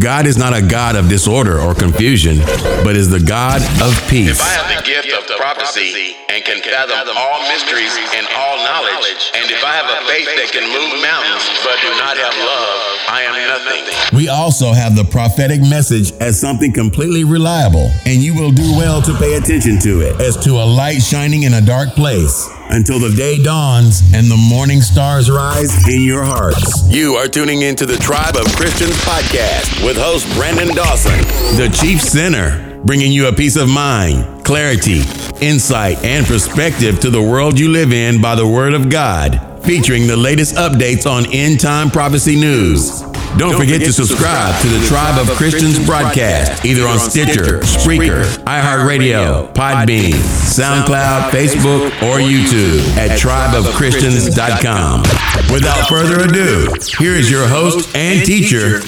God 0.00 0.26
is 0.26 0.38
not 0.38 0.56
a 0.56 0.62
God 0.62 0.96
of 0.96 1.10
disorder 1.10 1.60
or 1.60 1.74
confusion, 1.74 2.38
but 2.82 2.96
is 2.96 3.10
the 3.10 3.20
God 3.20 3.60
of 3.84 3.92
peace. 4.08 4.32
If 4.32 4.40
I 4.40 4.48
have 4.56 4.80
the 4.80 4.88
gift 4.88 5.12
of 5.12 5.36
prophecy 5.36 6.16
and 6.30 6.42
can 6.42 6.62
fathom 6.62 7.16
all 7.18 7.40
mysteries 7.52 7.92
and 8.16 8.26
all 8.34 8.56
knowledge, 8.64 9.30
and 9.36 9.50
if 9.50 9.62
I 9.62 9.76
have 9.76 9.84
a 9.84 10.00
faith 10.08 10.24
that 10.24 10.52
can 10.52 10.64
move 10.72 11.02
mountains 11.04 11.44
but 11.62 11.76
do 11.84 11.92
not 12.00 12.16
have 12.16 12.32
love, 12.32 12.80
I 13.12 13.28
am 13.28 13.36
nothing. 13.44 14.16
We 14.16 14.28
also 14.28 14.72
have 14.72 14.96
the 14.96 15.04
prophetic 15.04 15.60
message 15.60 16.12
as 16.12 16.40
something 16.40 16.72
completely 16.72 17.24
reliable, 17.24 17.90
and 18.06 18.22
you 18.22 18.34
will 18.34 18.52
do 18.52 18.72
well 18.72 19.02
to 19.02 19.12
pay 19.18 19.34
attention 19.34 19.78
to 19.80 20.00
it 20.00 20.18
as 20.18 20.34
to 20.44 20.52
a 20.52 20.64
light 20.64 21.02
shining 21.02 21.42
in 21.42 21.52
a 21.52 21.60
dark 21.60 21.90
place 21.90 22.48
until 22.70 22.98
the 22.98 23.10
day 23.10 23.42
dawns 23.42 24.02
and 24.14 24.30
the 24.30 24.36
morning 24.36 24.80
stars 24.80 25.30
rise 25.30 25.88
in 25.88 26.02
your 26.02 26.22
hearts. 26.22 26.88
You 26.88 27.14
are 27.14 27.26
tuning 27.26 27.62
into 27.62 27.86
the 27.86 27.96
Tribe 27.96 28.36
of 28.36 28.46
Christians 28.56 28.96
podcast 29.04 29.84
with 29.84 29.96
host 29.96 30.32
Brandon 30.34 30.74
Dawson, 30.74 31.18
the 31.56 31.68
chief 31.80 32.00
sinner, 32.00 32.80
bringing 32.84 33.12
you 33.12 33.26
a 33.26 33.32
peace 33.32 33.56
of 33.56 33.68
mind, 33.68 34.44
clarity, 34.44 35.02
insight, 35.40 36.02
and 36.04 36.26
perspective 36.26 37.00
to 37.00 37.10
the 37.10 37.22
world 37.22 37.58
you 37.58 37.70
live 37.70 37.92
in 37.92 38.20
by 38.20 38.34
the 38.34 38.46
word 38.46 38.74
of 38.74 38.88
God, 38.88 39.64
featuring 39.64 40.06
the 40.06 40.16
latest 40.16 40.54
updates 40.54 41.10
on 41.10 41.26
end 41.32 41.60
time 41.60 41.90
prophecy 41.90 42.36
news. 42.36 43.02
Don't, 43.40 43.56
forget, 43.56 43.80
to 43.80 43.90
subscribe 43.90 44.60
to 44.60 44.68
the 44.68 44.86
Tribe 44.86 45.18
of 45.18 45.26
Christians 45.34 45.82
broadcast, 45.86 46.62
either 46.62 46.86
on 46.86 46.98
Stitcher, 46.98 47.60
Spreaker, 47.60 48.24
iHeartRadio, 48.44 49.54
Podbean, 49.54 50.12
SoundCloud, 50.12 51.30
Facebook, 51.30 51.86
or 52.02 52.18
YouTube 52.18 52.80
at 52.98 53.18
tribeofchristians.com. 53.18 55.04
Without 55.50 55.88
further 55.88 56.24
ado, 56.26 56.70
here 56.98 57.14
is 57.14 57.30
your 57.30 57.48
host 57.48 57.96
and 57.96 58.26
teacher, 58.26 58.80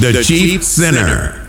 the 0.00 0.22
Chief 0.24 0.64
Sinner. 0.64 1.47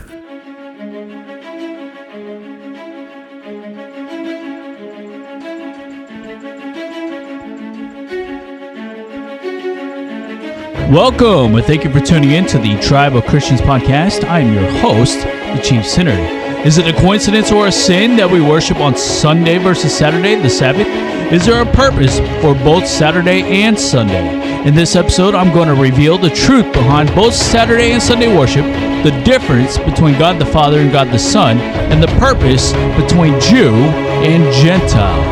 Welcome, 10.90 11.54
and 11.54 11.64
thank 11.64 11.84
you 11.84 11.92
for 11.92 12.00
tuning 12.00 12.32
in 12.32 12.46
to 12.46 12.58
the 12.58 12.76
Tribe 12.80 13.14
of 13.14 13.24
Christians 13.24 13.60
podcast. 13.60 14.24
I 14.24 14.40
am 14.40 14.52
your 14.52 14.68
host, 14.80 15.20
the 15.20 15.60
Chief 15.62 15.86
Sinner. 15.86 16.18
Is 16.66 16.78
it 16.78 16.88
a 16.88 17.00
coincidence 17.00 17.52
or 17.52 17.68
a 17.68 17.72
sin 17.72 18.16
that 18.16 18.28
we 18.28 18.40
worship 18.40 18.78
on 18.78 18.96
Sunday 18.96 19.58
versus 19.58 19.96
Saturday, 19.96 20.34
the 20.34 20.50
Sabbath? 20.50 20.88
Is 21.32 21.46
there 21.46 21.62
a 21.62 21.72
purpose 21.74 22.18
for 22.42 22.54
both 22.64 22.88
Saturday 22.88 23.62
and 23.62 23.78
Sunday? 23.78 24.66
In 24.66 24.74
this 24.74 24.96
episode, 24.96 25.36
I'm 25.36 25.54
going 25.54 25.68
to 25.68 25.80
reveal 25.80 26.18
the 26.18 26.28
truth 26.28 26.72
behind 26.72 27.14
both 27.14 27.34
Saturday 27.34 27.92
and 27.92 28.02
Sunday 28.02 28.36
worship, 28.36 28.64
the 29.04 29.16
difference 29.24 29.78
between 29.78 30.18
God 30.18 30.40
the 30.40 30.46
Father 30.46 30.80
and 30.80 30.90
God 30.90 31.06
the 31.12 31.20
Son, 31.20 31.60
and 31.60 32.02
the 32.02 32.08
purpose 32.18 32.72
between 33.00 33.38
Jew 33.38 33.72
and 33.72 34.52
Gentile. 34.54 35.29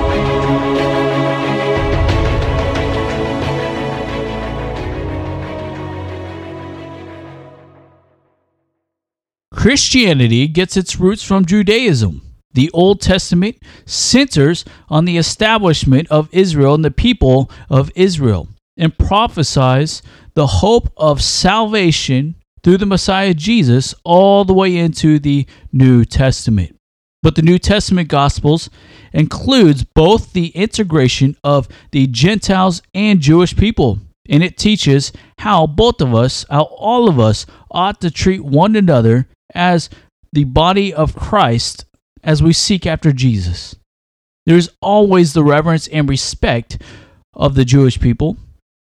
Christianity 9.69 10.49
gets 10.49 10.79
its 10.79 10.99
roots 10.99 11.23
from 11.23 11.45
Judaism. 11.45 12.23
The 12.55 12.71
Old 12.71 13.03
Testament 13.03 13.59
centers 13.85 14.65
on 14.89 15.05
the 15.05 15.19
establishment 15.19 16.09
of 16.11 16.31
Israel 16.33 16.73
and 16.73 16.83
the 16.83 16.91
people 16.91 17.51
of 17.69 17.93
Israel 17.95 18.49
and 18.79 18.97
prophesies 18.97 20.01
the 20.33 20.47
hope 20.47 20.91
of 20.97 21.21
salvation 21.23 22.37
through 22.65 22.79
the 22.79 22.87
Messiah 22.87 23.35
Jesus 23.35 23.95
all 24.05 24.47
the 24.47 24.55
way 24.55 24.75
into 24.75 25.19
the 25.19 25.47
New 25.71 26.07
Testament. 26.07 26.75
But 27.23 27.35
the 27.35 27.43
New 27.43 27.59
Testament 27.59 28.09
Gospels 28.09 28.71
includes 29.13 29.85
both 29.85 30.33
the 30.33 30.47
integration 30.47 31.37
of 31.45 31.69
the 31.91 32.07
Gentiles 32.07 32.81
and 32.95 33.21
Jewish 33.21 33.55
people, 33.55 33.99
and 34.31 34.43
it 34.43 34.57
teaches 34.57 35.13
how 35.41 35.67
both 35.67 36.01
of 36.01 36.15
us, 36.15 36.47
how 36.49 36.63
all 36.63 37.07
of 37.07 37.21
us, 37.21 37.45
ought 37.71 38.01
to 38.01 38.11
treat 38.11 38.43
one 38.43 38.75
another 38.75 39.29
as 39.55 39.91
the 40.33 40.45
body 40.45 40.93
of 40.93 41.17
Christ 41.17 41.85
as 42.23 42.43
we 42.43 42.53
seek 42.53 42.87
after 42.87 43.13
Jesus. 43.13 43.77
There's 44.47 44.71
always 44.81 45.33
the 45.33 45.45
reverence 45.45 45.89
and 45.89 46.09
respect 46.09 46.81
of 47.35 47.55
the 47.55 47.65
Jewish 47.65 48.01
people, 48.01 48.37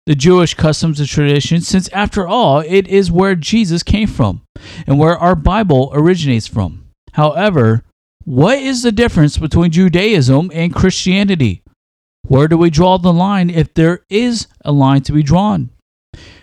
the 0.06 0.14
Jewish 0.14 0.54
customs 0.54 1.00
and 1.00 1.08
traditions, 1.08 1.69
since 1.69 1.88
after 1.91 2.26
all, 2.26 2.60
it 2.60 2.88
is 2.88 3.12
where 3.12 3.34
Jesus 3.34 3.82
came 3.82 4.08
from 4.08 4.42
and 4.86 4.98
where 4.98 5.19
our 5.19 5.34
Bible 5.34 5.91
originates 5.92 6.46
from. 6.46 6.86
However, 7.12 7.82
what 8.25 8.58
is 8.58 8.82
the 8.82 8.92
difference 8.92 9.36
between 9.36 9.70
Judaism 9.70 10.50
and 10.54 10.75
Christianity? 10.75 11.62
Where 12.26 12.48
do 12.48 12.56
we 12.56 12.70
draw 12.70 12.98
the 12.98 13.12
line 13.12 13.50
if 13.50 13.75
there 13.75 14.00
is 14.08 14.46
a 14.64 14.72
line 14.72 15.02
to 15.02 15.12
be 15.12 15.22
drawn? 15.22 15.70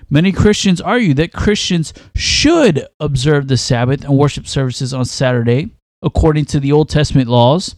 Many 0.09 0.31
Christians 0.31 0.81
argue 0.81 1.13
that 1.16 1.33
Christians 1.33 1.93
should 2.16 2.88
observe 2.99 3.47
the 3.47 3.57
Sabbath 3.57 4.03
and 4.03 4.17
worship 4.17 4.47
services 4.47 4.93
on 4.93 5.05
Saturday 5.05 5.71
according 6.01 6.45
to 6.45 6.59
the 6.59 6.71
Old 6.71 6.89
Testament 6.89 7.27
laws. 7.27 7.75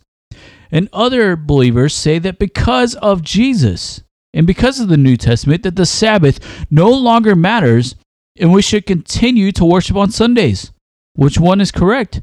And 0.70 0.90
other 0.92 1.38
believers 1.38 1.94
say 1.94 2.20
that 2.20 2.40
because 2.40 2.96
of 2.96 3.22
Jesus 3.22 4.04
and 4.34 4.46
because 4.46 4.82
of 4.82 4.90
the 4.90 4.98
New 4.98 5.16
Testament 5.16 5.64
that 5.64 5.78
the 5.78 5.86
Sabbath 5.86 6.66
no 6.70 6.90
longer 6.90 7.36
matters 7.36 7.96
and 8.38 8.52
we 8.52 8.62
should 8.62 8.86
continue 8.86 9.52
to 9.54 9.66
worship 9.66 9.96
on 9.96 10.12
Sundays. 10.12 10.72
Which 11.16 11.40
one 11.40 11.62
is 11.62 11.72
correct? 11.72 12.22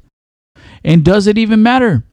And 0.85 1.05
does 1.05 1.27
it 1.27 1.39
even 1.39 1.63
matter? 1.63 2.05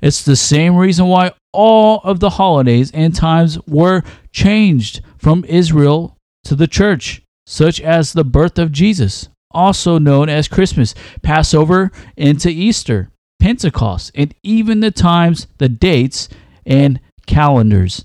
It's 0.00 0.22
the 0.22 0.36
same 0.36 0.76
reason 0.76 1.06
why 1.06 1.32
all 1.52 2.00
of 2.04 2.20
the 2.20 2.30
holidays 2.30 2.90
and 2.92 3.14
times 3.14 3.58
were 3.66 4.02
changed 4.32 5.00
from 5.18 5.44
Israel 5.46 6.16
to 6.44 6.54
the 6.54 6.66
church 6.66 7.23
such 7.46 7.80
as 7.80 8.12
the 8.12 8.24
birth 8.24 8.58
of 8.58 8.72
Jesus, 8.72 9.28
also 9.50 9.98
known 9.98 10.28
as 10.28 10.48
Christmas, 10.48 10.94
Passover 11.22 11.92
into 12.16 12.48
Easter, 12.48 13.10
Pentecost, 13.40 14.10
and 14.14 14.34
even 14.42 14.80
the 14.80 14.90
times, 14.90 15.46
the 15.58 15.68
dates, 15.68 16.28
and 16.66 17.00
calendars. 17.26 18.04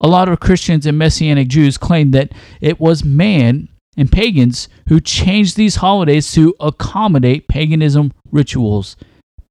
A 0.00 0.08
lot 0.08 0.28
of 0.28 0.40
Christians 0.40 0.84
and 0.84 0.98
Messianic 0.98 1.48
Jews 1.48 1.78
claim 1.78 2.10
that 2.10 2.32
it 2.60 2.78
was 2.78 3.04
man 3.04 3.68
and 3.96 4.12
pagans 4.12 4.68
who 4.88 5.00
changed 5.00 5.56
these 5.56 5.76
holidays 5.76 6.30
to 6.32 6.54
accommodate 6.60 7.48
paganism 7.48 8.12
rituals. 8.30 8.96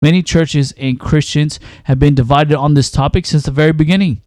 Many 0.03 0.21
churches 0.21 0.71
and 0.77 0.99
Christians 0.99 1.59
have 1.85 1.97
been 1.97 2.13
divided 2.13 2.55
on 2.55 2.75
this 2.75 2.91
topic 2.91 3.25
since 3.25 3.43
the 3.43 3.51
very 3.51 3.73
beginning. 3.73 4.21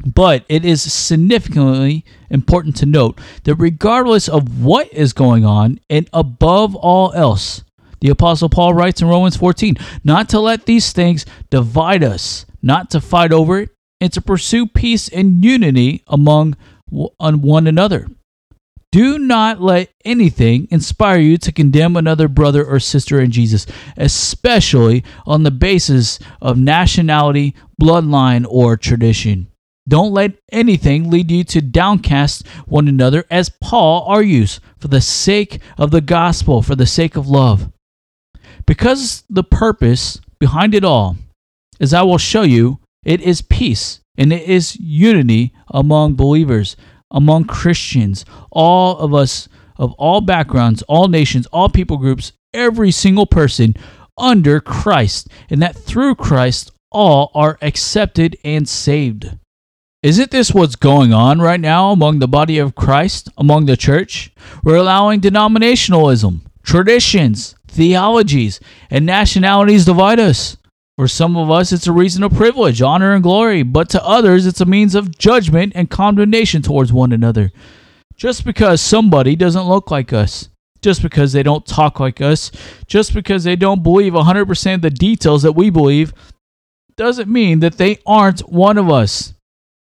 But 0.00 0.44
it 0.48 0.64
is 0.64 0.82
significantly 0.82 2.04
important 2.30 2.76
to 2.76 2.86
note 2.86 3.18
that 3.44 3.54
regardless 3.56 4.28
of 4.28 4.62
what 4.62 4.92
is 4.92 5.12
going 5.12 5.44
on, 5.44 5.80
and 5.88 6.08
above 6.12 6.74
all 6.74 7.12
else, 7.12 7.62
the 8.00 8.10
Apostle 8.10 8.50
Paul 8.50 8.74
writes 8.74 9.00
in 9.00 9.08
Romans 9.08 9.36
14 9.36 9.76
not 10.02 10.28
to 10.30 10.40
let 10.40 10.66
these 10.66 10.92
things 10.92 11.24
divide 11.48 12.04
us, 12.04 12.44
not 12.60 12.90
to 12.90 13.00
fight 13.00 13.32
over 13.32 13.60
it, 13.60 13.70
and 14.00 14.12
to 14.12 14.20
pursue 14.20 14.66
peace 14.66 15.08
and 15.08 15.42
unity 15.42 16.02
among 16.06 16.56
one 16.90 17.66
another. 17.66 18.06
Do 18.92 19.18
not 19.18 19.62
let 19.62 19.90
anything 20.04 20.68
inspire 20.70 21.18
you 21.18 21.38
to 21.38 21.50
condemn 21.50 21.96
another 21.96 22.28
brother 22.28 22.64
or 22.64 22.78
sister 22.78 23.20
in 23.20 23.30
Jesus, 23.30 23.66
especially 23.96 25.02
on 25.26 25.42
the 25.42 25.50
basis 25.50 26.18
of 26.42 26.58
nationality, 26.58 27.54
bloodline, 27.80 28.44
or 28.48 28.76
tradition. 28.76 29.48
Don't 29.86 30.12
let 30.12 30.32
anything 30.50 31.10
lead 31.10 31.30
you 31.30 31.44
to 31.44 31.60
downcast 31.60 32.46
one 32.66 32.88
another, 32.88 33.24
as 33.30 33.50
Paul 33.50 34.04
argues, 34.06 34.60
for 34.78 34.88
the 34.88 35.00
sake 35.00 35.60
of 35.76 35.90
the 35.90 36.00
gospel, 36.00 36.62
for 36.62 36.74
the 36.74 36.86
sake 36.86 37.16
of 37.16 37.28
love. 37.28 37.70
Because 38.66 39.24
the 39.28 39.44
purpose 39.44 40.20
behind 40.38 40.74
it 40.74 40.84
all, 40.84 41.16
as 41.80 41.92
I 41.92 42.02
will 42.02 42.18
show 42.18 42.42
you, 42.42 42.80
it 43.04 43.20
is 43.20 43.42
peace 43.42 44.00
and 44.16 44.32
it 44.32 44.48
is 44.48 44.76
unity 44.76 45.52
among 45.68 46.14
believers, 46.14 46.76
among 47.10 47.44
Christians, 47.44 48.24
all 48.50 48.96
of 48.98 49.12
us 49.12 49.48
of 49.76 49.92
all 49.94 50.20
backgrounds, 50.20 50.82
all 50.82 51.08
nations, 51.08 51.46
all 51.46 51.68
people 51.68 51.98
groups, 51.98 52.32
every 52.54 52.90
single 52.90 53.26
person 53.26 53.74
under 54.16 54.60
Christ, 54.60 55.28
and 55.50 55.60
that 55.60 55.76
through 55.76 56.14
Christ 56.14 56.70
all 56.90 57.30
are 57.34 57.58
accepted 57.60 58.36
and 58.44 58.68
saved. 58.68 59.36
Isn't 60.04 60.32
this 60.32 60.52
what's 60.52 60.76
going 60.76 61.14
on 61.14 61.40
right 61.40 61.58
now 61.58 61.90
among 61.90 62.18
the 62.18 62.28
body 62.28 62.58
of 62.58 62.74
Christ, 62.74 63.30
among 63.38 63.64
the 63.64 63.74
church? 63.74 64.30
We're 64.62 64.76
allowing 64.76 65.22
denominationalism, 65.22 66.42
traditions, 66.62 67.54
theologies, 67.68 68.60
and 68.90 69.06
nationalities 69.06 69.86
divide 69.86 70.20
us. 70.20 70.58
For 70.98 71.08
some 71.08 71.38
of 71.38 71.50
us, 71.50 71.72
it's 71.72 71.86
a 71.86 71.92
reason 71.92 72.22
of 72.22 72.34
privilege, 72.34 72.82
honor, 72.82 73.14
and 73.14 73.22
glory, 73.22 73.62
but 73.62 73.88
to 73.88 74.04
others, 74.04 74.44
it's 74.44 74.60
a 74.60 74.66
means 74.66 74.94
of 74.94 75.16
judgment 75.16 75.72
and 75.74 75.88
condemnation 75.88 76.60
towards 76.60 76.92
one 76.92 77.10
another. 77.10 77.50
Just 78.14 78.44
because 78.44 78.82
somebody 78.82 79.34
doesn't 79.34 79.66
look 79.66 79.90
like 79.90 80.12
us, 80.12 80.50
just 80.82 81.00
because 81.00 81.32
they 81.32 81.42
don't 81.42 81.64
talk 81.64 81.98
like 81.98 82.20
us, 82.20 82.50
just 82.86 83.14
because 83.14 83.44
they 83.44 83.56
don't 83.56 83.82
believe 83.82 84.12
100% 84.12 84.74
of 84.74 84.82
the 84.82 84.90
details 84.90 85.44
that 85.44 85.52
we 85.52 85.70
believe, 85.70 86.12
doesn't 86.94 87.30
mean 87.30 87.60
that 87.60 87.78
they 87.78 88.00
aren't 88.04 88.40
one 88.40 88.76
of 88.76 88.90
us. 88.90 89.33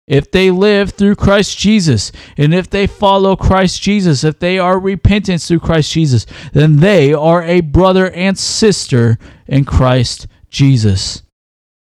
If 0.07 0.31
they 0.31 0.51
live 0.51 0.91
through 0.91 1.15
Christ 1.15 1.57
Jesus, 1.57 2.11
and 2.37 2.53
if 2.53 2.69
they 2.69 2.87
follow 2.87 3.35
Christ 3.35 3.81
Jesus, 3.81 4.23
if 4.23 4.39
they 4.39 4.59
are 4.59 4.79
repentant 4.79 5.41
through 5.41 5.59
Christ 5.59 5.91
Jesus, 5.91 6.25
then 6.53 6.77
they 6.77 7.13
are 7.13 7.43
a 7.43 7.61
brother 7.61 8.11
and 8.11 8.37
sister 8.37 9.17
in 9.47 9.63
Christ 9.63 10.27
Jesus. 10.49 11.23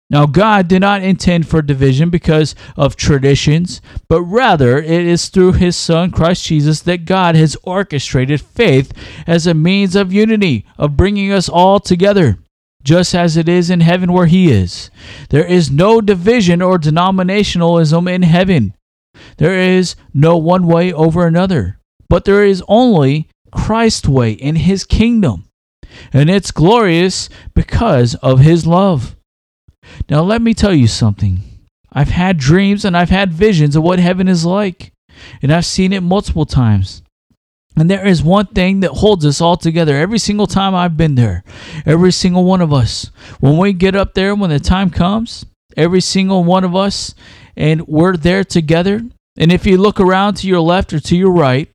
Now, 0.09 0.25
God 0.25 0.69
did 0.69 0.79
not 0.79 1.03
intend 1.03 1.47
for 1.47 1.61
division 1.61 2.09
because 2.09 2.55
of 2.77 2.95
traditions, 2.95 3.81
but 4.07 4.21
rather 4.21 4.77
it 4.77 5.05
is 5.05 5.27
through 5.27 5.53
His 5.53 5.75
Son, 5.75 6.11
Christ 6.11 6.45
Jesus, 6.45 6.79
that 6.81 7.05
God 7.05 7.35
has 7.35 7.57
orchestrated 7.63 8.39
faith 8.39 8.93
as 9.27 9.45
a 9.45 9.53
means 9.53 9.97
of 9.97 10.13
unity, 10.13 10.65
of 10.77 10.95
bringing 10.95 11.31
us 11.31 11.49
all 11.49 11.81
together, 11.81 12.39
just 12.87 13.13
as 13.13 13.35
it 13.35 13.49
is 13.49 13.69
in 13.69 13.81
heaven 13.81 14.13
where 14.13 14.27
He 14.27 14.49
is. 14.49 14.89
There 15.29 15.45
is 15.45 15.69
no 15.69 15.99
division 15.99 16.61
or 16.61 16.79
denominationalism 16.79 18.09
in 18.09 18.21
heaven. 18.21 18.75
There 19.35 19.59
is 19.59 19.97
no 20.13 20.37
one 20.37 20.65
way 20.65 20.93
over 20.93 21.27
another, 21.27 21.79
but 22.07 22.23
there 22.23 22.45
is 22.45 22.63
only 22.69 23.27
Christ's 23.51 24.07
way 24.07 24.31
in 24.31 24.55
His 24.55 24.85
kingdom, 24.85 25.49
and 26.13 26.29
it's 26.29 26.51
glorious 26.51 27.27
because 27.53 28.15
of 28.15 28.39
His 28.39 28.65
love. 28.65 29.17
Now, 30.09 30.21
let 30.21 30.41
me 30.41 30.53
tell 30.53 30.73
you 30.73 30.87
something. 30.87 31.41
I've 31.91 32.09
had 32.09 32.37
dreams 32.37 32.85
and 32.85 32.95
I've 32.95 33.09
had 33.09 33.33
visions 33.33 33.75
of 33.75 33.83
what 33.83 33.99
heaven 33.99 34.29
is 34.29 34.45
like, 34.45 34.93
and 35.41 35.51
I've 35.51 35.65
seen 35.65 35.91
it 35.91 36.03
multiple 36.03 36.45
times. 36.45 37.01
And 37.77 37.91
there 37.91 38.05
is 38.05 38.23
one 38.23 38.47
thing 38.47 38.79
that 38.79 38.89
holds 38.89 39.23
us 39.23 39.39
all 39.39 39.55
together 39.55 39.95
every 39.95 40.17
single 40.17 40.47
time 40.47 40.73
I've 40.73 40.97
been 40.97 41.13
there. 41.13 41.43
Every 41.85 42.11
single 42.11 42.43
one 42.43 42.59
of 42.59 42.73
us. 42.73 43.11
When 43.39 43.57
we 43.57 43.71
get 43.71 43.95
up 43.95 44.15
there, 44.15 44.33
when 44.33 44.49
the 44.49 44.59
time 44.59 44.89
comes, 44.89 45.45
every 45.77 46.01
single 46.01 46.43
one 46.43 46.63
of 46.63 46.75
us, 46.75 47.13
and 47.55 47.87
we're 47.87 48.17
there 48.17 48.43
together. 48.43 49.01
And 49.37 49.51
if 49.51 49.67
you 49.67 49.77
look 49.77 49.99
around 49.99 50.37
to 50.37 50.47
your 50.47 50.59
left 50.59 50.91
or 50.91 50.99
to 50.99 51.15
your 51.15 51.31
right, 51.31 51.69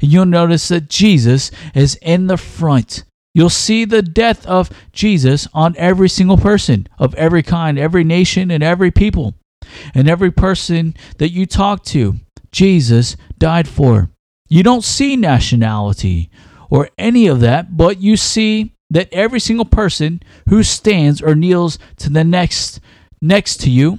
you'll 0.00 0.24
notice 0.24 0.68
that 0.68 0.88
Jesus 0.88 1.50
is 1.74 1.96
in 1.96 2.28
the 2.28 2.38
front. 2.38 3.04
You'll 3.34 3.50
see 3.50 3.84
the 3.84 4.00
death 4.00 4.46
of 4.46 4.70
Jesus 4.92 5.46
on 5.52 5.74
every 5.76 6.08
single 6.08 6.38
person 6.38 6.88
of 6.98 7.14
every 7.16 7.42
kind, 7.42 7.78
every 7.78 8.04
nation, 8.04 8.50
and 8.50 8.62
every 8.62 8.90
people. 8.90 9.34
And 9.94 10.08
every 10.08 10.30
person 10.30 10.94
that 11.18 11.32
you 11.32 11.44
talk 11.44 11.84
to, 11.86 12.14
Jesus 12.50 13.18
died 13.38 13.68
for. 13.68 14.08
You 14.48 14.62
don't 14.62 14.84
see 14.84 15.16
nationality 15.16 16.30
or 16.70 16.90
any 16.98 17.26
of 17.26 17.40
that, 17.40 17.76
but 17.76 18.00
you 18.00 18.16
see 18.16 18.72
that 18.90 19.12
every 19.12 19.40
single 19.40 19.64
person 19.64 20.22
who 20.48 20.62
stands 20.62 21.20
or 21.20 21.34
kneels 21.34 21.78
to 21.96 22.10
the 22.10 22.24
next 22.24 22.80
next 23.20 23.60
to 23.62 23.70
you 23.70 23.98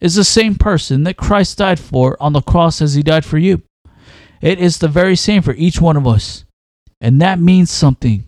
is 0.00 0.14
the 0.16 0.24
same 0.24 0.54
person 0.56 1.04
that 1.04 1.16
Christ 1.16 1.58
died 1.58 1.78
for 1.78 2.16
on 2.20 2.32
the 2.32 2.42
cross 2.42 2.82
as 2.82 2.94
he 2.94 3.02
died 3.02 3.24
for 3.24 3.38
you. 3.38 3.62
It 4.40 4.58
is 4.58 4.78
the 4.78 4.88
very 4.88 5.16
same 5.16 5.42
for 5.42 5.54
each 5.54 5.80
one 5.80 5.96
of 5.96 6.06
us. 6.06 6.44
And 7.00 7.20
that 7.22 7.38
means 7.38 7.70
something. 7.70 8.24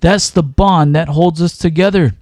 That's 0.00 0.30
the 0.30 0.42
bond 0.42 0.94
that 0.94 1.08
holds 1.08 1.42
us 1.42 1.58
together. 1.58 2.14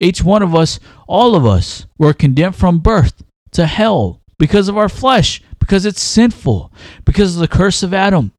Each 0.00 0.22
one 0.22 0.42
of 0.42 0.54
us, 0.54 0.80
all 1.06 1.34
of 1.34 1.46
us, 1.46 1.86
were 1.98 2.12
condemned 2.12 2.56
from 2.56 2.80
birth 2.80 3.22
to 3.52 3.66
hell 3.66 4.20
because 4.38 4.68
of 4.68 4.76
our 4.76 4.88
flesh, 4.88 5.42
because 5.70 5.86
it's 5.86 6.02
sinful, 6.02 6.72
because 7.04 7.36
of 7.36 7.40
the 7.40 7.46
curse 7.46 7.84
of 7.84 7.94
Adam. 7.94 8.32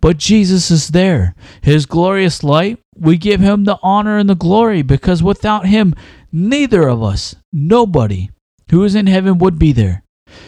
But 0.00 0.16
Jesus 0.16 0.72
is 0.72 0.88
there. 0.88 1.36
His 1.62 1.86
glorious 1.86 2.42
light, 2.42 2.80
we 2.96 3.16
give 3.16 3.38
him 3.38 3.62
the 3.62 3.78
honor 3.80 4.18
and 4.18 4.28
the 4.28 4.34
glory 4.34 4.82
because 4.82 5.22
without 5.22 5.66
him, 5.66 5.94
neither 6.32 6.88
of 6.88 7.00
us, 7.00 7.36
nobody 7.52 8.30
who 8.72 8.82
is 8.82 8.96
in 8.96 9.06
heaven 9.06 9.38
would 9.38 9.56
be 9.56 9.70
there. 9.70 10.02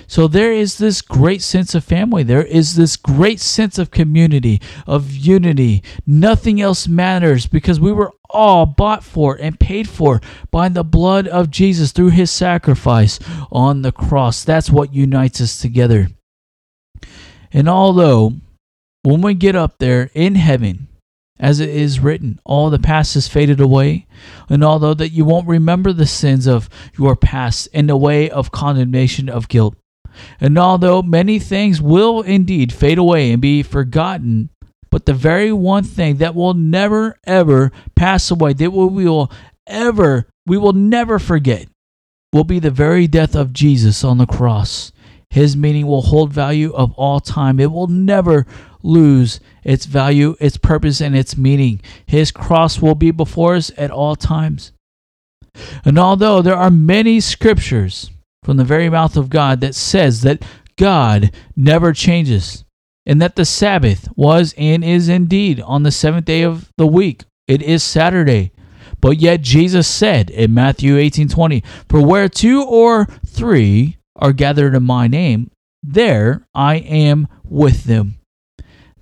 So 0.06 0.26
there 0.26 0.52
is 0.52 0.78
this 0.78 1.02
great 1.02 1.42
sense 1.42 1.74
of 1.74 1.84
family. 1.84 2.22
There 2.22 2.44
is 2.44 2.76
this 2.76 2.96
great 2.96 3.40
sense 3.40 3.78
of 3.78 3.90
community, 3.90 4.60
of 4.86 5.12
unity. 5.12 5.82
Nothing 6.06 6.60
else 6.60 6.88
matters 6.88 7.46
because 7.46 7.80
we 7.80 7.92
were 7.92 8.12
all 8.28 8.66
bought 8.66 9.04
for 9.04 9.36
and 9.36 9.58
paid 9.58 9.88
for 9.88 10.20
by 10.50 10.68
the 10.68 10.84
blood 10.84 11.26
of 11.28 11.50
Jesus 11.50 11.92
through 11.92 12.10
his 12.10 12.30
sacrifice 12.30 13.18
on 13.50 13.82
the 13.82 13.92
cross. 13.92 14.44
That's 14.44 14.70
what 14.70 14.94
unites 14.94 15.40
us 15.40 15.58
together. 15.58 16.08
And 17.52 17.68
although 17.68 18.34
when 19.02 19.22
we 19.22 19.34
get 19.34 19.56
up 19.56 19.78
there 19.78 20.10
in 20.14 20.34
heaven, 20.34 20.88
as 21.40 21.58
it 21.58 21.70
is 21.70 21.98
written, 21.98 22.38
all 22.44 22.68
the 22.68 22.78
past 22.78 23.14
has 23.14 23.26
faded 23.26 23.60
away, 23.60 24.06
and 24.48 24.62
although 24.62 24.94
that 24.94 25.08
you 25.08 25.24
won't 25.24 25.48
remember 25.48 25.92
the 25.92 26.06
sins 26.06 26.46
of 26.46 26.68
your 26.96 27.16
past 27.16 27.66
in 27.72 27.86
the 27.86 27.96
way 27.96 28.30
of 28.30 28.52
condemnation 28.52 29.28
of 29.28 29.48
guilt, 29.48 29.74
and 30.38 30.58
although 30.58 31.02
many 31.02 31.38
things 31.38 31.80
will 31.80 32.20
indeed 32.20 32.72
fade 32.72 32.98
away 32.98 33.32
and 33.32 33.40
be 33.40 33.62
forgotten, 33.62 34.50
but 34.90 35.06
the 35.06 35.14
very 35.14 35.52
one 35.52 35.84
thing 35.84 36.16
that 36.16 36.34
will 36.34 36.54
never 36.54 37.16
ever 37.24 37.72
pass 37.96 38.30
away, 38.30 38.52
that 38.52 38.70
we 38.70 39.04
will 39.04 39.32
ever, 39.66 40.28
we 40.46 40.58
will 40.58 40.74
never 40.74 41.18
forget, 41.18 41.66
will 42.34 42.44
be 42.44 42.58
the 42.58 42.70
very 42.70 43.06
death 43.06 43.34
of 43.34 43.54
Jesus 43.54 44.04
on 44.04 44.18
the 44.18 44.26
cross. 44.26 44.92
His 45.30 45.56
meaning 45.56 45.86
will 45.86 46.02
hold 46.02 46.32
value 46.32 46.72
of 46.72 46.92
all 46.92 47.20
time. 47.20 47.60
It 47.60 47.70
will 47.70 47.86
never 47.86 48.46
lose 48.82 49.40
its 49.62 49.86
value, 49.86 50.36
its 50.40 50.56
purpose, 50.56 51.00
and 51.00 51.16
its 51.16 51.36
meaning. 51.36 51.80
His 52.06 52.32
cross 52.32 52.82
will 52.82 52.96
be 52.96 53.10
before 53.12 53.54
us 53.54 53.70
at 53.76 53.90
all 53.90 54.16
times. 54.16 54.72
And 55.84 55.98
although 55.98 56.42
there 56.42 56.56
are 56.56 56.70
many 56.70 57.20
scriptures 57.20 58.10
from 58.42 58.56
the 58.56 58.64
very 58.64 58.88
mouth 58.88 59.16
of 59.16 59.30
God 59.30 59.60
that 59.60 59.74
says 59.74 60.22
that 60.22 60.42
God 60.76 61.30
never 61.56 61.92
changes 61.92 62.64
and 63.06 63.20
that 63.20 63.36
the 63.36 63.44
Sabbath 63.44 64.08
was 64.16 64.54
and 64.56 64.84
is 64.84 65.08
indeed 65.08 65.60
on 65.60 65.82
the 65.82 65.90
seventh 65.90 66.26
day 66.26 66.42
of 66.42 66.70
the 66.76 66.86
week. 66.86 67.24
It 67.46 67.62
is 67.62 67.82
Saturday. 67.82 68.52
But 69.00 69.18
yet 69.18 69.40
Jesus 69.40 69.88
said 69.88 70.30
in 70.30 70.54
Matthew 70.54 70.96
18:20, 70.96 71.62
"For 71.88 72.00
where 72.04 72.28
two 72.28 72.62
or 72.62 73.08
three 73.26 73.96
are 74.20 74.32
gathered 74.32 74.74
in 74.74 74.82
my 74.84 75.08
name, 75.08 75.50
there 75.82 76.46
I 76.54 76.76
am 76.76 77.26
with 77.44 77.84
them." 77.84 78.16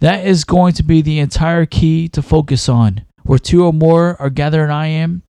That 0.00 0.26
is 0.26 0.44
going 0.44 0.74
to 0.74 0.82
be 0.82 1.02
the 1.02 1.18
entire 1.18 1.66
key 1.66 2.08
to 2.08 2.22
focus 2.22 2.68
on. 2.68 3.02
Where 3.24 3.38
two 3.38 3.64
or 3.64 3.72
more 3.72 4.20
are 4.20 4.30
gathered, 4.30 4.70
I 4.70 4.86
am. 4.86 5.22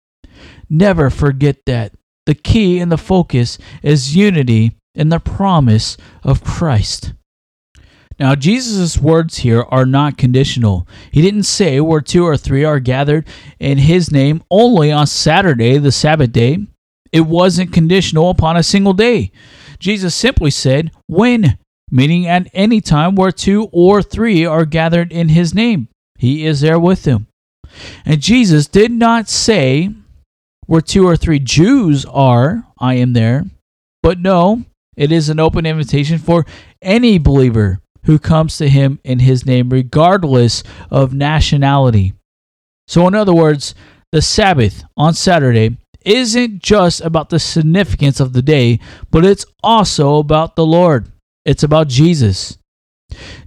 Never 0.70 1.10
forget 1.10 1.65
that. 1.65 1.94
The 2.25 2.36
key 2.36 2.79
and 2.79 2.91
the 2.91 2.98
focus 2.98 3.58
is 3.82 4.15
unity 4.15 4.74
in 4.94 5.10
the 5.10 5.20
promise 5.20 5.96
of 6.24 6.44
Christ. 6.44 7.13
Now, 8.20 8.36
Jesus' 8.36 8.98
words 8.98 9.38
here 9.38 9.63
are 9.70 9.86
not 9.86 10.17
conditional. 10.17 10.88
He 11.12 11.22
didn't 11.22 11.44
say 11.44 11.79
where 11.79 12.01
two 12.01 12.25
or 12.25 12.36
three 12.36 12.63
are 12.63 12.79
gathered 12.79 13.27
in 13.60 13.77
His 13.77 14.12
name 14.12 14.44
only 14.50 14.91
on 14.91 15.08
Saturday, 15.08 15.77
the 15.77 15.91
Sabbath 15.91 16.32
day. 16.32 16.65
It 17.12 17.22
wasn't 17.22 17.74
conditional 17.74 18.29
upon 18.29 18.58
a 18.58 18.63
single 18.63 18.94
day. 18.94 19.32
Jesus 19.79 20.15
simply 20.15 20.51
said, 20.51 20.91
when 21.07 21.57
meaning 21.91 22.27
at 22.27 22.50
any 22.53 22.81
time 22.81 23.15
where 23.15 23.31
two 23.31 23.69
or 23.72 24.01
three 24.01 24.46
are 24.46 24.65
gathered 24.65 25.12
in 25.12 25.29
his 25.29 25.53
name. 25.53 25.88
He 26.17 26.46
is 26.46 26.62
there 26.62 26.79
with 26.79 27.03
them. 27.03 27.27
And 28.05 28.22
Jesus 28.22 28.67
did 28.67 28.91
not 28.91 29.29
say, 29.29 29.91
where 30.65 30.81
two 30.81 31.07
or 31.07 31.15
three 31.15 31.39
Jews 31.39 32.05
are, 32.05 32.65
I 32.79 32.96
am 32.96 33.13
there. 33.13 33.46
But 34.03 34.19
no, 34.19 34.63
it 34.96 35.12
is 35.12 35.29
an 35.29 35.39
open 35.39 35.65
invitation 35.65 36.17
for 36.17 36.46
any 36.81 37.17
believer 37.17 37.79
who 38.05 38.19
comes 38.19 38.57
to 38.57 38.69
him 38.69 39.00
in 39.03 39.19
his 39.19 39.46
name, 39.46 39.69
regardless 39.69 40.63
of 40.89 41.13
nationality. 41.13 42.13
So, 42.88 43.07
in 43.07 43.15
other 43.15 43.34
words, 43.34 43.75
the 44.12 44.22
Sabbath 44.22 44.84
on 44.96 45.13
Saturday 45.13 45.77
isn't 46.07 46.63
just 46.63 47.01
about 47.01 47.29
the 47.29 47.39
significance 47.39 48.19
of 48.19 48.31
the 48.31 48.41
day, 48.41 48.79
but 49.11 49.25
it's 49.25 49.45
also 49.61 50.17
about 50.17 50.55
the 50.55 50.65
Lord. 50.65 51.11
It's 51.45 51.63
about 51.63 51.89
Jesus. 51.89 52.57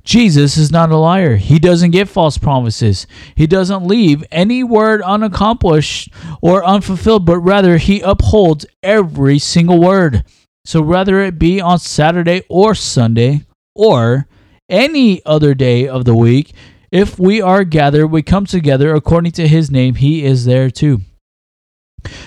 Jesus 0.05 0.57
is 0.57 0.71
not 0.71 0.91
a 0.91 0.97
liar. 0.97 1.37
He 1.37 1.59
doesn't 1.59 1.91
give 1.91 2.11
false 2.11 2.39
promises. 2.39 3.07
He 3.35 3.47
doesn't 3.47 3.87
leave 3.87 4.25
any 4.31 4.63
word 4.63 5.03
unaccomplished 5.03 6.13
or 6.43 6.65
unfulfilled, 6.65 7.25
but 7.25 7.39
rather 7.41 7.79
he 7.79 8.01
upholds 8.01 8.67
every 8.83 9.39
single 9.39 9.81
word. 9.81 10.25
So 10.65 10.83
whether 10.83 11.21
it 11.21 11.39
be 11.39 11.61
on 11.61 11.79
Saturday 11.79 12.43
or 12.49 12.75
Sunday 12.75 13.47
or 13.75 14.27
any 14.69 15.25
other 15.25 15.55
day 15.55 15.89
of 15.89 16.05
the 16.05 16.15
week, 16.15 16.53
if 16.91 17.19
we 17.19 17.41
are 17.41 17.65
gathered, 17.65 18.09
we 18.09 18.23
come 18.23 18.47
together 18.47 18.95
according 18.95 19.33
to 19.33 19.49
his 19.49 19.71
name, 19.71 19.95
he 19.95 20.25
is 20.25 20.45
there 20.45 20.71
too. 20.71 21.01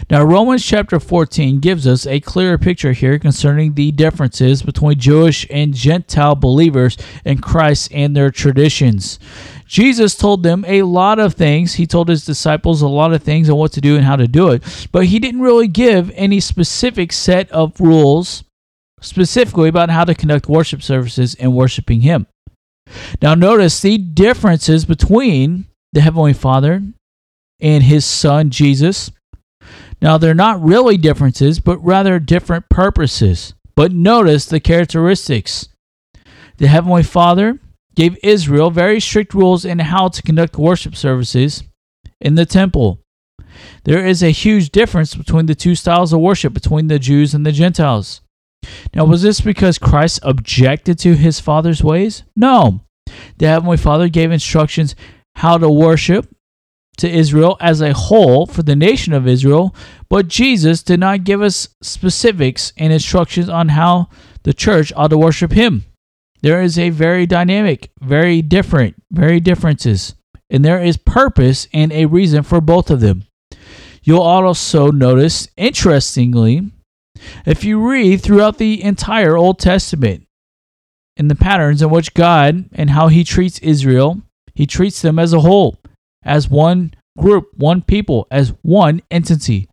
Now, 0.09 0.23
Romans 0.23 0.63
chapter 0.63 0.99
14 0.99 1.59
gives 1.59 1.87
us 1.87 2.05
a 2.05 2.19
clearer 2.19 2.57
picture 2.57 2.93
here 2.93 3.17
concerning 3.17 3.73
the 3.73 3.91
differences 3.91 4.61
between 4.61 4.99
Jewish 4.99 5.47
and 5.49 5.73
Gentile 5.73 6.35
believers 6.35 6.97
in 7.25 7.39
Christ 7.39 7.91
and 7.93 8.15
their 8.15 8.31
traditions. 8.31 9.19
Jesus 9.65 10.15
told 10.15 10.43
them 10.43 10.63
a 10.67 10.83
lot 10.83 11.19
of 11.19 11.33
things. 11.33 11.75
He 11.75 11.87
told 11.87 12.09
his 12.09 12.25
disciples 12.25 12.81
a 12.81 12.87
lot 12.87 13.13
of 13.13 13.23
things 13.23 13.49
on 13.49 13.57
what 13.57 13.71
to 13.73 13.81
do 13.81 13.95
and 13.95 14.05
how 14.05 14.15
to 14.15 14.27
do 14.27 14.49
it, 14.49 14.87
but 14.91 15.05
he 15.05 15.19
didn't 15.19 15.41
really 15.41 15.67
give 15.67 16.11
any 16.11 16.39
specific 16.39 17.11
set 17.11 17.49
of 17.51 17.79
rules 17.79 18.43
specifically 19.01 19.69
about 19.69 19.89
how 19.89 20.05
to 20.05 20.15
conduct 20.15 20.47
worship 20.47 20.81
services 20.81 21.35
and 21.35 21.53
worshiping 21.53 22.01
him. 22.01 22.27
Now, 23.21 23.35
notice 23.35 23.81
the 23.81 23.97
differences 23.97 24.85
between 24.85 25.65
the 25.93 26.01
Heavenly 26.01 26.33
Father 26.33 26.83
and 27.59 27.83
his 27.83 28.05
Son, 28.05 28.49
Jesus. 28.49 29.11
Now, 30.03 30.17
they're 30.17 30.35
not 30.35 30.61
really 30.61 30.97
differences, 30.97 31.61
but 31.61 31.77
rather 31.77 32.19
different 32.19 32.67
purposes. 32.67 33.53
But 33.73 33.93
notice 33.93 34.45
the 34.45 34.59
characteristics. 34.59 35.69
The 36.57 36.67
Heavenly 36.67 37.03
Father 37.03 37.59
gave 37.95 38.17
Israel 38.21 38.69
very 38.69 38.99
strict 38.99 39.33
rules 39.33 39.63
in 39.63 39.79
how 39.79 40.09
to 40.09 40.21
conduct 40.21 40.57
worship 40.57 40.97
services 40.97 41.63
in 42.19 42.35
the 42.35 42.45
temple. 42.45 42.99
There 43.85 44.05
is 44.05 44.21
a 44.21 44.31
huge 44.31 44.71
difference 44.71 45.15
between 45.15 45.45
the 45.45 45.55
two 45.55 45.73
styles 45.73 46.11
of 46.11 46.19
worship 46.19 46.53
between 46.53 46.87
the 46.87 46.99
Jews 46.99 47.33
and 47.33 47.45
the 47.45 47.53
Gentiles. 47.53 48.19
Now, 48.93 49.05
was 49.05 49.21
this 49.21 49.39
because 49.39 49.77
Christ 49.77 50.19
objected 50.23 50.99
to 50.99 51.15
his 51.15 51.39
Father's 51.39 51.81
ways? 51.81 52.23
No. 52.35 52.81
The 53.37 53.47
Heavenly 53.47 53.77
Father 53.77 54.09
gave 54.09 54.33
instructions 54.33 54.95
how 55.37 55.57
to 55.57 55.69
worship 55.69 56.27
to 56.97 57.09
Israel 57.09 57.57
as 57.59 57.81
a 57.81 57.93
whole 57.93 58.45
for 58.45 58.63
the 58.63 58.75
nation 58.75 59.13
of 59.13 59.27
Israel, 59.27 59.75
but 60.09 60.27
Jesus 60.27 60.83
did 60.83 60.99
not 60.99 61.23
give 61.23 61.41
us 61.41 61.69
specifics 61.81 62.71
and 62.77 62.93
instructions 62.93 63.49
on 63.49 63.69
how 63.69 64.09
the 64.43 64.53
church 64.53 64.93
ought 64.95 65.09
to 65.09 65.17
worship 65.17 65.51
him. 65.51 65.85
There 66.41 66.61
is 66.61 66.77
a 66.77 66.89
very 66.89 67.25
dynamic, 67.25 67.89
very 68.01 68.41
different, 68.41 68.95
very 69.11 69.39
differences, 69.39 70.15
and 70.49 70.63
there 70.63 70.83
is 70.83 70.97
purpose 70.97 71.67
and 71.73 71.91
a 71.91 72.05
reason 72.05 72.43
for 72.43 72.61
both 72.61 72.91
of 72.91 72.99
them. 72.99 73.23
You'll 74.03 74.21
also 74.21 74.91
notice, 74.91 75.47
interestingly, 75.55 76.69
if 77.45 77.63
you 77.63 77.79
read 77.79 78.21
throughout 78.21 78.57
the 78.57 78.83
entire 78.83 79.37
Old 79.37 79.59
Testament, 79.59 80.27
in 81.15 81.27
the 81.27 81.35
patterns 81.35 81.81
in 81.81 81.89
which 81.89 82.13
God 82.13 82.65
and 82.73 82.89
how 82.89 83.07
He 83.07 83.23
treats 83.23 83.59
Israel, 83.59 84.21
He 84.53 84.65
treats 84.65 85.01
them 85.01 85.19
as 85.19 85.31
a 85.31 85.39
whole, 85.39 85.77
as 86.25 86.49
one 86.49 86.93
group, 87.17 87.49
one 87.55 87.81
people, 87.81 88.27
as 88.31 88.53
one 88.61 89.01
entity. 89.11 89.69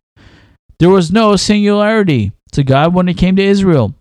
There 0.79 0.89
was 0.89 1.11
no 1.11 1.35
singularity 1.35 2.31
to 2.53 2.63
God 2.63 2.93
when 2.93 3.07
it 3.07 3.17
came 3.17 3.35
to 3.35 3.43
Israel. 3.43 3.95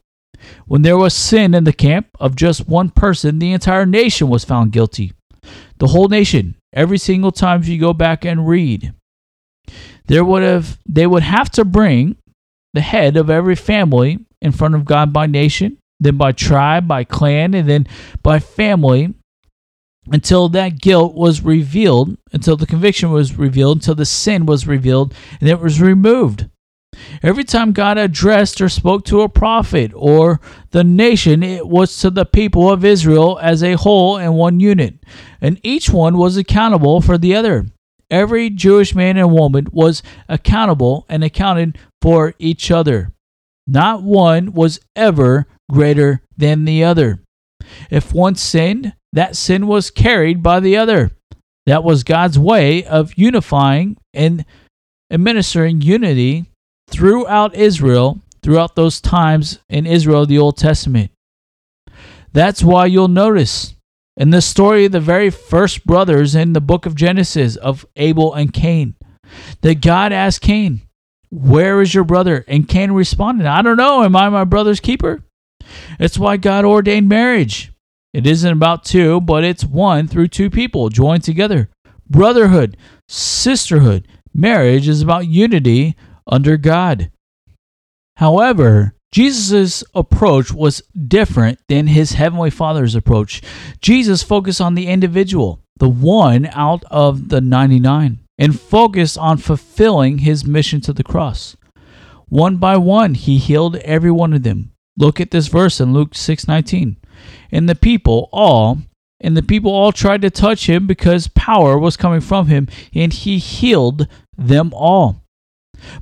When 0.66 0.82
there 0.82 0.96
was 0.96 1.14
sin 1.14 1.54
in 1.54 1.64
the 1.64 1.72
camp 1.72 2.08
of 2.18 2.36
just 2.36 2.68
one 2.68 2.88
person, 2.90 3.38
the 3.38 3.52
entire 3.52 3.86
nation 3.86 4.28
was 4.28 4.44
found 4.44 4.72
guilty. 4.72 5.12
The 5.78 5.88
whole 5.88 6.08
nation, 6.08 6.56
every 6.72 6.98
single 6.98 7.32
time 7.32 7.62
you 7.64 7.78
go 7.78 7.92
back 7.92 8.24
and 8.24 8.48
read, 8.48 8.94
there 10.06 10.24
would 10.24 10.42
have 10.42 10.78
they 10.88 11.06
would 11.06 11.22
have 11.22 11.50
to 11.50 11.64
bring 11.64 12.16
the 12.72 12.80
head 12.80 13.16
of 13.16 13.30
every 13.30 13.56
family 13.56 14.18
in 14.40 14.52
front 14.52 14.74
of 14.74 14.84
God 14.84 15.12
by 15.12 15.26
nation, 15.26 15.78
then 15.98 16.16
by 16.16 16.32
tribe, 16.32 16.88
by 16.88 17.04
clan, 17.04 17.54
and 17.54 17.68
then 17.68 17.86
by 18.22 18.38
family 18.38 19.14
until 20.10 20.48
that 20.50 20.80
guilt 20.80 21.14
was 21.14 21.42
revealed, 21.42 22.16
until 22.32 22.56
the 22.56 22.66
conviction 22.66 23.10
was 23.10 23.38
revealed, 23.38 23.78
until 23.78 23.94
the 23.94 24.04
sin 24.04 24.46
was 24.46 24.66
revealed, 24.66 25.14
and 25.40 25.48
it 25.48 25.60
was 25.60 25.80
removed. 25.80 26.48
Every 27.22 27.44
time 27.44 27.72
God 27.72 27.98
addressed 27.98 28.60
or 28.60 28.68
spoke 28.68 29.04
to 29.06 29.22
a 29.22 29.28
prophet 29.28 29.92
or 29.94 30.40
the 30.70 30.82
nation, 30.84 31.42
it 31.42 31.66
was 31.66 31.96
to 31.98 32.10
the 32.10 32.24
people 32.24 32.70
of 32.70 32.84
Israel 32.84 33.38
as 33.40 33.62
a 33.62 33.74
whole 33.74 34.16
and 34.16 34.34
one 34.34 34.60
unit, 34.60 34.94
and 35.40 35.60
each 35.62 35.90
one 35.90 36.18
was 36.18 36.36
accountable 36.36 37.00
for 37.00 37.16
the 37.16 37.34
other. 37.34 37.66
Every 38.10 38.50
Jewish 38.50 38.94
man 38.94 39.16
and 39.16 39.32
woman 39.32 39.68
was 39.70 40.02
accountable 40.28 41.06
and 41.08 41.22
accounted 41.22 41.78
for 42.02 42.34
each 42.40 42.70
other. 42.70 43.12
Not 43.68 44.02
one 44.02 44.52
was 44.52 44.80
ever 44.96 45.46
greater 45.70 46.22
than 46.36 46.64
the 46.64 46.82
other. 46.82 47.22
If 47.88 48.12
one 48.12 48.34
sinned, 48.34 48.94
that 49.12 49.36
sin 49.36 49.66
was 49.66 49.90
carried 49.90 50.42
by 50.42 50.60
the 50.60 50.76
other. 50.76 51.10
That 51.66 51.84
was 51.84 52.04
God's 52.04 52.38
way 52.38 52.84
of 52.84 53.14
unifying 53.16 53.96
and 54.14 54.44
administering 55.10 55.80
unity 55.80 56.46
throughout 56.88 57.54
Israel, 57.54 58.20
throughout 58.42 58.76
those 58.76 59.00
times 59.00 59.58
in 59.68 59.86
Israel, 59.86 60.26
the 60.26 60.38
Old 60.38 60.56
Testament. 60.56 61.10
That's 62.32 62.62
why 62.62 62.86
you'll 62.86 63.08
notice 63.08 63.74
in 64.16 64.30
the 64.30 64.40
story 64.40 64.84
of 64.84 64.92
the 64.92 65.00
very 65.00 65.30
first 65.30 65.84
brothers 65.84 66.34
in 66.34 66.52
the 66.52 66.60
book 66.60 66.86
of 66.86 66.94
Genesis 66.94 67.56
of 67.56 67.86
Abel 67.96 68.34
and 68.34 68.52
Cain 68.52 68.94
that 69.62 69.80
God 69.80 70.12
asked 70.12 70.40
Cain, 70.40 70.82
Where 71.30 71.80
is 71.80 71.94
your 71.94 72.04
brother? 72.04 72.44
And 72.46 72.68
Cain 72.68 72.92
responded, 72.92 73.46
I 73.46 73.62
don't 73.62 73.76
know. 73.76 74.02
Am 74.02 74.16
I 74.16 74.28
my 74.28 74.44
brother's 74.44 74.80
keeper? 74.80 75.22
It's 75.98 76.18
why 76.18 76.36
God 76.36 76.64
ordained 76.64 77.08
marriage. 77.08 77.72
It 78.12 78.26
isn't 78.26 78.52
about 78.52 78.84
two, 78.84 79.20
but 79.20 79.44
it's 79.44 79.64
one 79.64 80.08
through 80.08 80.28
two 80.28 80.50
people 80.50 80.88
joined 80.88 81.22
together. 81.22 81.70
Brotherhood, 82.08 82.76
sisterhood, 83.08 84.08
marriage 84.34 84.88
is 84.88 85.02
about 85.02 85.28
unity 85.28 85.94
under 86.26 86.56
God. 86.56 87.10
However, 88.16 88.94
Jesus' 89.12 89.82
approach 89.94 90.52
was 90.52 90.82
different 91.08 91.58
than 91.68 91.88
his 91.88 92.12
heavenly 92.12 92.50
Father's 92.50 92.94
approach. 92.94 93.42
Jesus 93.80 94.22
focused 94.22 94.60
on 94.60 94.74
the 94.74 94.86
individual, 94.86 95.60
the 95.78 95.88
one 95.88 96.48
out 96.52 96.84
of 96.90 97.28
the 97.28 97.40
99, 97.40 98.20
and 98.38 98.60
focused 98.60 99.18
on 99.18 99.38
fulfilling 99.38 100.18
his 100.18 100.44
mission 100.44 100.80
to 100.82 100.92
the 100.92 101.02
cross. 101.02 101.56
One 102.28 102.56
by 102.56 102.76
one, 102.76 103.14
he 103.14 103.38
healed 103.38 103.76
every 103.76 104.12
one 104.12 104.32
of 104.32 104.44
them. 104.44 104.72
Look 104.96 105.20
at 105.20 105.30
this 105.30 105.48
verse 105.48 105.80
in 105.80 105.92
Luke 105.92 106.14
6:19. 106.14 106.96
And 107.50 107.68
the 107.68 107.74
people 107.74 108.28
all 108.32 108.78
and 109.20 109.36
the 109.36 109.42
people 109.42 109.70
all 109.70 109.92
tried 109.92 110.22
to 110.22 110.30
touch 110.30 110.68
him 110.68 110.86
because 110.86 111.28
power 111.28 111.78
was 111.78 111.96
coming 111.96 112.20
from 112.20 112.46
him, 112.46 112.68
and 112.94 113.12
he 113.12 113.38
healed 113.38 114.08
them 114.36 114.72
all. 114.74 115.22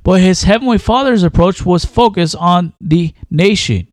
But 0.03 0.21
his 0.21 0.43
heavenly 0.43 0.77
Father's 0.77 1.23
approach 1.23 1.65
was 1.65 1.85
focused 1.85 2.35
on 2.35 2.73
the 2.79 3.13
nation. 3.29 3.87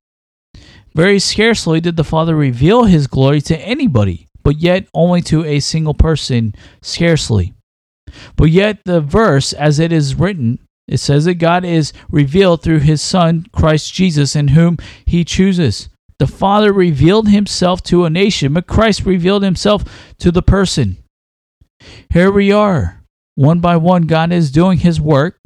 Very 0.95 1.19
scarcely 1.19 1.81
did 1.81 1.97
the 1.97 2.05
Father 2.05 2.35
reveal 2.35 2.85
his 2.85 3.07
glory 3.07 3.41
to 3.43 3.59
anybody, 3.59 4.29
but 4.43 4.61
yet 4.61 4.87
only 4.95 5.21
to 5.23 5.45
a 5.45 5.61
single 5.61 5.95
person, 5.95 6.55
scarcely. 6.81 7.53
But 8.37 8.47
yet, 8.47 8.79
the 8.85 9.01
verse, 9.01 9.53
as 9.53 9.79
it 9.79 9.93
is 9.93 10.15
written, 10.15 10.61
it 10.89 10.99
says 10.99 11.25
that 11.25 11.35
God 11.35 11.65
is 11.65 11.93
revealed 12.11 12.63
through 12.63 12.79
his 12.79 13.03
Son, 13.03 13.47
Christ 13.53 13.93
Jesus, 13.93 14.37
in 14.37 14.49
whom 14.49 14.79
he 15.05 15.25
chooses. 15.25 15.89
The 16.19 16.27
Father 16.27 16.73
revealed 16.73 17.29
himself 17.29 17.83
to 17.85 18.05
a 18.05 18.11
nation, 18.11 18.55
but 18.55 18.67
Christ 18.67 19.05
revealed 19.05 19.43
himself 19.43 19.85
to 20.19 20.33
the 20.33 20.43
person. 20.43 20.97
Here 22.11 22.31
we 22.31 22.53
are. 22.53 23.03
One 23.35 23.61
by 23.61 23.77
one, 23.77 24.03
God 24.03 24.33
is 24.33 24.51
doing 24.51 24.79
his 24.79 24.99
work, 25.01 25.39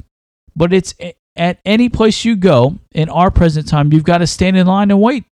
but 0.55 0.71
it's 0.71 0.95
at 1.35 1.59
any 1.65 1.89
place 1.89 2.23
you 2.23 2.35
go 2.35 2.79
in 2.93 3.09
our 3.09 3.31
present 3.31 3.67
time, 3.67 3.91
you've 3.91 4.03
got 4.03 4.19
to 4.19 4.27
stand 4.27 4.57
in 4.57 4.67
line 4.67 4.91
and 4.91 5.01
wait. 5.01 5.25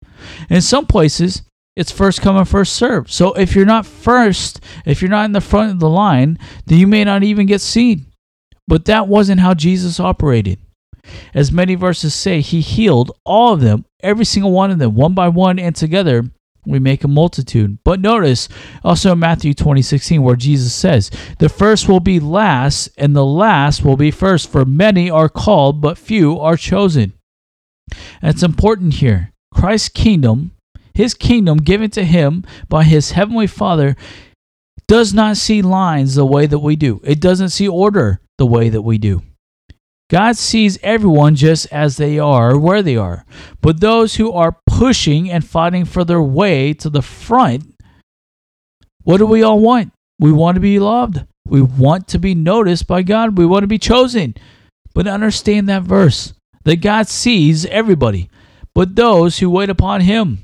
In 0.49 0.63
some 0.63 0.87
places, 0.87 1.43
it's 1.77 1.93
first 1.93 2.23
come 2.23 2.37
and 2.37 2.49
first 2.49 2.73
serve. 2.73 3.13
So 3.13 3.35
if 3.35 3.55
you're 3.55 3.67
not 3.67 3.85
first, 3.85 4.61
if 4.87 5.03
you're 5.03 5.11
not 5.11 5.27
in 5.27 5.33
the 5.33 5.41
front 5.43 5.73
of 5.73 5.81
the 5.81 5.91
line, 5.91 6.39
then 6.65 6.79
you 6.79 6.87
may 6.87 7.05
not 7.05 7.23
even 7.23 7.47
get 7.47 7.61
seen. 7.61 8.07
But 8.67 8.87
that 8.87 9.09
wasn't 9.09 9.41
how 9.41 9.55
Jesus 9.55 10.01
operated. 10.01 10.59
As 11.35 11.53
many 11.53 11.75
verses 11.75 12.15
say, 12.15 12.41
he 12.41 12.61
healed 12.61 13.13
all 13.25 13.55
of 13.55 13.61
them, 13.61 13.85
every 14.01 14.25
single 14.25 14.53
one 14.53 14.71
of 14.71 14.79
them, 14.79 14.95
one 14.95 15.15
by 15.15 15.29
one, 15.29 15.59
and 15.59 15.75
together 15.75 16.25
we 16.67 16.79
make 16.79 17.05
a 17.05 17.09
multitude. 17.09 17.79
But 17.85 18.01
notice 18.01 18.49
also 18.83 19.13
in 19.13 19.19
Matthew 19.19 19.55
20, 19.55 19.83
16, 19.83 20.23
where 20.23 20.37
Jesus 20.37 20.75
says, 20.75 21.11
The 21.39 21.49
first 21.49 21.89
will 21.89 22.01
be 22.01 22.21
last, 22.21 22.89
and 22.97 23.15
the 23.15 23.25
last 23.25 23.85
will 23.85 23.97
be 23.97 24.11
first, 24.11 24.51
for 24.51 24.65
many 24.65 25.09
are 25.09 25.29
called, 25.29 25.81
but 25.81 25.99
few 25.99 26.39
are 26.39 26.57
chosen. 26.57 27.13
And 28.21 28.35
it's 28.35 28.43
important 28.43 28.95
here. 28.95 29.33
Christ's 29.55 29.89
kingdom, 29.89 30.53
his 30.93 31.15
kingdom 31.15 31.59
given 31.59 31.91
to 31.91 32.05
him 32.05 32.45
by 32.69 32.85
his 32.85 33.13
heavenly 33.13 33.47
Father, 33.47 33.97
does 34.89 35.15
not 35.15 35.37
see 35.37 35.63
lines 35.63 36.15
the 36.15 36.27
way 36.27 36.47
that 36.47 36.59
we 36.59 36.77
do. 36.77 37.01
It 37.05 37.21
doesn't 37.21 37.51
see 37.51 37.69
order 37.69 38.21
the 38.39 38.47
way 38.47 38.69
that 38.69 38.83
we 38.83 38.99
do. 38.99 39.23
God 40.09 40.37
sees 40.37 40.79
everyone 40.83 41.35
just 41.35 41.67
as 41.73 41.97
they 41.97 42.19
are, 42.19 42.57
where 42.59 42.83
they 42.83 42.97
are. 42.97 43.25
But 43.61 43.81
those 43.81 44.17
who 44.17 44.33
are 44.33 44.59
pushing 44.67 45.31
and 45.31 45.45
fighting 45.45 45.85
for 45.85 46.05
their 46.05 46.23
way 46.23 46.73
to 46.75 46.89
the 46.89 47.03
front, 47.03 47.75
what 49.03 49.19
do 49.19 49.27
we 49.27 49.43
all 49.43 49.61
want? 49.61 49.93
We 50.19 50.33
want 50.33 50.55
to 50.55 50.61
be 50.61 50.79
loved. 50.79 51.25
We 51.47 51.61
want 51.63 52.09
to 52.09 52.19
be 52.19 52.35
noticed 52.35 52.87
by 52.87 53.03
God. 53.03 53.39
We 53.39 53.47
want 53.47 53.63
to 53.65 53.69
be 53.69 53.79
chosen. 53.79 54.35
But 54.95 55.07
understand 55.07 55.69
that 55.69 55.83
verse 55.83 56.33
that 56.65 56.77
God 56.77 57.07
sees 57.07 57.65
everybody, 57.67 58.29
but 58.75 58.97
those 58.97 59.39
who 59.39 59.49
wait 59.49 59.71
upon 59.71 60.01
him. 60.01 60.39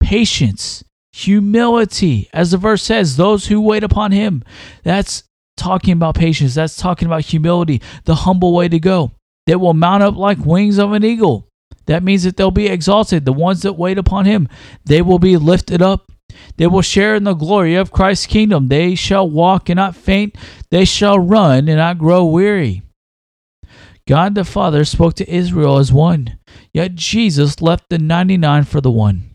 Patience, 0.00 0.82
humility, 1.12 2.28
as 2.32 2.50
the 2.50 2.56
verse 2.56 2.82
says, 2.82 3.16
those 3.16 3.46
who 3.46 3.60
wait 3.60 3.84
upon 3.84 4.10
him. 4.10 4.42
That's 4.82 5.22
talking 5.62 5.92
about 5.92 6.16
patience. 6.16 6.54
That's 6.54 6.76
talking 6.76 7.06
about 7.06 7.22
humility, 7.22 7.80
the 8.04 8.16
humble 8.16 8.54
way 8.54 8.68
to 8.68 8.80
go. 8.80 9.12
They 9.46 9.56
will 9.56 9.74
mount 9.74 10.02
up 10.02 10.16
like 10.16 10.44
wings 10.44 10.78
of 10.78 10.92
an 10.92 11.04
eagle. 11.04 11.48
That 11.86 12.02
means 12.02 12.24
that 12.24 12.36
they'll 12.36 12.50
be 12.50 12.66
exalted. 12.66 13.24
The 13.24 13.32
ones 13.32 13.62
that 13.62 13.74
wait 13.74 13.98
upon 13.98 14.24
him, 14.24 14.48
they 14.84 15.02
will 15.02 15.18
be 15.18 15.36
lifted 15.36 15.82
up. 15.82 16.10
They 16.56 16.66
will 16.66 16.82
share 16.82 17.14
in 17.14 17.24
the 17.24 17.34
glory 17.34 17.74
of 17.74 17.92
Christ's 17.92 18.26
kingdom. 18.26 18.68
They 18.68 18.94
shall 18.94 19.28
walk 19.28 19.68
and 19.68 19.76
not 19.76 19.96
faint. 19.96 20.36
They 20.70 20.84
shall 20.84 21.18
run 21.18 21.68
and 21.68 21.76
not 21.76 21.98
grow 21.98 22.24
weary. 22.24 22.82
God 24.06 24.34
the 24.34 24.44
Father 24.44 24.84
spoke 24.84 25.14
to 25.14 25.32
Israel 25.32 25.78
as 25.78 25.92
one, 25.92 26.38
yet 26.72 26.96
Jesus 26.96 27.62
left 27.62 27.84
the 27.88 27.98
99 27.98 28.64
for 28.64 28.80
the 28.80 28.90
one. 28.90 29.30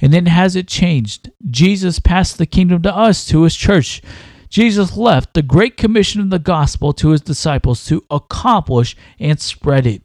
And 0.00 0.12
then 0.12 0.26
has 0.26 0.56
it 0.56 0.68
changed? 0.68 1.30
Jesus 1.50 1.98
passed 1.98 2.38
the 2.38 2.46
kingdom 2.46 2.82
to 2.82 2.94
us, 2.94 3.26
to 3.26 3.42
his 3.42 3.56
church. 3.56 4.02
Jesus 4.50 4.96
left 4.96 5.34
the 5.34 5.42
great 5.42 5.76
commission 5.76 6.20
of 6.20 6.30
the 6.30 6.40
gospel 6.40 6.92
to 6.94 7.10
his 7.10 7.20
disciples 7.20 7.84
to 7.86 8.04
accomplish 8.10 8.96
and 9.18 9.40
spread 9.40 9.86
it. 9.86 10.02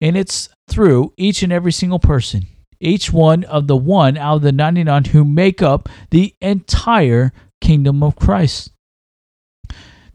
And 0.00 0.16
it's 0.16 0.48
through 0.68 1.12
each 1.16 1.42
and 1.42 1.52
every 1.52 1.72
single 1.72 1.98
person, 1.98 2.46
each 2.80 3.12
one 3.12 3.44
of 3.44 3.66
the 3.66 3.76
one 3.76 4.16
out 4.16 4.36
of 4.36 4.42
the 4.42 4.52
99 4.52 5.06
who 5.06 5.24
make 5.24 5.60
up 5.60 5.88
the 6.10 6.34
entire 6.40 7.32
kingdom 7.60 8.02
of 8.02 8.16
Christ. 8.16 8.70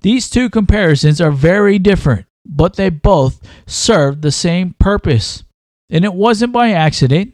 These 0.01 0.29
two 0.29 0.49
comparisons 0.49 1.21
are 1.21 1.31
very 1.31 1.79
different, 1.79 2.25
but 2.45 2.75
they 2.75 2.89
both 2.89 3.41
serve 3.65 4.21
the 4.21 4.31
same 4.31 4.75
purpose. 4.79 5.43
And 5.89 6.03
it 6.03 6.13
wasn't 6.13 6.53
by 6.53 6.71
accident, 6.71 7.33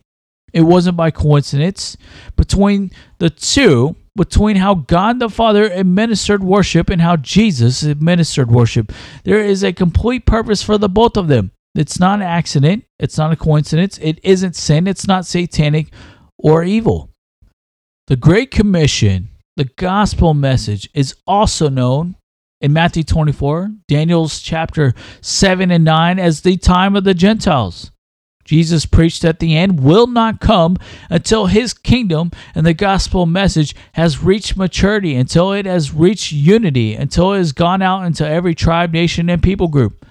it 0.54 0.62
wasn't 0.62 0.98
by 0.98 1.12
coincidence. 1.12 1.98
Between 2.36 2.92
the 3.20 3.30
two, 3.30 3.96
between 4.20 4.58
how 4.58 4.76
God 4.76 5.20
the 5.20 5.30
Father 5.30 5.72
administered 5.72 6.44
worship 6.44 6.90
and 6.90 7.02
how 7.02 7.16
Jesus 7.16 7.84
administered 7.84 8.52
worship, 8.52 8.92
there 9.24 9.40
is 9.40 9.64
a 9.64 9.72
complete 9.72 10.26
purpose 10.26 10.62
for 10.62 10.78
the 10.78 10.90
both 10.90 11.16
of 11.16 11.30
them. 11.30 11.52
It's 11.74 12.02
not 12.02 12.20
an 12.20 12.26
accident. 12.26 12.84
It's 13.00 13.18
not 13.18 13.32
a 13.32 13.38
coincidence. 13.38 13.98
It 14.00 14.20
isn't 14.22 14.58
sin. 14.58 14.88
It's 14.88 15.08
not 15.08 15.26
satanic 15.26 15.94
or 16.38 16.66
evil. 16.66 17.12
The 18.08 18.18
Great 18.18 18.52
Commission, 18.52 19.30
the 19.56 19.70
gospel 19.78 20.34
message, 20.34 20.90
is 20.94 21.16
also 21.26 21.70
known 21.70 22.18
in 22.60 22.74
Matthew 22.74 23.04
24, 23.04 23.72
Daniel's 23.88 24.42
chapter 24.42 24.94
7 25.22 25.72
and 25.72 25.86
9, 25.86 26.20
as 26.20 26.42
the 26.42 26.58
time 26.58 26.98
of 26.98 27.06
the 27.06 27.14
Gentiles. 27.14 27.92
Jesus 28.50 28.88
preached 28.88 29.24
at 29.24 29.38
the 29.38 29.56
end 29.56 29.80
will 29.80 30.08
not 30.08 30.42
come 30.42 30.76
until 31.08 31.46
his 31.46 31.72
kingdom 31.72 32.32
and 32.56 32.66
the 32.66 32.74
gospel 32.74 33.28
message 33.28 33.76
has 33.92 34.24
reached 34.24 34.58
maturity, 34.58 35.14
until 35.14 35.54
it 35.54 35.68
has 35.68 35.94
reached 35.94 36.32
unity, 36.32 36.96
until 36.96 37.34
it 37.34 37.38
has 37.38 37.52
gone 37.52 37.84
out 37.84 38.08
into 38.08 38.28
every 38.28 38.56
tribe, 38.56 38.92
nation, 38.92 39.30
and 39.30 39.44
people 39.44 39.68
group. 39.68 40.04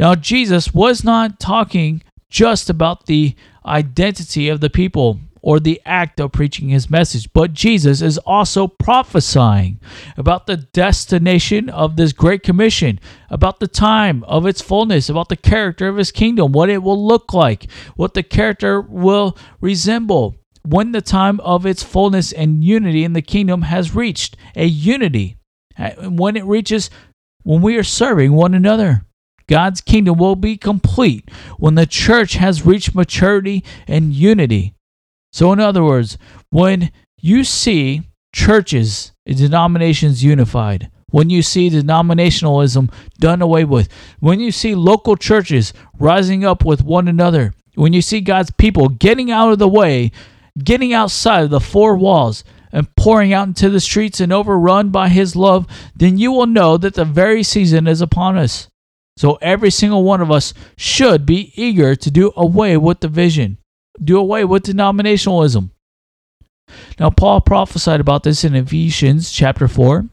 Now, 0.00 0.16
Jesus 0.16 0.74
was 0.74 1.04
not 1.04 1.38
talking 1.38 2.02
just 2.28 2.68
about 2.68 3.06
the 3.06 3.36
identity 3.64 4.48
of 4.48 4.60
the 4.60 4.68
people 4.68 5.20
or 5.42 5.58
the 5.58 5.80
act 5.84 6.20
of 6.20 6.32
preaching 6.32 6.68
his 6.68 6.90
message, 6.90 7.32
but 7.32 7.52
Jesus 7.52 8.02
is 8.02 8.18
also 8.18 8.66
prophesying 8.66 9.80
about 10.16 10.46
the 10.46 10.56
destination 10.56 11.68
of 11.68 11.96
this 11.96 12.12
great 12.12 12.42
commission, 12.42 13.00
about 13.30 13.60
the 13.60 13.68
time 13.68 14.22
of 14.24 14.46
its 14.46 14.60
fullness, 14.60 15.08
about 15.08 15.28
the 15.28 15.36
character 15.36 15.88
of 15.88 15.96
his 15.96 16.12
kingdom, 16.12 16.52
what 16.52 16.68
it 16.68 16.82
will 16.82 17.06
look 17.06 17.32
like, 17.32 17.70
what 17.96 18.14
the 18.14 18.22
character 18.22 18.80
will 18.80 19.36
resemble 19.60 20.36
when 20.62 20.92
the 20.92 21.00
time 21.00 21.40
of 21.40 21.64
its 21.64 21.82
fullness 21.82 22.32
and 22.32 22.62
unity 22.62 23.04
in 23.04 23.14
the 23.14 23.22
kingdom 23.22 23.62
has 23.62 23.94
reached 23.94 24.36
a 24.56 24.66
unity, 24.66 25.36
uh, 25.78 25.90
when 26.10 26.36
it 26.36 26.44
reaches 26.44 26.90
when 27.42 27.62
we 27.62 27.76
are 27.76 27.82
serving 27.82 28.32
one 28.32 28.54
another. 28.54 29.06
God's 29.48 29.80
kingdom 29.80 30.18
will 30.18 30.36
be 30.36 30.56
complete 30.56 31.28
when 31.58 31.74
the 31.74 31.86
church 31.86 32.34
has 32.34 32.64
reached 32.64 32.94
maturity 32.94 33.64
and 33.88 34.12
unity. 34.12 34.74
So, 35.32 35.52
in 35.52 35.60
other 35.60 35.84
words, 35.84 36.18
when 36.50 36.90
you 37.20 37.44
see 37.44 38.02
churches, 38.32 39.12
and 39.26 39.36
denominations 39.36 40.24
unified, 40.24 40.90
when 41.10 41.30
you 41.30 41.42
see 41.42 41.70
denominationalism 41.70 42.92
done 43.18 43.42
away 43.42 43.64
with, 43.64 43.88
when 44.20 44.40
you 44.40 44.52
see 44.52 44.74
local 44.74 45.16
churches 45.16 45.72
rising 45.98 46.44
up 46.44 46.64
with 46.64 46.82
one 46.82 47.08
another, 47.08 47.52
when 47.74 47.92
you 47.92 48.02
see 48.02 48.20
God's 48.20 48.50
people 48.52 48.88
getting 48.88 49.30
out 49.30 49.52
of 49.52 49.58
the 49.58 49.68
way, 49.68 50.12
getting 50.62 50.92
outside 50.92 51.44
of 51.44 51.50
the 51.50 51.60
four 51.60 51.96
walls, 51.96 52.44
and 52.72 52.94
pouring 52.94 53.32
out 53.32 53.48
into 53.48 53.68
the 53.68 53.80
streets 53.80 54.20
and 54.20 54.32
overrun 54.32 54.90
by 54.90 55.08
His 55.08 55.34
love, 55.34 55.66
then 55.94 56.18
you 56.18 56.30
will 56.32 56.46
know 56.46 56.76
that 56.76 56.94
the 56.94 57.04
very 57.04 57.42
season 57.42 57.86
is 57.86 58.00
upon 58.00 58.36
us. 58.36 58.68
So 59.16 59.34
every 59.42 59.70
single 59.70 60.04
one 60.04 60.20
of 60.20 60.30
us 60.30 60.54
should 60.76 61.26
be 61.26 61.52
eager 61.54 61.96
to 61.96 62.10
do 62.10 62.32
away 62.36 62.76
with 62.76 63.00
division, 63.00 63.58
do 64.02 64.18
away 64.18 64.44
with 64.44 64.64
denominationalism. 64.64 65.70
Now, 66.98 67.10
Paul 67.10 67.40
prophesied 67.40 68.00
about 68.00 68.22
this 68.22 68.44
in 68.44 68.54
Ephesians 68.54 69.30
chapter 69.30 69.66
4. 69.66 70.06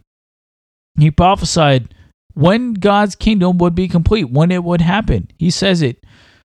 He 0.97 1.11
prophesied 1.11 1.93
when 2.33 2.73
God's 2.73 3.15
kingdom 3.15 3.57
would 3.59 3.75
be 3.75 3.87
complete, 3.87 4.29
when 4.29 4.51
it 4.51 4.63
would 4.63 4.81
happen. 4.81 5.29
He 5.37 5.49
says 5.51 5.81
it 5.81 6.03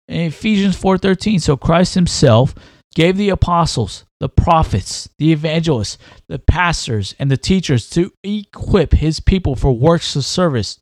in 0.06 0.20
Ephesians 0.22 0.76
4:13. 0.76 1.40
So 1.40 1.56
Christ 1.56 1.94
himself 1.94 2.54
gave 2.94 3.16
the 3.16 3.28
apostles, 3.28 4.04
the 4.20 4.28
prophets, 4.28 5.08
the 5.18 5.32
evangelists, 5.32 5.98
the 6.28 6.38
pastors, 6.38 7.14
and 7.18 7.30
the 7.30 7.36
teachers 7.36 7.88
to 7.90 8.12
equip 8.24 8.94
his 8.94 9.20
people 9.20 9.54
for 9.54 9.72
works 9.72 10.16
of 10.16 10.24
service 10.24 10.78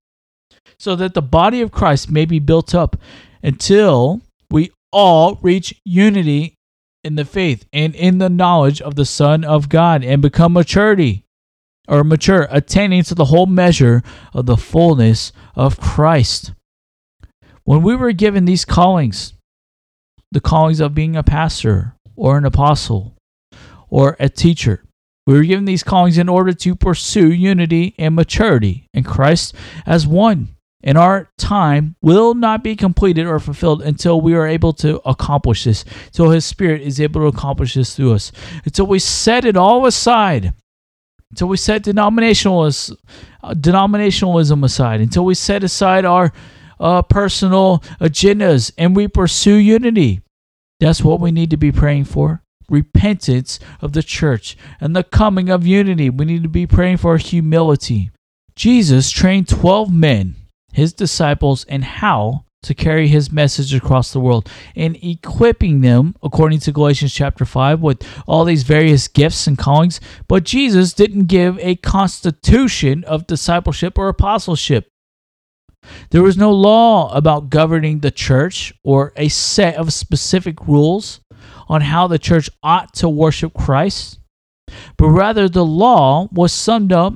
so 0.78 0.94
that 0.96 1.14
the 1.14 1.22
body 1.22 1.60
of 1.60 1.72
Christ 1.72 2.10
may 2.10 2.24
be 2.24 2.38
built 2.38 2.74
up 2.74 2.96
until 3.42 4.20
we 4.50 4.70
all 4.92 5.38
reach 5.42 5.80
unity 5.84 6.54
in 7.04 7.14
the 7.14 7.24
faith 7.24 7.66
and 7.72 7.94
in 7.94 8.18
the 8.18 8.28
knowledge 8.28 8.80
of 8.80 8.96
the 8.96 9.04
Son 9.04 9.44
of 9.44 9.68
God 9.68 10.02
and 10.02 10.20
become 10.20 10.52
maturity 10.52 11.24
or 11.88 12.02
mature, 12.02 12.48
attaining 12.50 13.04
to 13.04 13.14
the 13.14 13.26
whole 13.26 13.46
measure 13.46 14.02
of 14.34 14.46
the 14.46 14.56
fullness 14.56 15.32
of 15.54 15.78
Christ. 15.78 16.52
When 17.64 17.82
we 17.82 17.94
were 17.94 18.12
given 18.12 18.44
these 18.44 18.64
callings, 18.64 19.34
the 20.32 20.40
callings 20.40 20.80
of 20.80 20.94
being 20.94 21.16
a 21.16 21.22
pastor 21.22 21.94
or 22.16 22.38
an 22.38 22.44
apostle 22.44 23.14
or 23.88 24.16
a 24.18 24.28
teacher, 24.28 24.82
we 25.26 25.34
were 25.34 25.44
given 25.44 25.64
these 25.64 25.82
callings 25.82 26.18
in 26.18 26.28
order 26.28 26.52
to 26.52 26.74
pursue 26.74 27.30
unity 27.30 27.94
and 27.98 28.14
maturity 28.14 28.88
in 28.92 29.04
Christ 29.04 29.54
as 29.84 30.06
one 30.06 30.55
and 30.86 30.96
our 30.96 31.28
time 31.36 31.96
will 32.00 32.32
not 32.32 32.62
be 32.62 32.76
completed 32.76 33.26
or 33.26 33.40
fulfilled 33.40 33.82
until 33.82 34.20
we 34.20 34.34
are 34.34 34.46
able 34.46 34.72
to 34.72 35.00
accomplish 35.04 35.64
this, 35.64 35.84
until 36.06 36.30
His 36.30 36.46
Spirit 36.46 36.80
is 36.80 37.00
able 37.00 37.22
to 37.22 37.26
accomplish 37.26 37.74
this 37.74 37.96
through 37.96 38.12
us, 38.12 38.30
until 38.64 38.86
we 38.86 39.00
set 39.00 39.44
it 39.44 39.56
all 39.56 39.84
aside, 39.84 40.54
until 41.32 41.48
we 41.48 41.56
set 41.56 41.82
denominationalism, 41.82 42.96
uh, 43.42 43.52
denominationalism 43.54 44.64
aside, 44.64 45.00
until 45.00 45.24
we 45.24 45.34
set 45.34 45.64
aside 45.64 46.04
our 46.04 46.32
uh, 46.78 47.02
personal 47.02 47.80
agendas 48.00 48.70
and 48.78 48.94
we 48.94 49.08
pursue 49.08 49.56
unity. 49.56 50.20
That's 50.78 51.02
what 51.02 51.20
we 51.20 51.32
need 51.32 51.50
to 51.50 51.56
be 51.56 51.72
praying 51.72 52.04
for. 52.04 52.42
Repentance 52.68 53.58
of 53.80 53.92
the 53.92 54.04
church 54.04 54.56
and 54.80 54.94
the 54.94 55.02
coming 55.02 55.48
of 55.48 55.66
unity. 55.66 56.10
We 56.10 56.26
need 56.26 56.44
to 56.44 56.48
be 56.48 56.66
praying 56.66 56.98
for 56.98 57.16
humility. 57.16 58.10
Jesus 58.54 59.10
trained 59.10 59.48
12 59.48 59.92
men 59.92 60.36
his 60.76 60.92
disciples 60.92 61.64
and 61.70 61.82
how 61.82 62.44
to 62.62 62.74
carry 62.74 63.08
his 63.08 63.32
message 63.32 63.74
across 63.74 64.12
the 64.12 64.20
world 64.20 64.46
and 64.74 65.02
equipping 65.02 65.80
them 65.80 66.14
according 66.22 66.58
to 66.58 66.70
Galatians 66.70 67.14
chapter 67.14 67.46
5 67.46 67.80
with 67.80 68.02
all 68.26 68.44
these 68.44 68.62
various 68.62 69.08
gifts 69.08 69.46
and 69.46 69.56
callings. 69.56 70.00
But 70.28 70.44
Jesus 70.44 70.92
didn't 70.92 71.26
give 71.26 71.58
a 71.60 71.76
constitution 71.76 73.04
of 73.04 73.26
discipleship 73.26 73.96
or 73.96 74.08
apostleship. 74.08 74.86
There 76.10 76.22
was 76.22 76.36
no 76.36 76.52
law 76.52 77.10
about 77.16 77.48
governing 77.48 78.00
the 78.00 78.10
church 78.10 78.74
or 78.84 79.14
a 79.16 79.28
set 79.28 79.76
of 79.76 79.94
specific 79.94 80.66
rules 80.68 81.20
on 81.68 81.80
how 81.80 82.06
the 82.06 82.18
church 82.18 82.50
ought 82.62 82.92
to 82.94 83.08
worship 83.08 83.54
Christ 83.54 84.18
but 84.96 85.08
rather 85.08 85.48
the 85.48 85.64
law 85.64 86.28
was 86.32 86.52
summed 86.52 86.92
up 86.92 87.14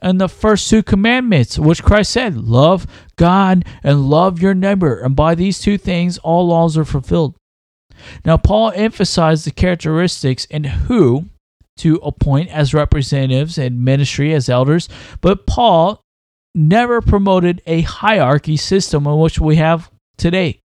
and 0.00 0.20
the 0.20 0.28
first 0.28 0.68
two 0.70 0.82
commandments, 0.82 1.58
which 1.58 1.82
Christ 1.82 2.12
said, 2.12 2.36
love 2.36 2.86
God 3.16 3.64
and 3.82 4.08
love 4.08 4.40
your 4.40 4.54
neighbor. 4.54 5.00
And 5.00 5.14
by 5.16 5.34
these 5.34 5.58
two 5.58 5.78
things, 5.78 6.18
all 6.18 6.46
laws 6.46 6.78
are 6.78 6.84
fulfilled. 6.84 7.34
Now, 8.24 8.36
Paul 8.36 8.72
emphasized 8.74 9.46
the 9.46 9.50
characteristics 9.50 10.46
and 10.50 10.66
who 10.66 11.26
to 11.78 11.96
appoint 11.96 12.50
as 12.50 12.74
representatives 12.74 13.58
and 13.58 13.84
ministry 13.84 14.34
as 14.34 14.48
elders, 14.48 14.88
but 15.20 15.46
Paul 15.46 16.00
never 16.54 17.00
promoted 17.00 17.62
a 17.66 17.80
hierarchy 17.82 18.56
system 18.56 19.06
in 19.06 19.18
which 19.18 19.38
we 19.38 19.56
have 19.56 19.90
today. 20.16 20.60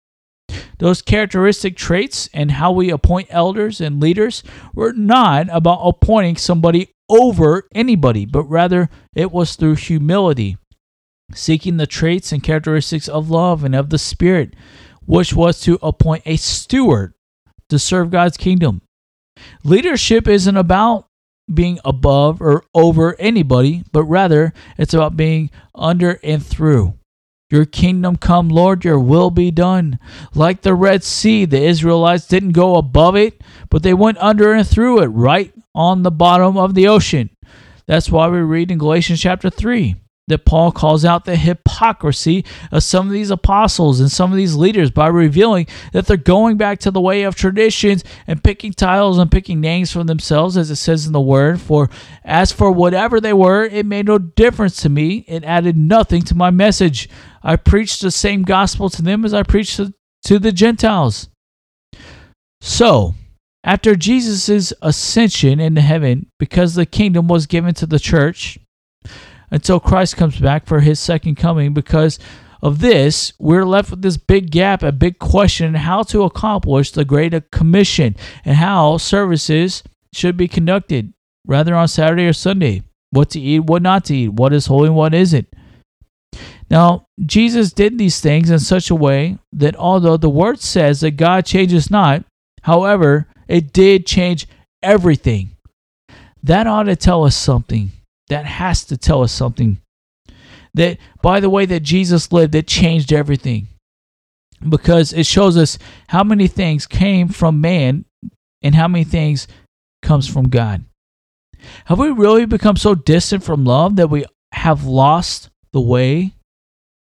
Those 0.77 1.01
characteristic 1.01 1.75
traits 1.75 2.29
and 2.33 2.51
how 2.51 2.71
we 2.71 2.89
appoint 2.89 3.27
elders 3.29 3.79
and 3.79 4.01
leaders 4.01 4.43
were 4.73 4.93
not 4.93 5.47
about 5.51 5.81
appointing 5.83 6.38
somebody 6.38 6.89
over 7.09 7.67
anybody, 7.73 8.25
but 8.25 8.43
rather 8.43 8.89
it 9.15 9.31
was 9.31 9.55
through 9.55 9.75
humility, 9.75 10.57
seeking 11.33 11.77
the 11.77 11.87
traits 11.87 12.31
and 12.31 12.43
characteristics 12.43 13.07
of 13.07 13.29
love 13.29 13.63
and 13.63 13.75
of 13.75 13.89
the 13.89 13.97
Spirit, 13.97 14.55
which 15.05 15.33
was 15.33 15.61
to 15.61 15.79
appoint 15.81 16.23
a 16.25 16.35
steward 16.35 17.13
to 17.69 17.79
serve 17.79 18.11
God's 18.11 18.37
kingdom. 18.37 18.81
Leadership 19.63 20.27
isn't 20.27 20.57
about 20.57 21.07
being 21.53 21.79
above 21.85 22.41
or 22.41 22.63
over 22.73 23.15
anybody, 23.19 23.83
but 23.91 24.03
rather 24.03 24.53
it's 24.77 24.93
about 24.93 25.17
being 25.17 25.51
under 25.75 26.19
and 26.23 26.43
through. 26.43 26.95
Your 27.51 27.65
kingdom 27.65 28.15
come, 28.15 28.49
Lord, 28.49 28.83
your 28.83 28.99
will 28.99 29.29
be 29.29 29.51
done. 29.51 29.99
Like 30.33 30.61
the 30.61 30.73
Red 30.73 31.03
Sea, 31.03 31.45
the 31.45 31.61
Israelites 31.61 32.27
didn't 32.27 32.53
go 32.53 32.75
above 32.75 33.15
it, 33.15 33.39
but 33.69 33.83
they 33.83 33.93
went 33.93 34.17
under 34.17 34.51
and 34.53 34.67
through 34.67 35.01
it, 35.03 35.07
right 35.07 35.53
on 35.75 36.01
the 36.01 36.11
bottom 36.11 36.57
of 36.57 36.73
the 36.73 36.88
ocean. 36.88 37.29
That's 37.85 38.09
why 38.09 38.27
we 38.29 38.39
read 38.39 38.71
in 38.71 38.79
Galatians 38.79 39.21
chapter 39.21 39.51
3 39.51 39.95
that 40.27 40.45
Paul 40.45 40.71
calls 40.71 41.05
out 41.05 41.25
the 41.25 41.35
hypocrisy 41.35 42.45
of 42.71 42.81
some 42.81 43.05
of 43.05 43.13
these 43.13 43.29
apostles 43.29 43.99
and 43.99 44.11
some 44.11 44.31
of 44.31 44.38
these 44.38 44.55
leaders 44.55 44.89
by 44.89 45.07
revealing 45.07 45.67
that 45.93 46.07
they're 46.07 46.17
going 46.17 46.57
back 46.57 46.79
to 46.79 46.89
the 46.89 47.01
way 47.01 47.23
of 47.23 47.35
traditions 47.35 48.03
and 48.25 48.43
picking 48.43 48.73
titles 48.73 49.19
and 49.19 49.31
picking 49.31 49.61
names 49.61 49.91
for 49.91 50.03
themselves, 50.03 50.57
as 50.57 50.71
it 50.71 50.77
says 50.77 51.05
in 51.05 51.13
the 51.13 51.21
word. 51.21 51.61
For 51.61 51.91
as 52.23 52.51
for 52.51 52.71
whatever 52.71 53.21
they 53.21 53.33
were, 53.33 53.65
it 53.65 53.85
made 53.85 54.07
no 54.07 54.17
difference 54.17 54.81
to 54.81 54.89
me. 54.89 55.25
It 55.27 55.43
added 55.43 55.77
nothing 55.77 56.23
to 56.23 56.35
my 56.35 56.49
message. 56.49 57.07
I 57.43 57.55
preached 57.55 58.01
the 58.01 58.09
same 58.09 58.41
gospel 58.41 58.89
to 58.89 59.03
them 59.03 59.25
as 59.25 59.33
I 59.33 59.43
preached 59.43 59.77
to, 59.77 59.93
to 60.23 60.39
the 60.39 60.51
Gentiles. 60.51 61.29
So, 62.61 63.13
after 63.65 63.95
Jesus' 63.95 64.71
ascension 64.82 65.60
into 65.60 65.82
heaven, 65.82 66.28
because 66.39 66.75
the 66.75 66.86
kingdom 66.86 67.28
was 67.28 67.47
given 67.47 67.73
to 67.73 67.86
the 67.86 67.99
church, 67.99 68.60
until 69.51 69.80
Christ 69.80 70.17
comes 70.17 70.39
back 70.39 70.65
for 70.65 70.80
his 70.80 70.99
second 70.99 71.36
coming. 71.36 71.73
Because 71.73 72.19
of 72.62 72.80
this, 72.80 73.34
we're 73.39 73.65
left 73.65 73.91
with 73.91 74.01
this 74.01 74.17
big 74.17 74.51
gap, 74.51 74.84
a 74.84 74.91
big 74.91 75.19
question 75.19 75.73
how 75.75 76.04
to 76.04 76.23
accomplish 76.23 76.91
the 76.91 77.06
Great 77.06 77.51
Commission 77.51 78.15
and 78.43 78.56
how 78.56 78.97
services 78.97 79.84
should 80.13 80.38
be 80.38 80.47
conducted, 80.47 81.13
rather 81.45 81.75
on 81.75 81.88
Saturday 81.88 82.28
or 82.28 82.34
Sunday. 82.34 82.84
What 83.12 83.30
to 83.32 83.39
eat, 83.39 83.62
what 83.62 83.82
not 83.82 84.06
to 84.06 84.15
eat, 84.15 84.34
what 84.34 84.54
is 84.54 84.65
holy, 84.65 84.89
what 84.89 85.13
isn't. 85.13 85.47
Now, 86.69 87.06
Jesus 87.25 87.71
did 87.71 87.97
these 87.97 88.19
things 88.19 88.49
in 88.49 88.60
such 88.60 88.89
a 88.89 88.95
way 88.95 89.38
that 89.54 89.75
although 89.75 90.17
the 90.17 90.30
word 90.30 90.60
says 90.60 91.01
that 91.01 91.12
God 91.12 91.45
changes 91.45 91.89
not, 91.89 92.25
however, 92.63 93.28
it 93.47 93.73
did 93.73 94.05
change 94.05 94.47
everything. 94.81 95.51
That 96.43 96.67
ought 96.67 96.84
to 96.84 96.95
tell 96.95 97.23
us 97.23 97.36
something 97.36 97.91
that 98.29 98.45
has 98.45 98.86
to 98.86 98.97
tell 98.97 99.23
us 99.23 99.31
something. 99.31 99.79
That 100.73 100.97
by 101.21 101.39
the 101.39 101.49
way 101.49 101.65
that 101.65 101.84
Jesus 101.84 102.31
lived, 102.31 102.55
it 102.55 102.67
changed 102.67 103.13
everything. 103.13 103.67
Because 104.67 105.13
it 105.13 105.25
shows 105.25 105.58
us 105.58 105.77
how 106.08 106.23
many 106.23 106.47
things 106.47 106.88
came 106.88 107.29
from 107.29 107.62
man 107.62 108.05
and 108.62 108.73
how 108.73 108.88
many 108.88 109.03
things 109.03 109.47
comes 110.01 110.27
from 110.27 110.49
God. 110.49 110.84
Have 111.86 111.99
we 111.99 112.10
really 112.10 112.45
become 112.45 112.77
so 112.77 112.95
distant 112.95 113.43
from 113.43 113.65
love 113.65 113.95
that 113.97 114.10
we 114.10 114.25
have 114.51 114.86
lost 114.86 115.49
the 115.71 115.81
way? 115.81 116.34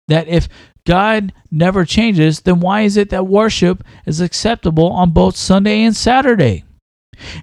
That 0.09 0.29
if 0.29 0.49
God 0.85 1.33
never 1.51 1.85
changes, 1.85 2.41
then 2.41 2.61
why 2.61 2.83
is 2.83 2.97
it 2.97 3.11
that 3.11 3.27
worship 3.27 3.85
is 4.07 4.21
acceptable 4.21 4.91
on 4.91 5.11
both 5.11 5.37
Sunday 5.37 5.83
and 5.83 5.97
Saturday? 5.97 6.65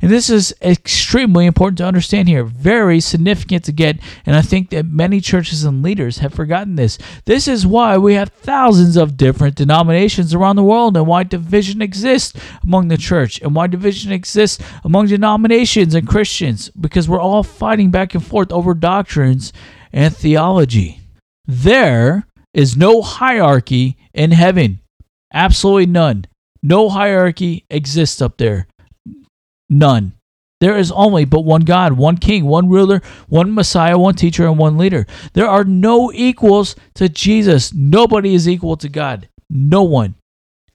And 0.02 0.12
this 0.12 0.30
is 0.30 0.56
extremely 0.62 1.46
important 1.46 1.78
to 1.80 1.86
understand 1.86 2.28
here, 2.28 2.44
very 2.44 3.00
significant 3.00 3.64
to 3.66 3.72
get. 3.72 4.00
And 4.26 4.36
I 4.36 4.42
think 4.42 4.70
that 4.72 4.86
many 4.86 5.22
churches 5.22 5.64
and 5.64 5.84
leaders 5.84 6.20
have 6.20 6.34
forgotten 6.34 6.76
this. 6.76 6.98
This 7.26 7.48
is 7.48 7.68
why 7.68 7.98
we 7.98 8.16
have 8.16 8.30
thousands 8.30 8.98
of 8.98 9.18
different 9.18 9.56
denominations 9.56 10.34
around 10.34 10.56
the 10.56 10.64
world 10.64 10.98
and 10.98 11.08
why 11.08 11.24
division 11.24 11.82
exists 11.82 12.40
among 12.64 12.88
the 12.88 12.98
church 12.98 13.42
and 13.42 13.56
why 13.56 13.68
division 13.68 14.12
exists 14.12 14.64
among 14.84 15.08
denominations 15.08 15.94
and 15.94 16.08
Christians 16.08 16.70
because 16.70 17.08
we're 17.08 17.22
all 17.22 17.44
fighting 17.44 17.92
back 17.92 18.14
and 18.16 18.26
forth 18.26 18.52
over 18.52 18.74
doctrines 18.74 19.54
and 19.94 20.16
theology. 20.16 21.02
There 21.46 22.27
is 22.58 22.76
no 22.76 23.04
hierarchy 23.04 23.96
in 24.16 24.32
heaven. 24.32 24.80
Absolutely 25.32 25.86
none. 25.86 26.26
No 26.64 26.90
hierarchy 26.90 27.66
exists 27.70 28.20
up 28.20 28.38
there. 28.38 28.68
None. 29.70 30.14
There 30.60 30.76
is 30.76 30.92
only 30.92 31.24
but 31.24 31.42
one 31.42 31.62
God, 31.62 31.94
one 31.94 32.18
king, 32.18 32.46
one 32.46 32.68
ruler, 32.68 33.04
one 33.28 33.54
Messiah, 33.54 33.96
one 33.96 34.16
teacher, 34.16 34.48
and 34.48 34.58
one 34.58 34.76
leader. 34.76 35.06
There 35.34 35.48
are 35.48 35.64
no 35.64 36.12
equals 36.12 36.76
to 36.96 37.08
Jesus. 37.08 37.76
Nobody 37.76 38.34
is 38.34 38.50
equal 38.50 38.76
to 38.78 38.90
God. 38.90 39.30
No 39.52 39.84
one. 39.84 40.16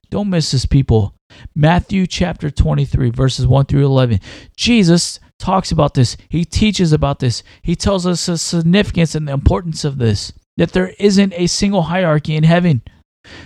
Don't 0.09 0.29
miss 0.29 0.51
this, 0.51 0.65
people. 0.65 1.13
Matthew 1.53 2.07
chapter 2.07 2.49
23, 2.49 3.09
verses 3.09 3.45
1 3.45 3.65
through 3.65 3.85
11. 3.85 4.21
Jesus 4.55 5.19
talks 5.37 5.69
about 5.73 5.95
this. 5.95 6.15
He 6.29 6.45
teaches 6.45 6.93
about 6.93 7.19
this. 7.19 7.43
He 7.61 7.75
tells 7.75 8.07
us 8.07 8.27
the 8.27 8.37
significance 8.37 9.15
and 9.15 9.27
the 9.27 9.33
importance 9.33 9.83
of 9.83 9.97
this 9.97 10.31
that 10.57 10.71
there 10.71 10.93
isn't 10.99 11.33
a 11.33 11.47
single 11.47 11.83
hierarchy 11.83 12.35
in 12.35 12.43
heaven, 12.43 12.81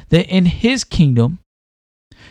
that 0.09 0.27
in 0.27 0.45
his 0.45 0.83
kingdom, 0.83 1.39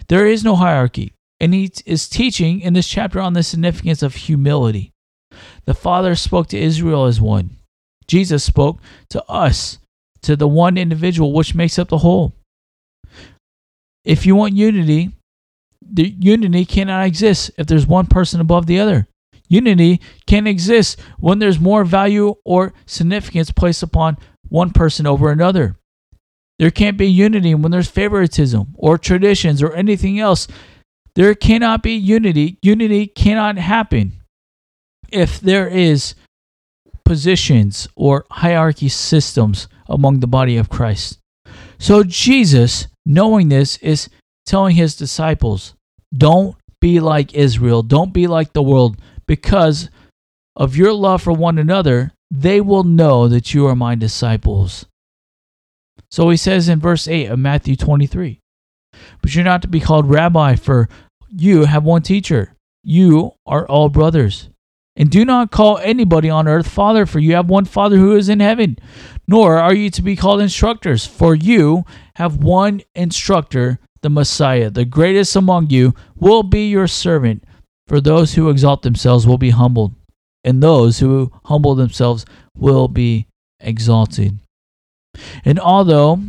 there 0.09 0.27
is 0.27 0.45
no 0.45 0.57
hierarchy. 0.57 1.13
And 1.39 1.53
he 1.53 1.71
is 1.85 2.09
teaching 2.09 2.61
in 2.61 2.73
this 2.73 2.89
chapter 2.89 3.21
on 3.21 3.35
the 3.35 3.43
significance 3.43 4.03
of 4.03 4.15
humility. 4.15 4.93
The 5.67 5.75
Father 5.75 6.15
spoke 6.15 6.47
to 6.49 6.59
Israel 6.59 7.05
as 7.05 7.21
one. 7.21 7.57
Jesus 8.07 8.45
spoke 8.45 8.81
to 9.11 9.23
us, 9.25 9.79
to 10.23 10.37
the 10.37 10.49
one 10.49 10.79
individual 10.79 11.33
which 11.33 11.55
makes 11.55 11.79
up 11.79 11.89
the 11.89 11.99
whole. 11.99 12.33
If 14.05 14.25
you 14.25 14.35
want 14.37 14.55
unity, 14.55 15.13
the 15.83 16.15
unity 16.19 16.65
cannot 16.65 17.07
exist 17.07 17.51
if 17.59 17.67
there's 17.67 17.87
one 17.87 18.07
person 18.07 18.41
above 18.41 18.67
the 18.67 18.79
other. 18.79 19.07
Unity 19.49 20.01
can 20.27 20.47
exist 20.47 20.99
when 21.19 21.39
there's 21.39 21.61
more 21.61 21.85
value 21.85 22.35
or 22.45 22.73
significance 22.87 23.51
placed 23.51 23.83
upon 23.83 24.17
one 24.49 24.71
person 24.71 25.07
over 25.07 25.31
another. 25.31 25.77
There 26.59 26.71
can't 26.71 26.97
be 26.97 27.07
unity 27.07 27.55
when 27.55 27.71
there's 27.71 27.89
favoritism 27.89 28.75
or 28.79 28.97
traditions 28.97 29.63
or 29.63 29.73
anything 29.75 30.19
else 30.19 30.49
there 31.17 31.35
cannot 31.35 31.83
be 31.83 31.95
unity. 31.95 32.59
Unity 32.63 33.07
cannot 33.07 33.57
happen 33.57 34.13
if 35.11 35.41
there 35.41 35.67
is 35.67 36.15
positions 37.07 37.89
or 37.97 38.27
hierarchy 38.31 38.91
systems 38.91 39.67
among 39.89 40.21
the 40.21 40.27
body 40.27 40.59
of 40.59 40.69
Christ. 40.69 41.19
So 41.79 42.03
Jesus, 42.05 42.89
knowing 43.07 43.49
this, 43.49 43.79
is 43.79 44.11
telling 44.45 44.77
his 44.77 44.95
disciples, 44.95 45.75
don't 46.15 46.55
be 46.81 47.01
like 47.01 47.35
Israel, 47.35 47.83
don't 47.83 48.13
be 48.13 48.27
like 48.27 48.53
the 48.53 48.63
world, 48.63 49.01
because 49.27 49.89
of 50.55 50.77
your 50.77 50.93
love 50.93 51.23
for 51.23 51.33
one 51.33 51.57
another, 51.59 52.13
they 52.31 52.61
will 52.61 52.85
know 52.85 53.29
that 53.29 53.55
you 53.55 53.67
are 53.67 53.77
my 53.77 53.95
disciples. 53.95 54.87
So 56.11 56.29
he 56.31 56.37
says 56.37 56.69
in 56.69 56.81
verse 56.81 57.09
8 57.09 57.27
of 57.27 57.39
Matthew 57.39 57.77
23 57.77 58.41
But 59.23 59.35
you're 59.35 59.45
not 59.45 59.63
to 59.63 59.69
be 59.69 59.81
called 59.81 60.09
rabbi, 60.09 60.57
for 60.57 60.89
you 61.29 61.65
have 61.65 61.85
one 61.85 62.03
teacher. 62.03 62.55
You 62.83 63.33
are 63.47 63.67
all 63.67 63.89
brothers. 63.89 64.49
And 64.99 65.11
do 65.11 65.25
not 65.25 65.51
call 65.51 65.79
anybody 65.79 66.31
on 66.31 66.49
earth 66.49 66.69
Father, 66.69 67.05
for 67.05 67.19
you 67.19 67.35
have 67.35 67.51
one 67.51 67.67
Father 67.67 67.97
who 67.97 68.17
is 68.17 68.29
in 68.29 68.41
heaven. 68.41 68.79
Nor 69.29 69.59
are 69.59 69.75
you 69.75 69.91
to 69.91 70.03
be 70.03 70.17
called 70.17 70.41
instructors, 70.41 71.05
for 71.05 71.35
you 71.35 71.85
have 72.15 72.37
one 72.37 72.81
instructor, 72.95 73.79
the 74.03 74.09
Messiah. 74.09 74.71
The 74.71 74.85
greatest 74.85 75.37
among 75.37 75.71
you 75.71 75.95
will 76.15 76.43
be 76.45 76.69
your 76.69 76.87
servant. 76.87 77.45
For 77.89 78.01
those 78.01 78.35
who 78.35 78.49
exalt 78.49 78.83
themselves 78.83 79.27
will 79.27 79.39
be 79.39 79.51
humbled, 79.51 79.96
and 80.47 80.63
those 80.63 81.01
who 81.01 81.31
humble 81.45 81.75
themselves 81.75 82.25
will 82.57 82.89
be 82.89 83.27
exalted. 83.61 84.39
And 85.45 85.59
although 85.59 86.21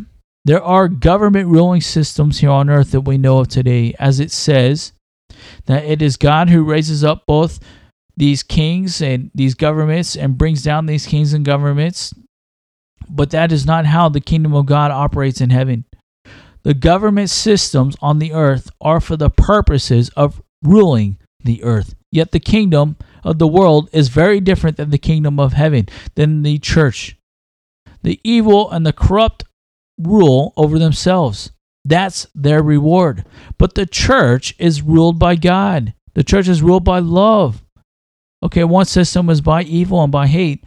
there 0.44 0.64
are 0.64 0.88
government 0.88 1.48
ruling 1.48 1.82
systems 1.82 2.40
here 2.40 2.50
on 2.50 2.70
earth 2.70 2.92
that 2.92 3.02
we 3.02 3.18
know 3.18 3.40
of 3.40 3.48
today, 3.48 3.94
as 4.00 4.20
it 4.20 4.32
says 4.32 4.92
that 5.66 5.86
it 5.86 6.02
is 6.02 6.18
God 6.18 6.50
who 6.50 6.64
raises 6.64 7.04
up 7.04 7.26
both 7.26 7.60
these 8.16 8.44
kings 8.44 9.02
and 9.02 9.30
these 9.36 9.54
governments 9.54 10.16
and 10.16 10.38
brings 10.38 10.64
down 10.64 10.86
these 10.88 11.06
kings 11.06 11.34
and 11.34 11.46
governments. 11.46 12.14
But 13.10 13.30
that 13.32 13.52
is 13.52 13.66
not 13.66 13.86
how 13.86 14.10
the 14.10 14.20
kingdom 14.20 14.54
of 14.56 14.66
God 14.66 14.90
operates 14.90 15.40
in 15.40 15.52
heaven. 15.52 15.86
The 16.64 16.74
government 16.74 17.30
systems 17.30 17.96
on 18.02 18.20
the 18.20 18.34
earth 18.34 18.70
are 18.82 19.00
for 19.00 19.16
the 19.16 19.30
purposes 19.30 20.10
of 20.16 20.42
ruling 20.64 21.18
the 21.44 21.64
earth. 21.64 21.94
Yet 22.12 22.32
the 22.32 22.40
kingdom 22.40 22.98
of 23.28 23.40
the 23.40 23.48
world 23.48 23.90
is 23.92 24.08
very 24.08 24.40
different 24.40 24.78
than 24.78 24.90
the 24.90 24.98
kingdom 24.98 25.38
of 25.38 25.52
heaven, 25.52 25.88
than 26.16 26.44
the 26.44 26.58
church. 26.60 27.18
The 28.02 28.22
evil 28.24 28.72
and 28.72 28.86
the 28.86 28.94
corrupt 28.94 29.44
rule 29.98 30.54
over 30.56 30.80
themselves. 30.80 31.52
That's 31.84 32.28
their 32.34 32.64
reward. 32.64 33.26
But 33.58 33.76
the 33.76 33.86
church 33.86 34.56
is 34.58 34.82
ruled 34.82 35.20
by 35.20 35.36
God. 35.36 35.94
The 36.16 36.24
church 36.24 36.48
is 36.48 36.62
ruled 36.62 36.86
by 36.86 37.00
love. 37.00 37.62
Okay, 38.44 38.64
one 38.64 38.86
system 38.86 39.30
is 39.30 39.42
by 39.42 39.64
evil 39.64 40.02
and 40.04 40.12
by 40.12 40.28
hate 40.28 40.64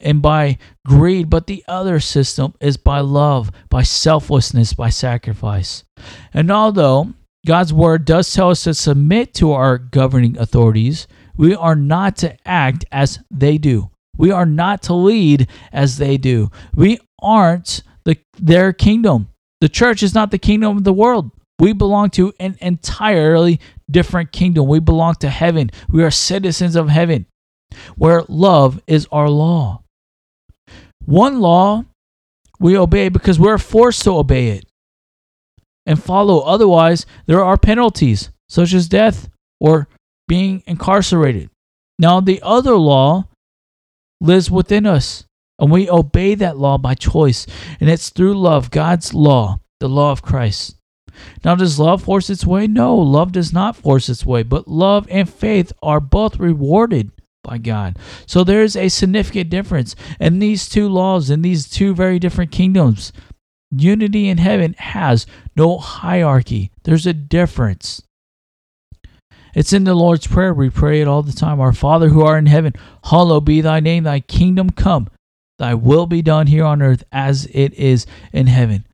and 0.00 0.20
by 0.20 0.58
greed, 0.86 1.30
but 1.30 1.46
the 1.46 1.62
other 1.68 2.00
system 2.00 2.54
is 2.60 2.76
by 2.76 3.00
love, 3.00 3.50
by 3.68 3.82
selflessness, 3.82 4.72
by 4.72 4.88
sacrifice. 4.88 5.84
And 6.34 6.50
although 6.50 7.12
God's 7.46 7.72
word 7.72 8.04
does 8.04 8.32
tell 8.32 8.50
us 8.50 8.64
to 8.64 8.74
submit 8.74 9.32
to 9.34 9.52
our 9.52 9.78
governing 9.78 10.38
authorities, 10.38 11.06
we 11.40 11.54
are 11.54 11.74
not 11.74 12.18
to 12.18 12.36
act 12.46 12.84
as 12.92 13.18
they 13.30 13.56
do. 13.56 13.90
We 14.18 14.30
are 14.30 14.44
not 14.44 14.82
to 14.82 14.94
lead 14.94 15.48
as 15.72 15.96
they 15.96 16.18
do. 16.18 16.50
We 16.74 16.98
aren't 17.22 17.82
the, 18.04 18.18
their 18.38 18.74
kingdom. 18.74 19.30
The 19.62 19.70
church 19.70 20.02
is 20.02 20.14
not 20.14 20.32
the 20.32 20.38
kingdom 20.38 20.76
of 20.76 20.84
the 20.84 20.92
world. 20.92 21.30
We 21.58 21.72
belong 21.72 22.10
to 22.10 22.34
an 22.38 22.58
entirely 22.60 23.58
different 23.90 24.32
kingdom. 24.32 24.68
We 24.68 24.80
belong 24.80 25.14
to 25.20 25.30
heaven. 25.30 25.70
We 25.88 26.04
are 26.04 26.10
citizens 26.10 26.76
of 26.76 26.90
heaven, 26.90 27.24
where 27.96 28.22
love 28.28 28.78
is 28.86 29.08
our 29.10 29.30
law. 29.30 29.82
One 31.06 31.40
law 31.40 31.86
we 32.58 32.76
obey 32.76 33.08
because 33.08 33.38
we're 33.40 33.56
forced 33.56 34.02
to 34.02 34.10
obey 34.18 34.48
it 34.48 34.66
and 35.86 36.02
follow. 36.02 36.40
Otherwise, 36.40 37.06
there 37.24 37.42
are 37.42 37.56
penalties, 37.56 38.28
such 38.50 38.74
as 38.74 38.88
death 38.88 39.30
or 39.58 39.88
being 40.30 40.62
incarcerated. 40.64 41.50
Now, 41.98 42.20
the 42.20 42.40
other 42.44 42.76
law 42.76 43.24
lives 44.20 44.48
within 44.48 44.86
us, 44.86 45.24
and 45.58 45.72
we 45.72 45.90
obey 45.90 46.36
that 46.36 46.56
law 46.56 46.78
by 46.78 46.94
choice. 46.94 47.48
And 47.80 47.90
it's 47.90 48.10
through 48.10 48.38
love, 48.38 48.70
God's 48.70 49.12
law, 49.12 49.58
the 49.80 49.88
law 49.88 50.12
of 50.12 50.22
Christ. 50.22 50.76
Now, 51.44 51.56
does 51.56 51.80
love 51.80 52.04
force 52.04 52.30
its 52.30 52.46
way? 52.46 52.68
No, 52.68 52.96
love 52.96 53.32
does 53.32 53.52
not 53.52 53.74
force 53.74 54.08
its 54.08 54.24
way, 54.24 54.44
but 54.44 54.68
love 54.68 55.08
and 55.10 55.28
faith 55.28 55.72
are 55.82 55.98
both 55.98 56.38
rewarded 56.38 57.10
by 57.42 57.58
God. 57.58 57.98
So 58.24 58.44
there 58.44 58.62
is 58.62 58.76
a 58.76 58.88
significant 58.88 59.50
difference. 59.50 59.96
in 60.20 60.38
these 60.38 60.68
two 60.68 60.88
laws, 60.88 61.28
in 61.28 61.42
these 61.42 61.68
two 61.68 61.92
very 61.92 62.20
different 62.20 62.52
kingdoms, 62.52 63.12
unity 63.72 64.28
in 64.28 64.38
heaven 64.38 64.76
has 64.78 65.26
no 65.56 65.78
hierarchy, 65.78 66.70
there's 66.84 67.06
a 67.06 67.12
difference. 67.12 68.02
It's 69.54 69.72
in 69.72 69.84
the 69.84 69.94
Lord's 69.94 70.26
Prayer. 70.26 70.54
We 70.54 70.70
pray 70.70 71.00
it 71.00 71.08
all 71.08 71.22
the 71.22 71.32
time. 71.32 71.60
Our 71.60 71.72
Father 71.72 72.08
who 72.08 72.22
art 72.22 72.38
in 72.38 72.46
heaven, 72.46 72.74
hallowed 73.04 73.44
be 73.44 73.60
thy 73.60 73.80
name, 73.80 74.04
thy 74.04 74.20
kingdom 74.20 74.70
come, 74.70 75.08
thy 75.58 75.74
will 75.74 76.06
be 76.06 76.22
done 76.22 76.46
here 76.46 76.64
on 76.64 76.82
earth 76.82 77.04
as 77.12 77.46
it 77.52 77.74
is 77.74 78.06
in 78.32 78.46
heaven. 78.46 78.86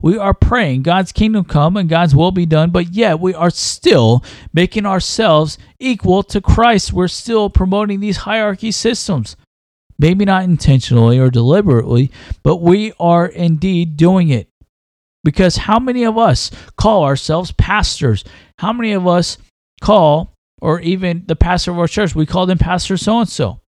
We 0.00 0.16
are 0.16 0.34
praying 0.34 0.82
God's 0.82 1.10
kingdom 1.10 1.44
come 1.44 1.76
and 1.76 1.88
God's 1.88 2.14
will 2.14 2.30
be 2.30 2.46
done, 2.46 2.70
but 2.70 2.94
yet 2.94 3.18
we 3.18 3.34
are 3.34 3.50
still 3.50 4.24
making 4.52 4.86
ourselves 4.86 5.58
equal 5.80 6.22
to 6.24 6.40
Christ. 6.40 6.92
We're 6.92 7.08
still 7.08 7.50
promoting 7.50 7.98
these 7.98 8.18
hierarchy 8.18 8.70
systems. 8.70 9.36
Maybe 9.98 10.24
not 10.24 10.44
intentionally 10.44 11.18
or 11.18 11.30
deliberately, 11.30 12.12
but 12.44 12.58
we 12.58 12.92
are 13.00 13.26
indeed 13.26 13.96
doing 13.96 14.28
it. 14.28 14.48
Because 15.24 15.56
how 15.56 15.80
many 15.80 16.04
of 16.04 16.16
us 16.16 16.52
call 16.76 17.02
ourselves 17.02 17.50
pastors? 17.50 18.22
How 18.58 18.72
many 18.72 18.92
of 18.92 19.08
us 19.08 19.36
call, 19.80 20.34
or 20.60 20.80
even 20.80 21.24
the 21.26 21.36
pastor 21.36 21.70
of 21.70 21.78
our 21.78 21.88
church, 21.88 22.14
we 22.14 22.26
call 22.26 22.46
them 22.46 22.58
Pastor 22.58 22.96
so 22.96 23.20
and 23.20 23.28
so? 23.28 23.60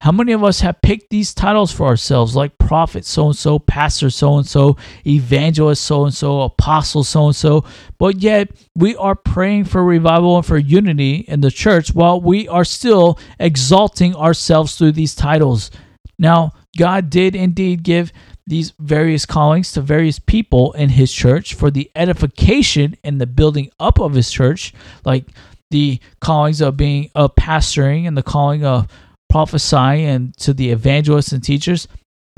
How 0.00 0.12
many 0.12 0.32
of 0.32 0.44
us 0.44 0.60
have 0.60 0.80
picked 0.82 1.10
these 1.10 1.34
titles 1.34 1.72
for 1.72 1.86
ourselves, 1.86 2.34
like 2.34 2.56
prophet 2.58 3.04
so 3.04 3.26
and 3.26 3.36
so, 3.36 3.58
pastor 3.58 4.10
so 4.10 4.38
and 4.38 4.46
so, 4.46 4.76
evangelist 5.06 5.84
so 5.84 6.04
and 6.04 6.14
so, 6.14 6.42
apostle 6.42 7.04
so 7.04 7.26
and 7.26 7.36
so, 7.36 7.64
but 7.98 8.20
yet 8.22 8.50
we 8.76 8.96
are 8.96 9.14
praying 9.14 9.64
for 9.64 9.84
revival 9.84 10.36
and 10.36 10.46
for 10.46 10.58
unity 10.58 11.24
in 11.28 11.40
the 11.40 11.50
church 11.50 11.92
while 11.92 12.20
we 12.20 12.48
are 12.48 12.64
still 12.64 13.18
exalting 13.38 14.14
ourselves 14.14 14.76
through 14.76 14.92
these 14.92 15.14
titles? 15.14 15.70
Now, 16.18 16.52
God 16.76 17.10
did 17.10 17.34
indeed 17.34 17.82
give 17.82 18.12
these 18.48 18.72
various 18.78 19.26
callings 19.26 19.72
to 19.72 19.82
various 19.82 20.18
people 20.18 20.72
in 20.72 20.88
his 20.88 21.12
church 21.12 21.54
for 21.54 21.70
the 21.70 21.90
edification 21.94 22.96
and 23.04 23.20
the 23.20 23.26
building 23.26 23.70
up 23.78 24.00
of 24.00 24.14
his 24.14 24.30
church, 24.30 24.72
like 25.04 25.26
the 25.70 26.00
callings 26.20 26.62
of 26.62 26.76
being 26.76 27.10
a 27.14 27.28
pastoring 27.28 28.08
and 28.08 28.16
the 28.16 28.22
calling 28.22 28.64
of 28.64 28.88
prophesying 29.28 30.06
and 30.06 30.36
to 30.38 30.54
the 30.54 30.70
evangelists 30.70 31.32
and 31.32 31.44
teachers. 31.44 31.86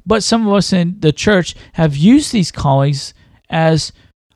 But 0.05 0.25
some 0.25 0.49
of 0.49 0.53
us 0.53 0.73
in 0.73 0.99
the 0.99 1.13
church 1.13 1.55
have 1.75 1.97
used 1.97 2.33
these 2.33 2.51
callings 2.51 3.15
as 3.49 3.93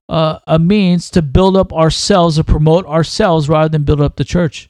uh, 0.08 0.38
a 0.46 0.60
means 0.60 1.10
to 1.10 1.22
build 1.22 1.56
up 1.56 1.72
ourselves 1.72 2.38
or 2.38 2.44
promote 2.44 2.86
ourselves 2.86 3.48
rather 3.48 3.68
than 3.68 3.82
build 3.82 4.00
up 4.00 4.14
the 4.14 4.24
church. 4.24 4.68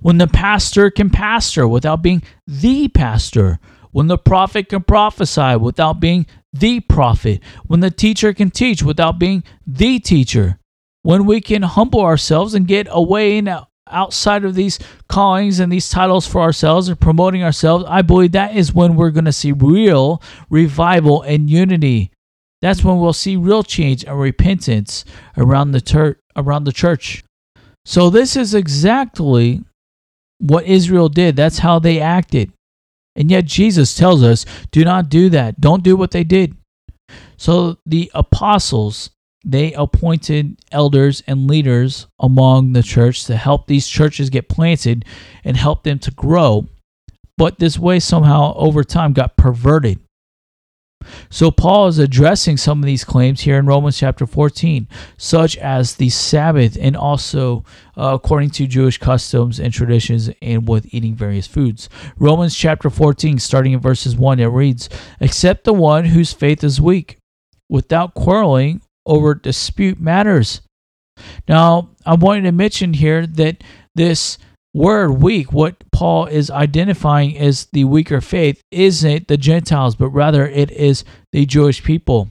When 0.00 0.18
the 0.18 0.28
pastor 0.28 0.90
can 0.90 1.10
pastor 1.10 1.66
without 1.66 2.02
being 2.02 2.22
the 2.46 2.86
pastor, 2.88 3.58
when 3.92 4.08
the 4.08 4.18
prophet 4.18 4.68
can 4.68 4.82
prophesy 4.82 5.56
without 5.56 6.00
being 6.00 6.26
the 6.52 6.80
prophet, 6.80 7.40
when 7.66 7.80
the 7.80 7.90
teacher 7.90 8.32
can 8.32 8.50
teach 8.50 8.82
without 8.82 9.18
being 9.18 9.44
the 9.66 9.98
teacher, 9.98 10.58
when 11.02 11.24
we 11.24 11.40
can 11.40 11.62
humble 11.62 12.00
ourselves 12.00 12.54
and 12.54 12.66
get 12.66 12.86
away 12.90 13.38
and 13.38 13.48
outside 13.88 14.44
of 14.44 14.54
these 14.54 14.78
callings 15.08 15.60
and 15.60 15.70
these 15.70 15.90
titles 15.90 16.26
for 16.26 16.40
ourselves 16.40 16.88
and 16.88 16.98
promoting 17.00 17.42
ourselves, 17.42 17.84
I 17.88 18.02
believe 18.02 18.32
that 18.32 18.56
is 18.56 18.74
when 18.74 18.96
we're 18.96 19.10
going 19.10 19.26
to 19.26 19.32
see 19.32 19.52
real 19.52 20.22
revival 20.50 21.22
and 21.22 21.50
unity. 21.50 22.10
That's 22.60 22.84
when 22.84 22.98
we'll 22.98 23.12
see 23.12 23.36
real 23.36 23.62
change 23.62 24.04
and 24.04 24.18
repentance 24.18 25.04
around 25.36 25.72
the 25.72 25.80
ter- 25.80 26.18
around 26.36 26.64
the 26.64 26.72
church. 26.72 27.24
So 27.84 28.08
this 28.08 28.36
is 28.36 28.54
exactly 28.54 29.62
what 30.38 30.64
Israel 30.64 31.08
did. 31.08 31.34
That's 31.36 31.58
how 31.58 31.78
they 31.78 32.00
acted. 32.00 32.52
And 33.14 33.30
yet 33.30 33.44
Jesus 33.44 33.94
tells 33.94 34.22
us, 34.22 34.44
do 34.70 34.84
not 34.84 35.08
do 35.08 35.28
that. 35.30 35.60
Don't 35.60 35.82
do 35.82 35.96
what 35.96 36.12
they 36.12 36.24
did. 36.24 36.56
So 37.36 37.78
the 37.84 38.10
apostles 38.14 39.10
they 39.44 39.72
appointed 39.72 40.58
elders 40.70 41.22
and 41.26 41.48
leaders 41.48 42.06
among 42.20 42.72
the 42.72 42.82
church 42.82 43.24
to 43.24 43.36
help 43.36 43.66
these 43.66 43.88
churches 43.88 44.30
get 44.30 44.48
planted 44.48 45.04
and 45.44 45.56
help 45.56 45.82
them 45.82 45.98
to 46.00 46.10
grow. 46.12 46.68
But 47.36 47.58
this 47.58 47.78
way 47.78 47.98
somehow 47.98 48.54
over 48.54 48.84
time 48.84 49.12
got 49.12 49.36
perverted. 49.36 49.98
So 51.30 51.50
Paul 51.50 51.88
is 51.88 51.98
addressing 51.98 52.56
some 52.56 52.78
of 52.80 52.86
these 52.86 53.04
claims 53.04 53.40
here 53.42 53.58
in 53.58 53.66
Romans 53.66 53.98
chapter 53.98 54.26
14, 54.26 54.88
such 55.16 55.56
as 55.58 55.96
the 55.96 56.10
Sabbath 56.10 56.76
and 56.80 56.96
also 56.96 57.64
uh, 57.96 58.12
according 58.14 58.50
to 58.50 58.66
Jewish 58.66 58.98
customs 58.98 59.60
and 59.60 59.72
traditions 59.72 60.30
and 60.40 60.68
with 60.68 60.92
eating 60.94 61.14
various 61.14 61.46
foods. 61.46 61.88
Romans 62.18 62.56
chapter 62.56 62.90
14, 62.90 63.38
starting 63.38 63.72
in 63.72 63.80
verses 63.80 64.16
1, 64.16 64.40
it 64.40 64.46
reads, 64.46 64.88
Except 65.20 65.64
the 65.64 65.72
one 65.72 66.06
whose 66.06 66.32
faith 66.32 66.64
is 66.64 66.80
weak, 66.80 67.18
without 67.68 68.14
quarreling 68.14 68.82
over 69.06 69.34
dispute 69.34 70.00
matters. 70.00 70.62
Now, 71.48 71.90
I'm 72.06 72.20
wanting 72.20 72.44
to 72.44 72.52
mention 72.52 72.94
here 72.94 73.26
that 73.26 73.62
this 73.94 74.38
word 74.74 75.12
weak, 75.12 75.52
what 75.52 75.84
Paul 75.92 76.26
is 76.26 76.50
identifying 76.50 77.36
as 77.38 77.66
the 77.72 77.84
weaker 77.84 78.20
faith, 78.20 78.60
isn't 78.70 79.28
the 79.28 79.36
Gentiles, 79.36 79.96
but 79.96 80.08
rather 80.08 80.46
it 80.46 80.70
is 80.70 81.04
the 81.32 81.46
Jewish 81.46 81.82
people. 81.82 82.30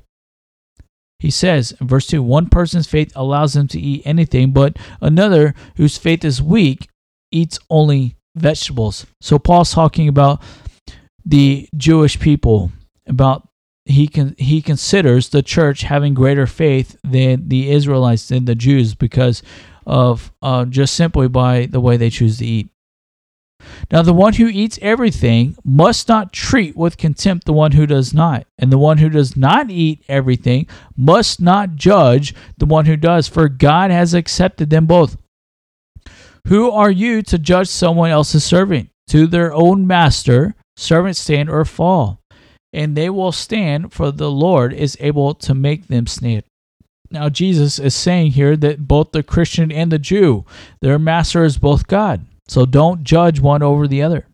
He 1.20 1.30
says 1.30 1.74
in 1.80 1.88
verse 1.88 2.08
2 2.08 2.24
one 2.24 2.48
person's 2.50 2.88
faith 2.88 3.12
allows 3.16 3.54
them 3.54 3.68
to 3.70 3.80
eat 3.80 4.02
anything, 4.06 4.52
but 4.52 4.78
another 5.02 5.54
whose 5.76 5.98
faith 5.98 6.26
is 6.26 6.42
weak 6.42 6.88
eats 7.32 7.60
only 7.70 8.16
vegetables. 8.36 9.06
So 9.22 9.38
Paul's 9.38 9.72
talking 9.72 10.08
about 10.08 10.42
the 11.24 11.70
Jewish 11.78 12.20
people, 12.20 12.72
about 13.06 13.48
he 13.86 14.08
can 14.08 14.36
he 14.38 14.62
considers 14.62 15.30
the 15.30 15.44
church 15.44 15.82
having 15.82 16.14
greater 16.14 16.48
faith 16.48 16.96
than 17.04 17.50
the 17.50 17.70
Israelites 17.70 18.28
than 18.30 18.46
the 18.46 18.56
Jews 18.56 18.96
because 18.96 19.44
of 19.86 20.32
uh, 20.42 20.66
just 20.66 20.96
simply 20.96 21.28
by 21.28 21.66
the 21.66 21.82
way 21.82 21.98
they 21.98 22.10
choose 22.10 22.38
to 22.38 22.46
eat. 22.46 22.70
Now, 23.92 24.02
the 24.02 24.14
one 24.14 24.34
who 24.34 24.48
eats 24.48 24.80
everything 24.82 25.56
must 25.64 26.08
not 26.08 26.34
treat 26.34 26.76
with 26.76 26.98
contempt 26.98 27.46
the 27.46 27.54
one 27.54 27.74
who 27.74 27.86
does 27.86 28.12
not, 28.12 28.48
and 28.58 28.72
the 28.72 28.80
one 28.80 28.98
who 28.98 29.10
does 29.10 29.38
not 29.38 29.70
eat 29.70 30.04
everything 30.08 30.66
must 30.98 31.40
not 31.40 31.76
judge 31.76 32.34
the 32.58 32.66
one 32.66 32.86
who 32.86 32.98
does, 32.98 33.28
for 33.28 33.50
God 33.50 33.92
has 33.92 34.16
accepted 34.16 34.72
them 34.72 34.88
both. 34.88 35.16
Who 36.48 36.72
are 36.72 36.90
you 36.90 37.22
to 37.24 37.38
judge 37.38 37.68
someone 37.68 38.10
else's 38.10 38.44
servant? 38.44 38.90
To 39.10 39.28
their 39.28 39.54
own 39.54 39.86
master, 39.86 40.56
servants 40.76 41.20
stand 41.20 41.50
or 41.50 41.64
fall 41.66 42.22
and 42.74 42.96
they 42.96 43.10
will 43.10 43.32
stand, 43.32 43.92
for 43.92 44.12
the 44.12 44.32
Lord 44.32 44.74
is 44.74 44.98
able 45.00 45.34
to 45.36 45.54
make 45.54 45.88
them 45.88 46.08
stand. 46.08 46.44
Now, 47.12 47.28
Jesus 47.28 47.78
is 47.78 47.94
saying 47.94 48.32
here 48.32 48.56
that 48.58 48.88
both 48.88 49.12
the 49.12 49.22
Christian 49.22 49.72
and 49.72 49.92
the 49.92 50.00
Jew, 50.00 50.46
their 50.82 50.98
master 50.98 51.44
is 51.44 51.58
both 51.58 51.88
God. 51.88 52.26
So 52.48 52.66
don't 52.66 53.04
judge 53.04 53.40
one 53.40 53.62
over 53.62 53.88
the 53.88 54.02
other. 54.02 54.28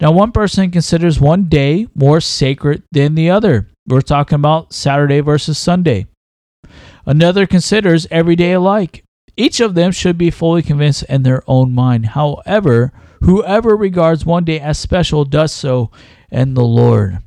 Now, 0.00 0.12
one 0.12 0.32
person 0.32 0.70
considers 0.70 1.20
one 1.20 1.44
day 1.44 1.88
more 1.94 2.20
sacred 2.20 2.82
than 2.92 3.14
the 3.14 3.30
other. 3.30 3.68
We're 3.86 4.02
talking 4.02 4.36
about 4.36 4.72
Saturday 4.72 5.20
versus 5.20 5.58
Sunday. 5.58 6.06
Another 7.06 7.46
considers 7.46 8.06
every 8.10 8.36
day 8.36 8.52
alike. 8.52 9.02
Each 9.36 9.60
of 9.60 9.74
them 9.74 9.92
should 9.92 10.18
be 10.18 10.30
fully 10.30 10.62
convinced 10.62 11.04
in 11.04 11.22
their 11.22 11.42
own 11.46 11.72
mind. 11.72 12.06
However, 12.06 12.92
whoever 13.22 13.76
regards 13.76 14.26
one 14.26 14.44
day 14.44 14.60
as 14.60 14.78
special 14.78 15.24
does 15.24 15.52
so 15.52 15.90
in 16.30 16.54
the 16.54 16.64
Lord. 16.64 17.18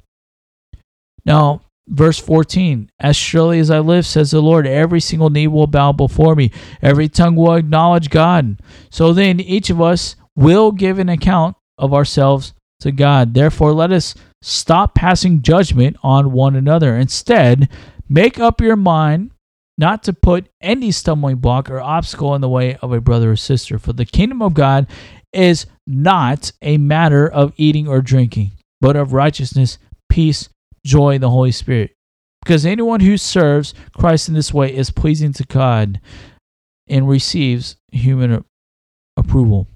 Now, 1.26 1.62
verse 1.88 2.20
14 2.20 2.90
As 3.00 3.16
surely 3.16 3.60
as 3.60 3.70
I 3.72 3.80
live, 3.80 4.06
says 4.06 4.32
the 4.32 4.42
Lord, 4.42 4.68
every 4.68 5.00
single 5.00 5.30
knee 5.30 5.48
will 5.48 5.68
bow 5.68 5.92
before 5.92 6.36
me, 6.36 6.52
every 6.82 7.10
tongue 7.10 7.36
will 7.36 7.56
acknowledge 7.56 8.10
God. 8.10 8.60
So 8.90 9.14
then, 9.14 9.40
each 9.40 9.70
of 9.70 9.82
us 9.82 10.16
will 10.36 10.72
give 10.72 11.00
an 11.00 11.10
account 11.10 11.56
of 11.78 11.94
ourselves 11.94 12.54
to 12.80 12.92
God. 12.92 13.34
Therefore, 13.34 13.74
let 13.74 13.92
us 13.92 14.16
stop 14.42 14.96
passing 14.96 15.42
judgment 15.42 15.98
on 16.04 16.32
one 16.32 16.56
another. 16.56 16.96
Instead, 16.96 17.70
make 18.10 18.40
up 18.40 18.62
your 18.62 18.76
mind 18.76 19.32
not 19.78 20.04
to 20.04 20.14
put 20.14 20.48
any 20.62 20.92
stumbling 20.92 21.38
block 21.38 21.70
or 21.70 21.80
obstacle 21.80 22.36
in 22.36 22.42
the 22.42 22.50
way 22.50 22.76
of 22.78 22.92
a 22.92 23.02
brother 23.02 23.32
or 23.32 23.36
sister. 23.36 23.80
For 23.80 23.94
the 23.94 24.06
kingdom 24.06 24.42
of 24.42 24.54
God 24.54 24.88
is 25.34 25.66
not 25.88 26.52
a 26.62 26.78
matter 26.78 27.28
of 27.28 27.54
eating 27.58 27.88
or 27.88 28.02
drinking, 28.02 28.52
but 28.80 28.96
of 28.96 29.14
righteousness, 29.14 29.78
peace, 30.10 30.50
joy 30.86 31.16
in 31.16 31.22
the 31.22 31.30
Holy 31.30 31.52
Spirit. 31.52 31.92
Because 32.44 32.66
anyone 32.66 33.02
who 33.02 33.18
serves 33.18 33.74
Christ 33.96 34.28
in 34.28 34.34
this 34.34 34.54
way 34.54 34.76
is 34.76 34.90
pleasing 34.90 35.34
to 35.34 35.44
God 35.44 36.02
and 36.88 37.08
receives 37.08 37.76
human 37.92 38.44
approval. 39.16 39.68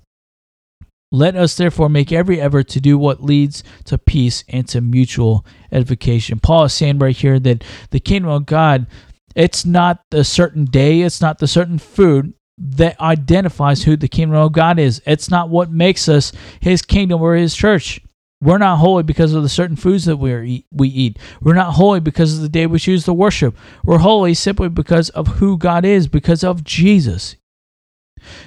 Let 1.11 1.35
us 1.35 1.55
therefore 1.55 1.89
make 1.89 2.11
every 2.11 2.41
effort 2.41 2.67
to 2.69 2.81
do 2.81 2.97
what 2.97 3.23
leads 3.23 3.63
to 3.85 3.97
peace 3.97 4.43
and 4.49 4.67
to 4.69 4.81
mutual 4.81 5.45
edification. 5.71 6.39
Paul 6.39 6.65
is 6.65 6.73
saying 6.73 6.99
right 6.99 7.15
here 7.15 7.39
that 7.39 7.63
the 7.91 7.99
kingdom 7.99 8.31
of 8.31 8.45
God, 8.45 8.87
it's 9.35 9.65
not 9.65 10.01
the 10.11 10.23
certain 10.23 10.65
day, 10.65 11.01
it's 11.01 11.21
not 11.21 11.37
the 11.37 11.47
certain 11.47 11.77
food 11.77 12.33
that 12.57 12.99
identifies 12.99 13.83
who 13.83 13.95
the 13.95 14.07
kingdom 14.07 14.35
of 14.37 14.53
God 14.53 14.79
is. 14.79 15.01
It's 15.05 15.29
not 15.29 15.49
what 15.49 15.71
makes 15.71 16.09
us 16.09 16.31
his 16.59 16.81
kingdom 16.81 17.21
or 17.21 17.35
his 17.35 17.55
church. 17.55 18.01
We're 18.45 18.59
not 18.59 18.77
holy 18.77 19.01
because 19.01 19.33
of 19.33 19.41
the 19.41 19.49
certain 19.49 19.75
foods 19.75 20.05
that 20.05 20.17
we 20.17 20.39
eat, 20.47 20.65
we 20.71 20.87
eat. 20.87 21.17
We're 21.41 21.55
not 21.55 21.73
holy 21.73 21.99
because 21.99 22.35
of 22.35 22.41
the 22.41 22.49
day 22.49 22.67
we 22.67 22.77
choose 22.77 23.03
to 23.05 23.13
worship. 23.13 23.57
We're 23.83 23.97
holy 23.97 24.35
simply 24.35 24.69
because 24.69 25.09
of 25.09 25.27
who 25.27 25.57
God 25.57 25.83
is, 25.83 26.07
because 26.07 26.43
of 26.43 26.63
Jesus. 26.63 27.37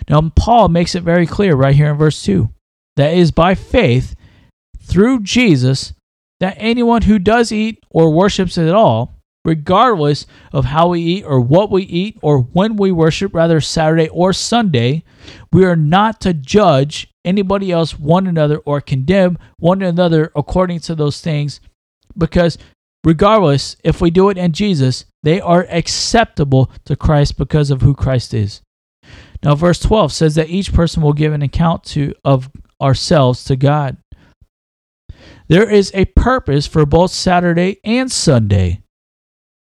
Now, 0.08 0.30
Paul 0.36 0.68
makes 0.68 0.94
it 0.94 1.02
very 1.02 1.26
clear 1.26 1.56
right 1.56 1.74
here 1.74 1.90
in 1.90 1.96
verse 1.96 2.22
2 2.22 2.48
that 2.94 3.12
is 3.12 3.32
by 3.32 3.56
faith 3.56 4.14
through 4.80 5.22
Jesus 5.22 5.94
that 6.38 6.56
anyone 6.58 7.02
who 7.02 7.18
does 7.18 7.50
eat 7.50 7.82
or 7.90 8.12
worships 8.12 8.56
at 8.56 8.74
all, 8.74 9.16
regardless 9.44 10.26
of 10.52 10.66
how 10.66 10.88
we 10.88 11.00
eat 11.00 11.24
or 11.24 11.40
what 11.40 11.72
we 11.72 11.82
eat 11.82 12.18
or 12.22 12.38
when 12.38 12.76
we 12.76 12.92
worship, 12.92 13.34
rather 13.34 13.60
Saturday 13.60 14.08
or 14.10 14.32
Sunday, 14.32 15.02
we 15.52 15.64
are 15.64 15.76
not 15.76 16.20
to 16.20 16.32
judge 16.32 17.12
anybody 17.28 17.70
else, 17.70 17.98
one 17.98 18.26
another, 18.26 18.58
or 18.58 18.80
condemn 18.80 19.38
one 19.58 19.82
another 19.82 20.32
according 20.34 20.80
to 20.80 20.94
those 20.94 21.20
things, 21.20 21.60
because 22.16 22.58
regardless, 23.04 23.76
if 23.84 24.00
we 24.00 24.10
do 24.10 24.30
it 24.30 24.38
in 24.38 24.52
Jesus, 24.52 25.04
they 25.22 25.40
are 25.40 25.66
acceptable 25.70 26.70
to 26.86 26.96
Christ 26.96 27.36
because 27.36 27.70
of 27.70 27.82
who 27.82 27.94
Christ 27.94 28.34
is. 28.34 28.62
Now, 29.42 29.54
verse 29.54 29.78
12 29.78 30.12
says 30.12 30.34
that 30.34 30.48
each 30.48 30.72
person 30.72 31.02
will 31.02 31.12
give 31.12 31.32
an 31.32 31.42
account 31.42 31.84
to 31.84 32.14
of 32.24 32.50
ourselves 32.80 33.44
to 33.44 33.56
God. 33.56 33.96
There 35.48 35.68
is 35.68 35.90
a 35.94 36.04
purpose 36.06 36.66
for 36.66 36.84
both 36.84 37.10
Saturday 37.10 37.78
and 37.84 38.10
Sunday. 38.10 38.82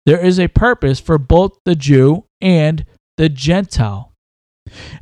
There 0.06 0.24
is 0.24 0.40
a 0.40 0.48
purpose 0.48 1.00
for 1.00 1.18
both 1.18 1.58
the 1.66 1.76
Jew 1.76 2.26
and 2.40 2.86
the 3.18 3.30
Gentile. 3.30 4.11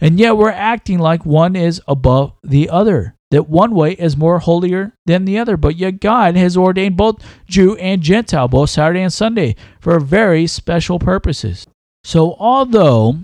And 0.01 0.19
yet 0.19 0.37
we're 0.37 0.51
acting 0.51 0.99
like 0.99 1.25
one 1.25 1.55
is 1.55 1.81
above 1.87 2.33
the 2.43 2.69
other, 2.69 3.15
that 3.31 3.49
one 3.49 3.75
way 3.75 3.93
is 3.93 4.17
more 4.17 4.39
holier 4.39 4.93
than 5.05 5.25
the 5.25 5.37
other. 5.37 5.57
But 5.57 5.75
yet 5.75 5.99
God 5.99 6.35
has 6.35 6.57
ordained 6.57 6.97
both 6.97 7.23
Jew 7.47 7.75
and 7.77 8.01
Gentile, 8.01 8.47
both 8.47 8.69
Saturday 8.69 9.01
and 9.01 9.13
Sunday, 9.13 9.55
for 9.79 9.99
very 9.99 10.47
special 10.47 10.99
purposes. 10.99 11.65
So 12.03 12.35
although 12.39 13.19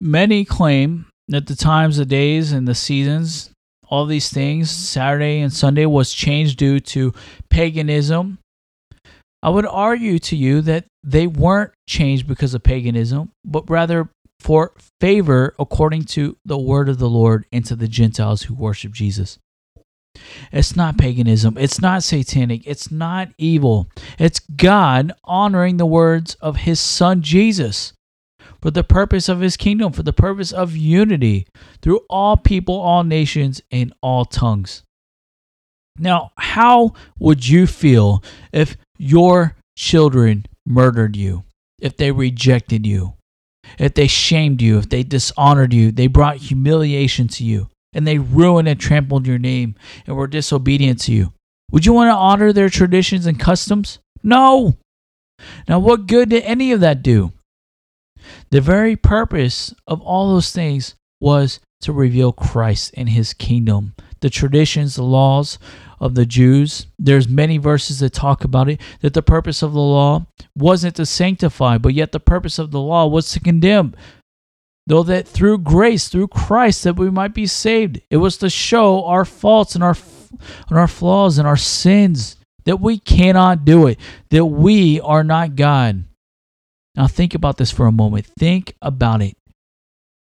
many 0.00 0.44
claim 0.44 1.06
that 1.28 1.46
the 1.46 1.56
times, 1.56 1.96
the 1.96 2.04
days, 2.04 2.52
and 2.52 2.66
the 2.66 2.74
seasons 2.74 3.50
all 3.88 4.06
these 4.06 4.30
things, 4.30 4.70
Saturday 4.70 5.40
and 5.40 5.52
Sunday, 5.52 5.86
was 5.86 6.12
changed 6.12 6.58
due 6.58 6.80
to 6.80 7.14
paganism. 7.50 8.38
I 9.42 9.50
would 9.50 9.66
argue 9.66 10.18
to 10.20 10.36
you 10.36 10.60
that 10.62 10.86
they 11.04 11.26
weren't 11.26 11.72
changed 11.88 12.26
because 12.26 12.54
of 12.54 12.62
paganism, 12.62 13.30
but 13.44 13.68
rather 13.70 14.08
for 14.40 14.72
favor 15.00 15.54
according 15.58 16.04
to 16.04 16.36
the 16.44 16.58
word 16.58 16.88
of 16.88 16.98
the 16.98 17.08
Lord 17.08 17.46
into 17.50 17.74
the 17.74 17.88
Gentiles 17.88 18.42
who 18.42 18.54
worship 18.54 18.92
Jesus. 18.92 19.38
It's 20.52 20.76
not 20.76 20.98
paganism. 20.98 21.56
It's 21.58 21.80
not 21.80 22.02
satanic. 22.02 22.66
It's 22.66 22.90
not 22.90 23.28
evil. 23.38 23.88
It's 24.18 24.40
God 24.40 25.12
honoring 25.24 25.76
the 25.76 25.86
words 25.86 26.34
of 26.36 26.56
his 26.56 26.80
son 26.80 27.22
Jesus 27.22 27.92
for 28.62 28.70
the 28.70 28.84
purpose 28.84 29.28
of 29.28 29.40
his 29.40 29.56
kingdom, 29.56 29.92
for 29.92 30.02
the 30.02 30.12
purpose 30.12 30.52
of 30.52 30.76
unity 30.76 31.46
through 31.82 32.00
all 32.08 32.36
people, 32.36 32.74
all 32.74 33.04
nations, 33.04 33.60
and 33.70 33.92
all 34.00 34.24
tongues. 34.24 34.82
Now, 35.98 36.32
how 36.36 36.94
would 37.18 37.46
you 37.46 37.66
feel 37.66 38.22
if 38.52 38.76
your 38.98 39.56
children 39.76 40.46
murdered 40.66 41.16
you, 41.16 41.44
if 41.78 41.96
they 41.96 42.10
rejected 42.10 42.86
you, 42.86 43.14
if 43.78 43.94
they 43.94 44.06
shamed 44.06 44.62
you, 44.62 44.78
if 44.78 44.88
they 44.88 45.02
dishonored 45.02 45.72
you, 45.72 45.92
they 45.92 46.06
brought 46.06 46.36
humiliation 46.36 47.28
to 47.28 47.44
you, 47.44 47.68
and 47.92 48.06
they 48.06 48.18
ruined 48.18 48.68
and 48.68 48.80
trampled 48.80 49.26
your 49.26 49.38
name 49.38 49.74
and 50.06 50.16
were 50.16 50.26
disobedient 50.26 51.00
to 51.02 51.12
you? 51.12 51.32
Would 51.72 51.84
you 51.84 51.92
want 51.92 52.08
to 52.10 52.16
honor 52.16 52.52
their 52.52 52.68
traditions 52.68 53.26
and 53.26 53.40
customs? 53.40 53.98
No. 54.22 54.76
Now, 55.68 55.78
what 55.78 56.06
good 56.06 56.30
did 56.30 56.44
any 56.44 56.72
of 56.72 56.80
that 56.80 57.02
do? 57.02 57.32
The 58.50 58.60
very 58.60 58.96
purpose 58.96 59.74
of 59.86 60.00
all 60.00 60.32
those 60.32 60.52
things 60.52 60.94
was 61.20 61.60
to 61.82 61.92
reveal 61.92 62.32
Christ 62.32 62.94
and 62.96 63.08
his 63.08 63.34
kingdom. 63.34 63.94
The 64.20 64.30
traditions, 64.30 64.96
the 64.96 65.02
laws 65.02 65.58
of 65.98 66.14
the 66.14 66.26
Jews, 66.26 66.86
there's 66.98 67.28
many 67.28 67.58
verses 67.58 68.00
that 68.00 68.12
talk 68.12 68.44
about 68.44 68.68
it 68.68 68.80
that 69.00 69.14
the 69.14 69.22
purpose 69.22 69.62
of 69.62 69.72
the 69.72 69.80
law 69.80 70.26
wasn't 70.54 70.96
to 70.96 71.06
sanctify, 71.06 71.78
but 71.78 71.94
yet 71.94 72.12
the 72.12 72.20
purpose 72.20 72.58
of 72.58 72.70
the 72.70 72.80
law 72.80 73.06
was 73.06 73.30
to 73.32 73.40
condemn. 73.40 73.94
Though 74.86 75.02
that 75.04 75.26
through 75.26 75.58
grace, 75.58 76.08
through 76.08 76.28
Christ, 76.28 76.84
that 76.84 76.96
we 76.96 77.10
might 77.10 77.34
be 77.34 77.46
saved. 77.46 78.00
It 78.08 78.18
was 78.18 78.36
to 78.38 78.48
show 78.48 79.04
our 79.04 79.24
faults 79.24 79.74
and 79.74 79.82
our 79.82 79.96
and 80.68 80.78
our 80.78 80.88
flaws 80.88 81.38
and 81.38 81.46
our 81.46 81.56
sins 81.56 82.36
that 82.64 82.80
we 82.80 82.98
cannot 82.98 83.64
do 83.64 83.86
it, 83.86 83.98
that 84.30 84.44
we 84.44 85.00
are 85.00 85.24
not 85.24 85.56
God. 85.56 86.04
Now, 86.94 87.06
think 87.06 87.34
about 87.34 87.58
this 87.58 87.70
for 87.70 87.86
a 87.86 87.92
moment. 87.92 88.26
Think 88.38 88.74
about 88.82 89.22
it. 89.22 89.36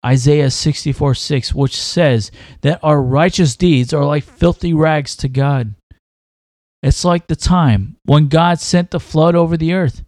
Isaiah 0.04 0.50
64 0.50 1.14
6, 1.14 1.54
which 1.54 1.80
says 1.80 2.30
that 2.62 2.80
our 2.82 3.00
righteous 3.00 3.56
deeds 3.56 3.92
are 3.92 4.04
like 4.04 4.24
filthy 4.24 4.74
rags 4.74 5.14
to 5.16 5.28
God. 5.28 5.74
It's 6.82 7.04
like 7.04 7.28
the 7.28 7.36
time 7.36 7.96
when 8.04 8.28
God 8.28 8.58
sent 8.58 8.90
the 8.90 8.98
flood 8.98 9.36
over 9.36 9.56
the 9.56 9.72
earth, 9.72 10.02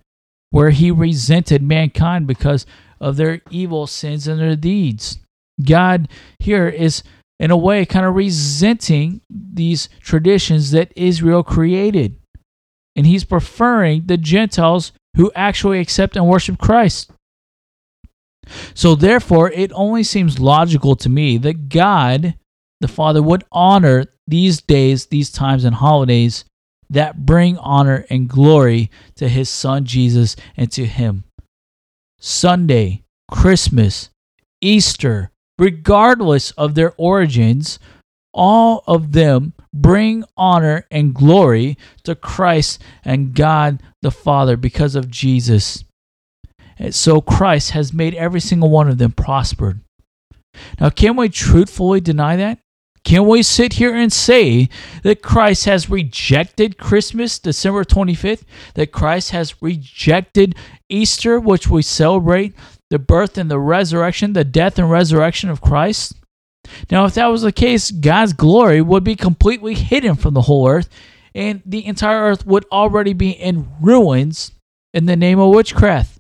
where 0.51 0.71
he 0.71 0.91
resented 0.91 1.63
mankind 1.63 2.27
because 2.27 2.67
of 3.01 3.17
their 3.17 3.41
evil 3.51 3.87
sins 3.87 4.27
and 4.27 4.41
their 4.41 4.57
deeds. 4.57 5.19
God 5.63 6.09
here 6.41 6.69
is, 6.69 7.05
in 7.39 7.53
a 7.53 7.57
way, 7.57 7.85
kind 7.85 8.05
of 8.05 8.17
resenting 8.17 9.21
these 9.31 9.89
traditions 10.01 10.73
that 10.73 10.93
Israel 10.97 11.45
created. 11.45 12.17
And 12.97 13.07
he's 13.07 13.25
preferring 13.25 14.07
the 14.07 14.17
Gentiles 14.17 14.93
who 15.17 15.31
actually 15.37 15.79
accept 15.81 16.17
and 16.17 16.29
worship 16.29 16.59
Christ. 16.59 17.11
So, 18.75 18.95
therefore, 18.95 19.51
it 19.51 19.73
only 19.75 20.03
seems 20.03 20.39
logical 20.39 20.97
to 20.97 21.09
me 21.09 21.37
that 21.39 21.69
God, 21.69 22.35
the 22.81 22.89
Father, 22.89 23.23
would 23.23 23.45
honor 23.53 24.07
these 24.27 24.61
days, 24.61 25.07
these 25.07 25.31
times, 25.31 25.65
and 25.65 25.75
holidays 25.77 26.45
that 26.91 27.27
bring 27.27 27.59
honor 27.59 28.05
and 28.11 28.29
glory 28.29 28.91
to 29.17 29.29
His 29.29 29.49
Son 29.49 29.85
Jesus 29.85 30.37
and 30.57 30.71
to 30.73 30.87
Him. 30.87 31.25
Sunday, 32.19 33.03
Christmas, 33.31 34.11
Easter, 34.61 35.31
regardless 35.59 36.51
of 36.53 36.75
their 36.75 36.95
origins, 36.97 37.79
all 38.33 38.83
of 38.87 39.13
them 39.13 39.53
bring 39.73 40.25
honor 40.37 40.87
and 40.91 41.15
glory 41.15 41.77
to 42.03 42.15
Christ 42.15 42.83
and 43.05 43.35
God 43.35 43.83
the 44.03 44.11
Father 44.11 44.57
because 44.57 44.95
of 44.95 45.11
Jesus. 45.11 45.85
So 46.91 47.21
Christ 47.21 47.71
has 47.73 47.93
made 47.93 48.15
every 48.15 48.41
single 48.41 48.71
one 48.71 48.89
of 48.89 48.99
them 48.99 49.13
prospered. 49.13 49.81
Now, 50.81 50.91
can 50.91 51.17
we 51.17 51.29
truthfully 51.29 52.01
deny 52.01 52.37
that? 52.37 52.59
Can 53.05 53.27
we 53.27 53.43
sit 53.43 53.75
here 53.75 53.95
and 53.95 54.11
say 54.11 54.71
that 55.03 55.21
Christ 55.21 55.67
has 55.67 55.91
rejected 55.91 56.79
Christmas, 56.79 57.39
December 57.39 57.85
25th? 57.85 58.45
That 58.75 58.93
Christ 58.93 59.31
has 59.33 59.61
rejected 59.63 60.55
Easter, 60.89 61.39
which 61.39 61.69
we 61.69 61.83
celebrate 61.83 62.55
the 62.89 62.99
birth 62.99 63.37
and 63.37 63.51
the 63.51 63.59
resurrection, 63.59 64.33
the 64.33 64.45
death 64.45 64.79
and 64.79 64.91
resurrection 64.91 65.51
of 65.51 65.61
Christ? 65.61 66.15
Now, 66.91 67.05
if 67.05 67.15
that 67.15 67.27
was 67.27 67.43
the 67.43 67.53
case, 67.53 67.91
God's 67.91 68.33
glory 68.33 68.81
would 68.81 69.05
be 69.05 69.17
completely 69.17 69.75
hidden 69.75 70.15
from 70.15 70.33
the 70.33 70.43
whole 70.43 70.67
earth, 70.67 70.89
and 71.35 71.63
the 71.67 71.85
entire 71.85 72.23
earth 72.23 72.47
would 72.47 72.65
already 72.73 73.13
be 73.13 73.31
in 73.31 73.69
ruins 73.83 74.53
in 74.95 75.05
the 75.05 75.17
name 75.17 75.39
of 75.39 75.55
witchcraft. 75.55 76.14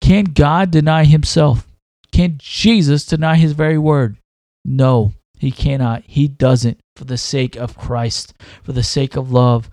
Can 0.00 0.24
God 0.24 0.70
deny 0.70 1.04
himself? 1.04 1.66
Can 2.12 2.36
Jesus 2.38 3.04
deny 3.04 3.36
his 3.36 3.52
very 3.52 3.78
word? 3.78 4.16
No, 4.64 5.12
he 5.38 5.50
cannot. 5.50 6.02
He 6.06 6.28
doesn't 6.28 6.80
for 6.96 7.04
the 7.04 7.18
sake 7.18 7.56
of 7.56 7.76
Christ, 7.76 8.34
for 8.62 8.72
the 8.72 8.82
sake 8.82 9.16
of 9.16 9.32
love, 9.32 9.70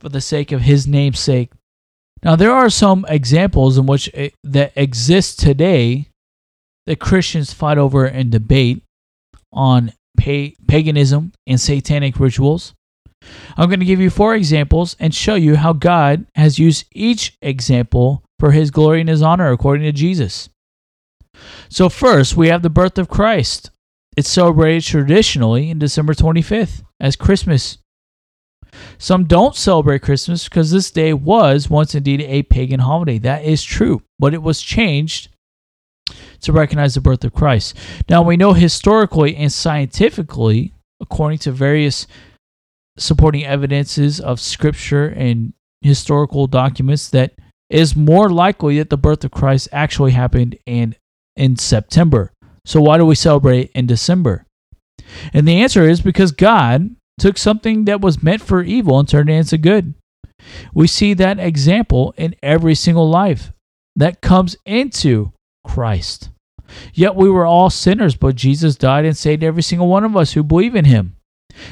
for 0.00 0.08
the 0.08 0.20
sake 0.20 0.52
of 0.52 0.62
his 0.62 0.86
name's 0.86 1.20
sake. 1.20 1.50
Now, 2.22 2.36
there 2.36 2.52
are 2.52 2.70
some 2.70 3.04
examples 3.08 3.76
in 3.76 3.86
which 3.86 4.08
it, 4.08 4.34
that 4.42 4.72
exist 4.74 5.38
today 5.38 6.08
that 6.86 6.98
Christians 6.98 7.52
fight 7.52 7.78
over 7.78 8.06
and 8.06 8.30
debate 8.30 8.82
on 9.52 9.92
pa- 10.18 10.56
paganism 10.66 11.32
and 11.46 11.60
satanic 11.60 12.18
rituals. 12.18 12.74
I'm 13.56 13.68
going 13.68 13.80
to 13.80 13.86
give 13.86 14.00
you 14.00 14.10
four 14.10 14.34
examples 14.34 14.96
and 14.98 15.14
show 15.14 15.34
you 15.34 15.56
how 15.56 15.72
God 15.74 16.26
has 16.34 16.58
used 16.58 16.86
each 16.92 17.36
example 17.40 18.23
for 18.44 18.52
his 18.52 18.70
glory 18.70 19.00
and 19.00 19.08
his 19.08 19.22
honor, 19.22 19.50
according 19.50 19.86
to 19.86 19.90
Jesus. 19.90 20.50
So, 21.70 21.88
first, 21.88 22.36
we 22.36 22.48
have 22.48 22.60
the 22.60 22.68
birth 22.68 22.98
of 22.98 23.08
Christ. 23.08 23.70
It's 24.18 24.28
celebrated 24.28 24.82
traditionally 24.82 25.70
in 25.70 25.78
December 25.78 26.12
25th 26.12 26.82
as 27.00 27.16
Christmas. 27.16 27.78
Some 28.98 29.24
don't 29.24 29.56
celebrate 29.56 30.02
Christmas 30.02 30.44
because 30.46 30.70
this 30.70 30.90
day 30.90 31.14
was 31.14 31.70
once 31.70 31.94
indeed 31.94 32.20
a 32.20 32.42
pagan 32.42 32.80
holiday. 32.80 33.16
That 33.16 33.46
is 33.46 33.64
true, 33.64 34.02
but 34.18 34.34
it 34.34 34.42
was 34.42 34.60
changed 34.60 35.30
to 36.42 36.52
recognize 36.52 36.96
the 36.96 37.00
birth 37.00 37.24
of 37.24 37.32
Christ. 37.32 37.78
Now, 38.10 38.20
we 38.20 38.36
know 38.36 38.52
historically 38.52 39.36
and 39.36 39.50
scientifically, 39.50 40.74
according 41.00 41.38
to 41.38 41.50
various 41.50 42.06
supporting 42.98 43.46
evidences 43.46 44.20
of 44.20 44.38
scripture 44.38 45.06
and 45.06 45.54
historical 45.80 46.46
documents, 46.46 47.08
that 47.08 47.32
is 47.70 47.96
more 47.96 48.28
likely 48.28 48.78
that 48.78 48.90
the 48.90 48.96
birth 48.96 49.24
of 49.24 49.30
Christ 49.30 49.68
actually 49.72 50.12
happened 50.12 50.56
in, 50.66 50.94
in 51.36 51.56
September. 51.56 52.32
So, 52.64 52.80
why 52.80 52.98
do 52.98 53.06
we 53.06 53.14
celebrate 53.14 53.70
in 53.74 53.86
December? 53.86 54.46
And 55.32 55.46
the 55.46 55.60
answer 55.60 55.82
is 55.82 56.00
because 56.00 56.32
God 56.32 56.94
took 57.18 57.38
something 57.38 57.84
that 57.84 58.00
was 58.00 58.22
meant 58.22 58.42
for 58.42 58.62
evil 58.62 58.98
and 58.98 59.08
turned 59.08 59.30
it 59.30 59.34
into 59.34 59.58
good. 59.58 59.94
We 60.72 60.86
see 60.86 61.14
that 61.14 61.38
example 61.38 62.14
in 62.16 62.34
every 62.42 62.74
single 62.74 63.08
life 63.08 63.52
that 63.96 64.20
comes 64.20 64.56
into 64.66 65.32
Christ. 65.64 66.30
Yet 66.92 67.14
we 67.14 67.28
were 67.28 67.46
all 67.46 67.70
sinners, 67.70 68.16
but 68.16 68.34
Jesus 68.34 68.76
died 68.76 69.04
and 69.04 69.16
saved 69.16 69.42
every 69.42 69.62
single 69.62 69.88
one 69.88 70.04
of 70.04 70.16
us 70.16 70.32
who 70.32 70.42
believe 70.42 70.74
in 70.74 70.86
him. 70.86 71.16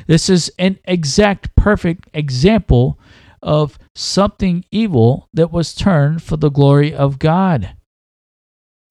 This 0.06 0.28
is 0.28 0.50
an 0.58 0.78
exact, 0.84 1.54
perfect 1.56 2.08
example 2.14 2.98
of 3.42 3.78
something 3.94 4.64
evil 4.70 5.28
that 5.32 5.52
was 5.52 5.74
turned 5.74 6.22
for 6.22 6.36
the 6.36 6.50
glory 6.50 6.94
of 6.94 7.18
God. 7.18 7.74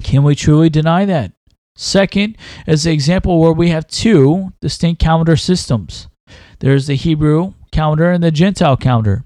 Can 0.04 0.24
we 0.24 0.36
truly 0.36 0.70
deny 0.70 1.06
that? 1.06 1.32
Second 1.76 2.38
is 2.68 2.84
the 2.84 2.92
example 2.92 3.40
where 3.40 3.54
we 3.54 3.70
have 3.70 3.88
two 3.88 4.52
distinct 4.62 5.02
calendar 5.02 5.36
systems. 5.36 6.08
There's 6.60 6.88
the 6.88 6.96
Hebrew 6.96 7.54
calendar 7.72 8.12
and 8.12 8.24
the 8.24 8.32
Gentile 8.32 8.78
calendar. 8.78 9.24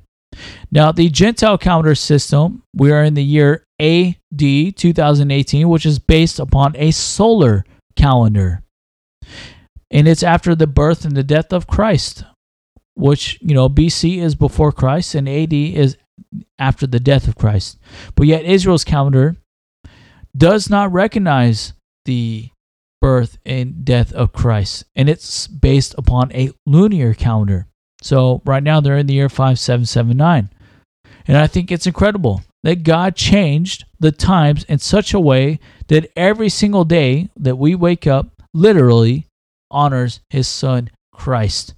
Now, 0.71 0.91
the 0.91 1.09
Gentile 1.09 1.57
calendar 1.57 1.95
system, 1.95 2.63
we 2.75 2.91
are 2.91 3.03
in 3.03 3.13
the 3.13 3.23
year 3.23 3.63
AD 3.79 4.75
2018, 4.75 5.69
which 5.69 5.85
is 5.85 5.99
based 5.99 6.39
upon 6.39 6.75
a 6.75 6.91
solar 6.91 7.65
calendar. 7.95 8.61
And 9.89 10.07
it's 10.07 10.23
after 10.23 10.55
the 10.55 10.67
birth 10.67 11.05
and 11.05 11.15
the 11.15 11.23
death 11.23 11.53
of 11.53 11.67
Christ, 11.67 12.25
which, 12.95 13.37
you 13.41 13.53
know, 13.53 13.69
BC 13.69 14.17
is 14.17 14.35
before 14.35 14.71
Christ 14.71 15.15
and 15.15 15.29
AD 15.29 15.53
is 15.53 15.97
after 16.57 16.87
the 16.87 16.99
death 16.99 17.27
of 17.27 17.35
Christ. 17.35 17.77
But 18.15 18.27
yet, 18.27 18.45
Israel's 18.45 18.83
calendar 18.83 19.35
does 20.35 20.69
not 20.69 20.91
recognize 20.91 21.73
the 22.05 22.49
birth 23.01 23.37
and 23.45 23.85
death 23.85 24.11
of 24.13 24.33
Christ, 24.33 24.85
and 24.95 25.09
it's 25.09 25.47
based 25.47 25.93
upon 25.97 26.31
a 26.33 26.51
lunar 26.65 27.13
calendar. 27.13 27.67
So 28.01 28.41
right 28.45 28.63
now 28.63 28.81
they're 28.81 28.97
in 28.97 29.07
the 29.07 29.13
year 29.13 29.29
5779. 29.29 30.49
And 31.27 31.37
I 31.37 31.47
think 31.47 31.71
it's 31.71 31.87
incredible 31.87 32.43
that 32.63 32.83
God 32.83 33.15
changed 33.15 33.85
the 33.99 34.11
times 34.11 34.63
in 34.65 34.79
such 34.79 35.13
a 35.13 35.19
way 35.19 35.59
that 35.87 36.11
every 36.15 36.49
single 36.49 36.85
day 36.85 37.29
that 37.35 37.57
we 37.57 37.75
wake 37.75 38.07
up 38.07 38.41
literally 38.53 39.27
honors 39.71 40.19
his 40.29 40.47
son 40.47 40.89
Christ. 41.13 41.73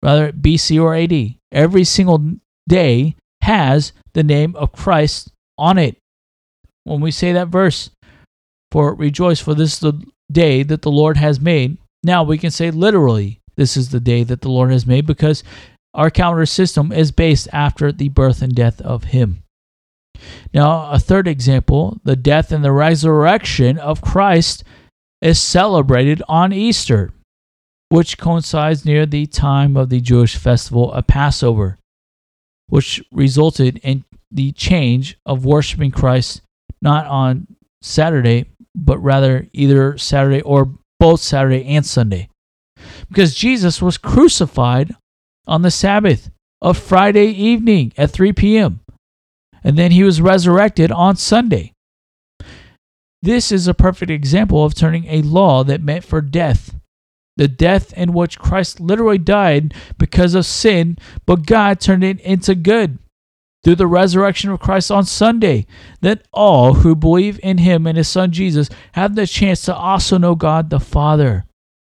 Whether 0.00 0.32
BC 0.32 0.80
or 0.80 0.94
AD, 0.94 1.34
every 1.52 1.84
single 1.84 2.36
day 2.68 3.16
has 3.42 3.92
the 4.14 4.22
name 4.22 4.54
of 4.56 4.72
Christ 4.72 5.30
on 5.58 5.78
it. 5.78 5.96
When 6.84 7.00
we 7.00 7.10
say 7.10 7.32
that 7.32 7.48
verse, 7.48 7.90
for 8.70 8.94
rejoice, 8.94 9.40
for 9.40 9.54
this 9.54 9.74
is 9.74 9.80
the 9.80 10.02
day 10.30 10.62
that 10.62 10.82
the 10.82 10.90
Lord 10.90 11.16
has 11.16 11.40
made. 11.40 11.78
Now 12.02 12.22
we 12.22 12.38
can 12.38 12.50
say 12.50 12.70
literally, 12.70 13.40
this 13.56 13.76
is 13.76 13.90
the 13.90 14.00
day 14.00 14.22
that 14.24 14.42
the 14.42 14.50
Lord 14.50 14.70
has 14.70 14.86
made 14.86 15.06
because 15.06 15.42
our 15.94 16.10
calendar 16.10 16.46
system 16.46 16.92
is 16.92 17.10
based 17.10 17.48
after 17.52 17.90
the 17.90 18.10
birth 18.10 18.42
and 18.42 18.54
death 18.54 18.80
of 18.82 19.04
Him. 19.04 19.42
Now, 20.52 20.90
a 20.90 20.98
third 20.98 21.26
example 21.26 21.98
the 22.04 22.16
death 22.16 22.52
and 22.52 22.64
the 22.64 22.72
resurrection 22.72 23.78
of 23.78 24.02
Christ 24.02 24.64
is 25.22 25.40
celebrated 25.40 26.22
on 26.28 26.52
Easter, 26.52 27.12
which 27.88 28.18
coincides 28.18 28.84
near 28.84 29.06
the 29.06 29.26
time 29.26 29.76
of 29.76 29.88
the 29.88 30.00
Jewish 30.00 30.36
festival 30.36 30.92
of 30.92 31.06
Passover, 31.06 31.78
which 32.68 33.02
resulted 33.12 33.78
in 33.78 34.04
the 34.30 34.52
change 34.52 35.18
of 35.24 35.44
worshiping 35.44 35.90
Christ 35.90 36.42
not 36.82 37.06
on 37.06 37.46
Saturday, 37.82 38.46
but 38.74 38.98
rather 38.98 39.46
either 39.52 39.96
Saturday 39.98 40.42
or 40.42 40.70
both 40.98 41.20
Saturday 41.20 41.64
and 41.66 41.86
Sunday. 41.86 42.28
Because 43.08 43.34
Jesus 43.34 43.80
was 43.80 43.98
crucified 43.98 44.94
on 45.46 45.62
the 45.62 45.70
Sabbath 45.70 46.30
of 46.60 46.76
Friday 46.76 47.26
evening 47.26 47.92
at 47.96 48.10
3 48.10 48.32
p.m. 48.32 48.80
And 49.62 49.76
then 49.76 49.90
he 49.92 50.02
was 50.02 50.20
resurrected 50.20 50.90
on 50.90 51.16
Sunday. 51.16 51.72
This 53.22 53.50
is 53.50 53.66
a 53.66 53.74
perfect 53.74 54.10
example 54.10 54.64
of 54.64 54.74
turning 54.74 55.06
a 55.06 55.22
law 55.22 55.64
that 55.64 55.82
meant 55.82 56.04
for 56.04 56.20
death, 56.20 56.74
the 57.36 57.48
death 57.48 57.92
in 57.92 58.12
which 58.12 58.38
Christ 58.38 58.80
literally 58.80 59.18
died 59.18 59.74
because 59.98 60.34
of 60.34 60.46
sin, 60.46 60.98
but 61.26 61.46
God 61.46 61.80
turned 61.80 62.04
it 62.04 62.20
into 62.20 62.54
good 62.54 62.98
through 63.62 63.74
the 63.74 63.86
resurrection 63.86 64.50
of 64.50 64.60
Christ 64.60 64.90
on 64.90 65.04
Sunday, 65.04 65.66
that 66.00 66.26
all 66.32 66.74
who 66.74 66.94
believe 66.94 67.40
in 67.42 67.58
him 67.58 67.86
and 67.86 67.98
his 67.98 68.08
son 68.08 68.30
Jesus 68.30 68.68
have 68.92 69.16
the 69.16 69.26
chance 69.26 69.62
to 69.62 69.74
also 69.74 70.18
know 70.18 70.36
God 70.36 70.70
the 70.70 70.78
Father, 70.78 71.44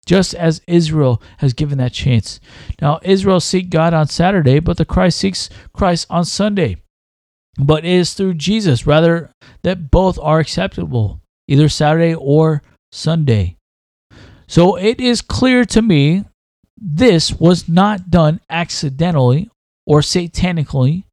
just 0.07 0.35
as 0.35 0.63
Israel 0.67 1.23
has 1.39 1.53
given 1.53 1.77
that 1.79 1.93
chance. 1.93 2.41
Now, 2.81 2.99
Israel 3.03 3.41
seek 3.41 3.69
God 3.69 3.93
on 3.93 4.07
Saturday, 4.09 4.59
but 4.59 4.79
the 4.79 4.87
Christ 4.87 5.19
seeks 5.19 5.51
Christ 5.75 6.07
on 6.09 6.25
Sunday. 6.25 6.79
But 7.59 7.85
it 7.85 7.93
is 7.93 8.15
through 8.15 8.35
Jesus, 8.35 8.87
rather, 8.87 9.31
that 9.63 9.91
both 9.91 10.19
are 10.21 10.39
acceptable, 10.39 11.21
either 11.47 11.69
Saturday 11.69 12.15
or 12.15 12.63
Sunday. 12.91 13.56
So 14.47 14.77
it 14.77 15.01
is 15.01 15.23
clear 15.23 15.65
to 15.67 15.83
me 15.83 16.25
this 16.77 17.33
was 17.33 17.69
not 17.69 18.11
done 18.11 18.41
accidentally 18.51 19.51
or 19.87 20.01
satanically 20.01 21.05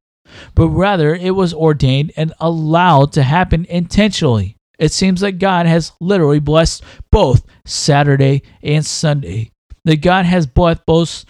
but 0.54 0.68
rather 0.68 1.14
it 1.14 1.34
was 1.34 1.54
ordained 1.54 2.12
and 2.16 2.32
allowed 2.40 3.12
to 3.12 3.22
happen 3.22 3.66
intentionally. 3.68 4.56
It 4.78 4.92
seems 4.92 5.20
that 5.20 5.38
God 5.38 5.66
has 5.66 5.92
literally 6.00 6.40
blessed 6.40 6.82
both 7.10 7.44
Saturday 7.64 8.42
and 8.62 8.84
Sunday. 8.84 9.50
That 9.84 10.02
God 10.02 10.24
has 10.24 10.46
blessed 10.46 10.84
both 10.86 11.24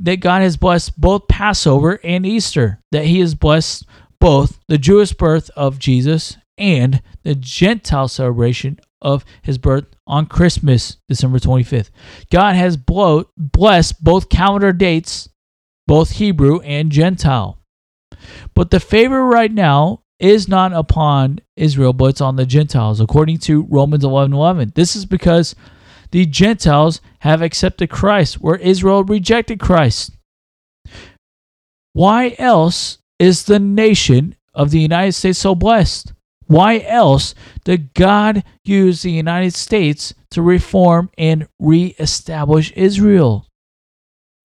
that 0.00 0.20
God 0.20 0.42
has 0.42 0.56
blessed 0.56 1.00
both 1.00 1.26
Passover 1.26 1.98
and 2.04 2.24
Easter. 2.24 2.80
That 2.92 3.06
he 3.06 3.18
has 3.20 3.34
blessed 3.34 3.84
both 4.20 4.60
the 4.68 4.78
Jewish 4.78 5.12
birth 5.12 5.50
of 5.56 5.78
Jesus 5.78 6.36
and 6.56 7.02
the 7.24 7.34
Gentile 7.34 8.06
celebration 8.08 8.78
of 9.00 9.24
his 9.42 9.58
birth 9.58 9.84
on 10.06 10.26
Christmas, 10.26 10.96
December 11.08 11.38
25th. 11.38 11.90
God 12.30 12.56
has 12.56 12.76
blow, 12.76 13.24
blessed 13.36 14.02
both 14.02 14.28
calendar 14.28 14.72
dates, 14.72 15.28
both 15.86 16.12
Hebrew 16.12 16.60
and 16.60 16.90
Gentile. 16.90 17.58
But 18.54 18.70
the 18.70 18.80
favor 18.80 19.24
right 19.24 19.52
now 19.52 20.02
is 20.18 20.48
not 20.48 20.72
upon 20.72 21.40
Israel, 21.56 21.92
but 21.92 22.06
it's 22.06 22.20
on 22.20 22.36
the 22.36 22.46
Gentiles, 22.46 23.00
according 23.00 23.38
to 23.38 23.62
Romans 23.64 24.04
11 24.04 24.32
11. 24.32 24.72
This 24.74 24.96
is 24.96 25.06
because 25.06 25.54
the 26.10 26.26
Gentiles 26.26 27.00
have 27.20 27.42
accepted 27.42 27.90
Christ, 27.90 28.40
where 28.40 28.56
Israel 28.56 29.04
rejected 29.04 29.60
Christ. 29.60 30.12
Why 31.92 32.34
else 32.38 32.98
is 33.18 33.44
the 33.44 33.58
nation 33.58 34.36
of 34.54 34.70
the 34.70 34.80
United 34.80 35.12
States 35.12 35.38
so 35.38 35.54
blessed? 35.54 36.12
Why 36.48 36.78
else 36.80 37.34
did 37.64 37.92
God 37.92 38.42
use 38.64 39.02
the 39.02 39.12
United 39.12 39.52
States 39.54 40.14
to 40.30 40.40
reform 40.40 41.10
and 41.18 41.46
reestablish 41.60 42.72
Israel? 42.72 43.46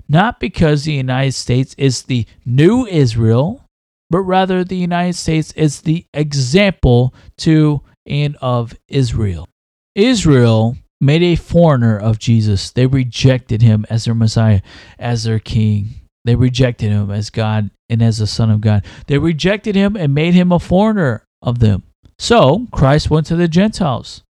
Not 0.10 0.40
because 0.40 0.84
the 0.84 0.94
United 0.94 1.32
States 1.32 1.74
is 1.78 2.04
the 2.04 2.26
new 2.46 2.86
Israel, 2.86 3.66
but 4.10 4.20
rather 4.20 4.64
the 4.64 4.76
United 4.76 5.16
States 5.16 5.54
is 5.54 5.82
the 5.82 6.06
example 6.14 7.16
to 7.38 7.82
and 8.06 8.36
of 8.42 8.78
Israel. 8.90 9.48
Israel 9.96 10.76
made 11.00 11.24
a 11.24 11.38
foreigner 11.38 11.98
of 11.98 12.20
Jesus. 12.20 12.70
They 12.72 12.86
rejected 12.86 13.62
him 13.62 13.86
as 13.90 14.04
their 14.04 14.14
Messiah, 14.14 14.62
as 15.00 15.24
their 15.24 15.40
king. 15.40 16.02
They 16.26 16.36
rejected 16.36 16.92
him 16.92 17.12
as 17.12 17.30
God 17.30 17.72
and 17.90 18.02
as 18.02 18.18
the 18.18 18.28
Son 18.28 18.52
of 18.52 18.60
God. 18.60 18.86
They 19.08 19.18
rejected 19.18 19.76
him 19.76 19.96
and 19.96 20.14
made 20.14 20.34
him 20.34 20.52
a 20.52 20.60
foreigner 20.60 21.24
of 21.42 21.60
them. 21.60 21.84
So 22.24 22.68
Christ 22.72 23.10
went 23.10 23.26
to 23.28 23.36
the 23.36 23.50
Gentiles, 23.50 24.24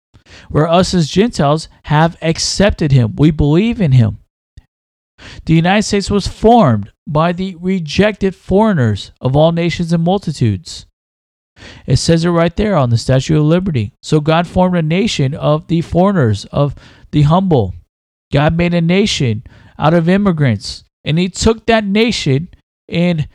where 0.47 0.65
us 0.65 0.93
as 0.93 1.09
Gentiles 1.09 1.67
have 1.83 2.15
accepted 2.21 2.93
him. 2.93 3.17
We 3.17 3.31
believe 3.31 3.81
in 3.81 3.91
him. 3.91 4.19
The 5.43 5.55
United 5.55 5.83
States 5.83 6.09
was 6.09 6.25
formed 6.25 6.93
by 7.05 7.33
the 7.33 7.57
rejected 7.59 8.33
foreigners 8.33 9.11
of 9.19 9.35
all 9.35 9.51
nations 9.51 9.91
and 9.91 10.05
multitudes. 10.05 10.85
It 11.85 11.97
says 11.97 12.23
it 12.23 12.29
right 12.29 12.55
there 12.55 12.77
on 12.77 12.91
the 12.91 12.97
Statue 12.97 13.37
of 13.37 13.43
Liberty. 13.43 13.91
So 14.01 14.21
God 14.21 14.47
formed 14.47 14.77
a 14.77 14.81
nation 14.81 15.33
of 15.33 15.67
the 15.67 15.81
foreigners, 15.81 16.45
of 16.45 16.75
the 17.11 17.23
humble. 17.23 17.73
God 18.31 18.55
made 18.55 18.73
a 18.73 18.79
nation 18.79 19.43
out 19.77 19.93
of 19.93 20.07
immigrants. 20.07 20.85
And 21.03 21.19
he 21.19 21.27
took 21.27 21.65
that 21.65 21.83
nation 21.83 22.47
and 22.87 23.27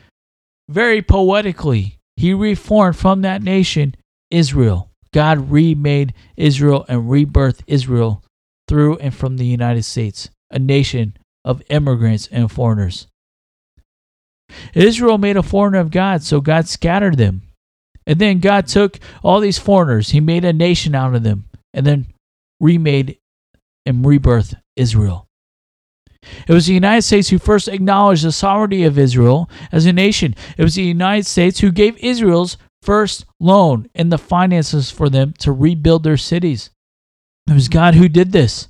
very 0.67 1.03
poetically, 1.03 1.99
he 2.17 2.33
reformed 2.33 2.97
from 2.97 3.21
that 3.21 3.43
nation 3.43 3.95
Israel. 4.31 4.91
God 5.13 5.51
remade 5.51 6.15
Israel 6.37 6.85
and 6.89 7.09
rebirthed 7.11 7.63
Israel 7.67 8.23
through 8.69 8.99
and 8.99 9.15
from 9.15 9.37
the 9.37 9.47
United 9.47 9.85
States, 9.85 10.31
a 10.51 10.59
nation 10.59 11.17
of 11.45 11.63
immigrants 11.71 12.29
and 12.31 12.51
foreigners. 12.51 13.07
Israel 14.75 15.19
made 15.19 15.37
a 15.37 15.43
foreigner 15.43 15.79
of 15.79 15.91
God, 15.91 16.23
so 16.23 16.41
God 16.41 16.69
scattered 16.69 17.17
them. 17.17 17.43
And 18.07 18.19
then 18.19 18.39
God 18.39 18.67
took 18.67 18.99
all 19.23 19.41
these 19.41 19.59
foreigners, 19.59 20.11
He 20.11 20.21
made 20.21 20.45
a 20.45 20.53
nation 20.53 20.95
out 20.95 21.15
of 21.15 21.23
them, 21.23 21.49
and 21.73 21.87
then 21.87 22.07
remade 22.61 23.19
and 23.85 24.05
rebirthed 24.05 24.55
Israel. 24.77 25.27
It 26.49 26.53
was 26.53 26.67
the 26.67 26.75
United 26.75 27.03
States 27.03 27.29
who 27.29 27.39
first 27.39 27.69
acknowledged 27.69 28.25
the 28.25 28.33
sovereignty 28.33 28.85
of 28.85 28.99
Israel 28.99 29.49
as 29.71 29.87
a 29.87 29.93
nation. 29.93 30.35
It 30.57 30.63
was 30.63 30.75
the 30.75 30.83
United 30.83 31.27
States 31.27 31.61
who 31.61 31.71
gave 31.71 31.97
Israel's 31.99 32.57
first 32.87 33.27
loan 33.41 33.91
and 33.95 34.11
the 34.11 34.19
finances 34.19 34.91
for 34.91 35.11
them 35.11 35.35
to 35.41 35.53
rebuild 35.53 36.05
their 36.05 36.17
cities. 36.17 36.71
It 37.49 37.53
was 37.53 37.69
God 37.69 37.95
who 37.95 38.09
did 38.09 38.33
this. 38.33 38.69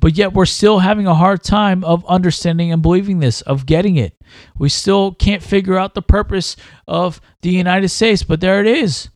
But 0.00 0.16
yet 0.16 0.32
we're 0.32 0.46
still 0.46 0.78
having 0.78 1.06
a 1.06 1.14
hard 1.14 1.42
time 1.42 1.82
of 1.84 2.06
understanding 2.06 2.72
and 2.72 2.82
believing 2.82 3.18
this, 3.18 3.40
of 3.42 3.66
getting 3.66 3.96
it. 3.96 4.14
We 4.58 4.68
still 4.68 5.12
can't 5.12 5.42
figure 5.42 5.76
out 5.76 5.94
the 5.94 6.02
purpose 6.02 6.56
of 6.86 7.20
the 7.42 7.50
United 7.50 7.88
States, 7.88 8.22
but 8.22 8.40
there 8.40 8.60
it 8.60 8.66
is. 8.66 9.08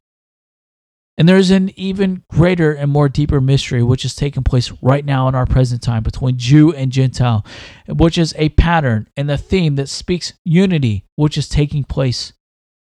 And 1.18 1.28
there's 1.28 1.50
an 1.50 1.70
even 1.78 2.24
greater 2.30 2.72
and 2.72 2.90
more 2.90 3.10
deeper 3.10 3.42
mystery 3.42 3.82
which 3.82 4.06
is 4.06 4.14
taking 4.14 4.42
place 4.42 4.72
right 4.80 5.04
now 5.04 5.28
in 5.28 5.34
our 5.34 5.44
present 5.44 5.82
time 5.82 6.02
between 6.02 6.38
Jew 6.38 6.72
and 6.72 6.90
Gentile, 6.90 7.44
which 7.88 8.16
is 8.16 8.34
a 8.38 8.48
pattern 8.50 9.06
and 9.18 9.30
a 9.30 9.36
theme 9.36 9.74
that 9.76 9.90
speaks 9.90 10.32
unity, 10.44 11.04
which 11.16 11.36
is 11.36 11.48
taking 11.48 11.84
place. 11.84 12.32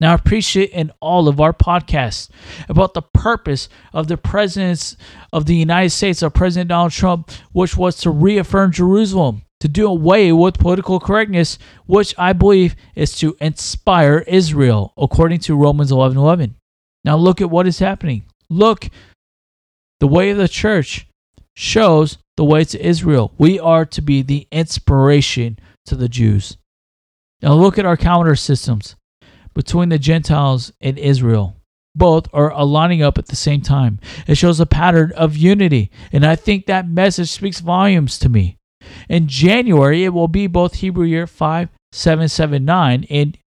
Now, 0.01 0.11
I 0.11 0.15
appreciate 0.15 0.71
in 0.71 0.91
all 0.99 1.27
of 1.29 1.39
our 1.39 1.53
podcasts 1.53 2.29
about 2.67 2.93
the 2.93 3.01
purpose 3.01 3.69
of 3.93 4.07
the 4.07 4.17
presidents 4.17 4.97
of 5.31 5.45
the 5.45 5.55
United 5.55 5.91
States, 5.91 6.21
of 6.21 6.33
President 6.33 6.69
Donald 6.69 6.91
Trump, 6.91 7.31
which 7.53 7.77
was 7.77 7.95
to 7.97 8.09
reaffirm 8.09 8.71
Jerusalem, 8.71 9.43
to 9.61 9.69
do 9.69 9.87
away 9.87 10.33
with 10.33 10.59
political 10.59 10.99
correctness, 10.99 11.57
which 11.85 12.13
I 12.17 12.33
believe 12.33 12.75
is 12.93 13.15
to 13.19 13.37
inspire 13.39 14.19
Israel, 14.27 14.93
according 14.97 15.39
to 15.39 15.55
Romans 15.55 15.93
11 15.93 16.17
11. 16.17 16.55
Now, 17.05 17.15
look 17.15 17.39
at 17.39 17.49
what 17.49 17.67
is 17.67 17.79
happening. 17.79 18.25
Look, 18.49 18.89
the 20.01 20.07
way 20.07 20.29
of 20.29 20.37
the 20.37 20.49
church 20.49 21.07
shows 21.55 22.17
the 22.35 22.43
way 22.43 22.65
to 22.65 22.85
Israel. 22.85 23.31
We 23.37 23.59
are 23.59 23.85
to 23.85 24.01
be 24.01 24.21
the 24.21 24.45
inspiration 24.51 25.57
to 25.85 25.95
the 25.95 26.09
Jews. 26.09 26.57
Now, 27.41 27.53
look 27.53 27.79
at 27.79 27.85
our 27.85 27.95
calendar 27.95 28.35
systems 28.35 28.97
between 29.55 29.89
the 29.89 29.97
Gentiles 29.97 30.71
and 30.81 30.99
Israel. 30.99 31.55
Both 31.95 32.27
are 32.33 32.51
aligning 32.51 33.01
up 33.01 33.17
at 33.17 33.27
the 33.27 33.37
same 33.37 33.61
time. 33.61 33.99
It 34.27 34.35
shows 34.35 34.59
a 34.59 34.65
pattern 34.65 35.13
of 35.15 35.37
unity, 35.37 35.89
and 36.11 36.25
I 36.25 36.35
think 36.35 36.65
that 36.65 36.89
message 36.89 37.31
speaks 37.31 37.61
volumes 37.61 38.19
to 38.19 38.29
me. 38.29 38.57
In 39.09 39.27
January, 39.27 40.03
it 40.03 40.13
will 40.13 40.27
be 40.27 40.47
both 40.47 40.75
Hebrew 40.75 41.05
year 41.05 41.25
5779 41.25 43.05
and 43.09 43.37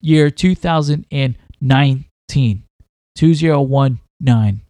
year 0.00 0.30
2019. 0.30 2.62
2019. 3.16 4.60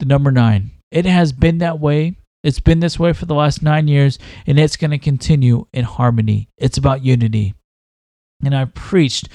The 0.00 0.06
number 0.06 0.32
9. 0.32 0.70
It 0.90 1.04
has 1.04 1.32
been 1.32 1.58
that 1.58 1.78
way. 1.78 2.16
It's 2.42 2.60
been 2.60 2.80
this 2.80 2.98
way 2.98 3.12
for 3.12 3.26
the 3.26 3.34
last 3.34 3.62
nine 3.62 3.88
years, 3.88 4.18
and 4.46 4.58
it's 4.58 4.76
going 4.76 4.92
to 4.92 4.98
continue 4.98 5.66
in 5.72 5.84
harmony. 5.84 6.48
It's 6.56 6.78
about 6.78 7.04
unity. 7.04 7.54
And 8.44 8.54
I've 8.54 8.74
preached 8.74 9.28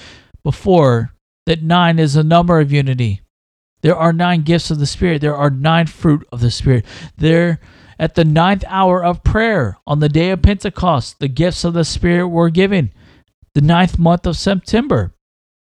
before 0.44 1.14
that 1.46 1.62
nine 1.62 1.98
is 1.98 2.14
a 2.14 2.22
number 2.22 2.60
of 2.60 2.70
unity. 2.70 3.22
There 3.82 3.96
are 3.96 4.12
nine 4.12 4.42
gifts 4.42 4.70
of 4.70 4.78
the 4.78 4.86
Spirit. 4.86 5.20
There 5.20 5.36
are 5.36 5.50
nine 5.50 5.86
fruit 5.86 6.26
of 6.32 6.40
the 6.40 6.50
Spirit. 6.50 6.86
There, 7.18 7.60
at 7.98 8.14
the 8.14 8.24
ninth 8.24 8.64
hour 8.66 9.04
of 9.04 9.24
prayer 9.24 9.78
on 9.86 9.98
the 9.98 10.08
day 10.08 10.30
of 10.30 10.42
Pentecost, 10.42 11.18
the 11.18 11.28
gifts 11.28 11.64
of 11.64 11.74
the 11.74 11.84
Spirit 11.84 12.28
were 12.28 12.50
given. 12.50 12.92
The 13.54 13.60
ninth 13.60 13.98
month 13.98 14.26
of 14.26 14.36
September 14.36 15.14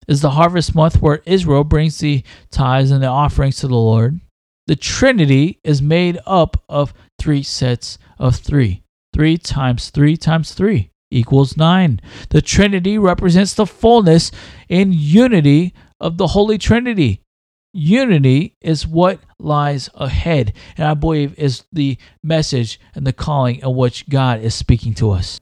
is 0.07 0.21
the 0.21 0.31
harvest 0.31 0.75
month 0.75 1.03
where 1.03 1.23
Israel 1.27 1.65
brings 1.65 1.99
the 1.99 2.23
tithes 2.51 2.91
and 2.91 3.03
the 3.03 3.09
offerings 3.09 3.57
to 3.59 3.69
the 3.69 3.75
Lord. 3.75 4.21
The 4.67 4.77
Trinity 4.77 5.61
is 5.65 5.83
made 5.83 6.19
up 6.27 6.63
of 6.69 6.95
three 7.19 7.43
sets 7.43 7.99
of 8.19 8.37
three. 8.37 8.83
Three 9.13 9.39
times 9.39 9.91
three 9.91 10.17
times 10.17 10.53
three 10.53 10.91
equals 11.17 11.57
9. 11.57 12.01
The 12.31 12.43
Trinity 12.43 12.99
represents 12.99 13.55
the 13.55 13.67
fullness 13.67 14.31
and 14.69 14.95
unity 14.95 15.75
of 16.01 16.19
the 16.19 16.29
Holy 16.29 16.59
Trinity. 16.59 17.23
Unity 17.73 18.55
is 18.61 18.87
what 18.87 19.21
lies 19.39 19.91
ahead, 19.95 20.53
and 20.77 20.87
I 20.87 20.95
believe 20.95 21.39
is 21.39 21.65
the 21.73 21.99
message 22.23 22.81
and 22.95 23.07
the 23.07 23.13
calling 23.13 23.57
in 23.57 23.75
which 23.75 24.09
God 24.09 24.41
is 24.41 24.55
speaking 24.55 24.95
to 24.95 25.11
us. 25.11 25.41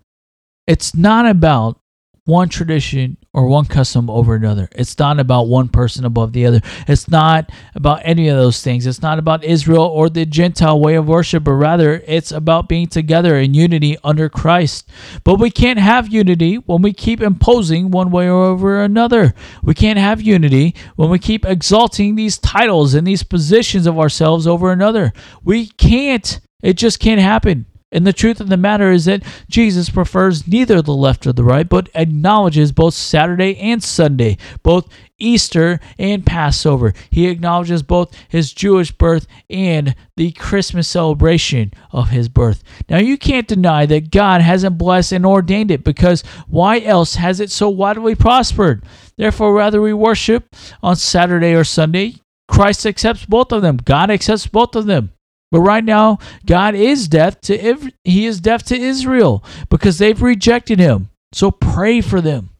It's 0.66 0.94
not 0.94 1.26
about 1.26 1.78
one 2.26 2.48
tradition 2.48 3.18
or 3.34 3.46
one 3.46 3.66
custom 3.66 4.08
over 4.08 4.34
another. 4.34 4.66
It's 4.72 4.98
not 4.98 5.20
about 5.20 5.46
one 5.46 5.68
person 5.68 6.06
above 6.06 6.32
the 6.32 6.46
other. 6.46 6.60
It's 6.88 7.08
not 7.08 7.50
about 7.74 8.00
any 8.02 8.28
of 8.28 8.38
those 8.38 8.62
things. 8.62 8.86
It's 8.86 9.02
not 9.02 9.18
about 9.18 9.44
Israel 9.44 9.84
or 9.84 10.08
the 10.08 10.24
Gentile 10.24 10.80
way 10.80 10.94
of 10.94 11.06
worship, 11.06 11.44
but 11.44 11.52
rather 11.52 12.02
it's 12.06 12.32
about 12.32 12.68
being 12.68 12.86
together 12.86 13.36
in 13.36 13.52
unity 13.52 13.98
under 14.02 14.30
Christ. 14.30 14.88
But 15.22 15.38
we 15.38 15.50
can't 15.50 15.78
have 15.78 16.08
unity 16.08 16.56
when 16.56 16.80
we 16.80 16.94
keep 16.94 17.20
imposing 17.20 17.90
one 17.90 18.10
way 18.10 18.30
over 18.30 18.82
another. 18.82 19.34
We 19.62 19.74
can't 19.74 19.98
have 19.98 20.22
unity 20.22 20.74
when 20.96 21.10
we 21.10 21.18
keep 21.18 21.44
exalting 21.44 22.14
these 22.14 22.38
titles 22.38 22.94
and 22.94 23.06
these 23.06 23.22
positions 23.22 23.86
of 23.86 23.98
ourselves 23.98 24.46
over 24.46 24.72
another. 24.72 25.12
We 25.42 25.66
can't. 25.66 26.40
It 26.62 26.78
just 26.78 27.00
can't 27.00 27.20
happen. 27.20 27.66
And 27.94 28.04
the 28.04 28.12
truth 28.12 28.40
of 28.40 28.48
the 28.48 28.56
matter 28.56 28.90
is 28.90 29.04
that 29.04 29.22
Jesus 29.48 29.88
prefers 29.88 30.48
neither 30.48 30.82
the 30.82 30.92
left 30.92 31.28
or 31.28 31.32
the 31.32 31.44
right, 31.44 31.68
but 31.68 31.88
acknowledges 31.94 32.72
both 32.72 32.92
Saturday 32.92 33.56
and 33.58 33.82
Sunday, 33.82 34.36
both 34.64 34.88
Easter 35.16 35.78
and 35.96 36.26
Passover. 36.26 36.92
He 37.08 37.28
acknowledges 37.28 37.84
both 37.84 38.12
his 38.28 38.52
Jewish 38.52 38.90
birth 38.90 39.28
and 39.48 39.94
the 40.16 40.32
Christmas 40.32 40.88
celebration 40.88 41.72
of 41.92 42.10
his 42.10 42.28
birth. 42.28 42.64
Now, 42.90 42.98
you 42.98 43.16
can't 43.16 43.46
deny 43.46 43.86
that 43.86 44.10
God 44.10 44.40
hasn't 44.40 44.76
blessed 44.76 45.12
and 45.12 45.24
ordained 45.24 45.70
it 45.70 45.84
because 45.84 46.22
why 46.48 46.80
else 46.80 47.14
has 47.14 47.38
it 47.38 47.52
so 47.52 47.68
widely 47.68 48.16
prospered? 48.16 48.84
Therefore, 49.16 49.54
whether 49.54 49.80
we 49.80 49.92
worship 49.92 50.56
on 50.82 50.96
Saturday 50.96 51.54
or 51.54 51.62
Sunday, 51.62 52.16
Christ 52.48 52.84
accepts 52.86 53.24
both 53.24 53.52
of 53.52 53.62
them. 53.62 53.76
God 53.76 54.10
accepts 54.10 54.48
both 54.48 54.74
of 54.74 54.86
them. 54.86 55.12
But 55.50 55.60
right 55.60 55.84
now, 55.84 56.18
God 56.46 56.74
is 56.74 57.08
deaf 57.08 57.40
to 57.42 57.90
he 58.02 58.26
is 58.26 58.40
deaf 58.40 58.62
to 58.64 58.76
Israel 58.76 59.44
because 59.70 59.98
they've 59.98 60.20
rejected 60.20 60.78
him. 60.78 61.10
So 61.32 61.50
pray 61.50 62.00
for 62.00 62.20
them. 62.20 62.50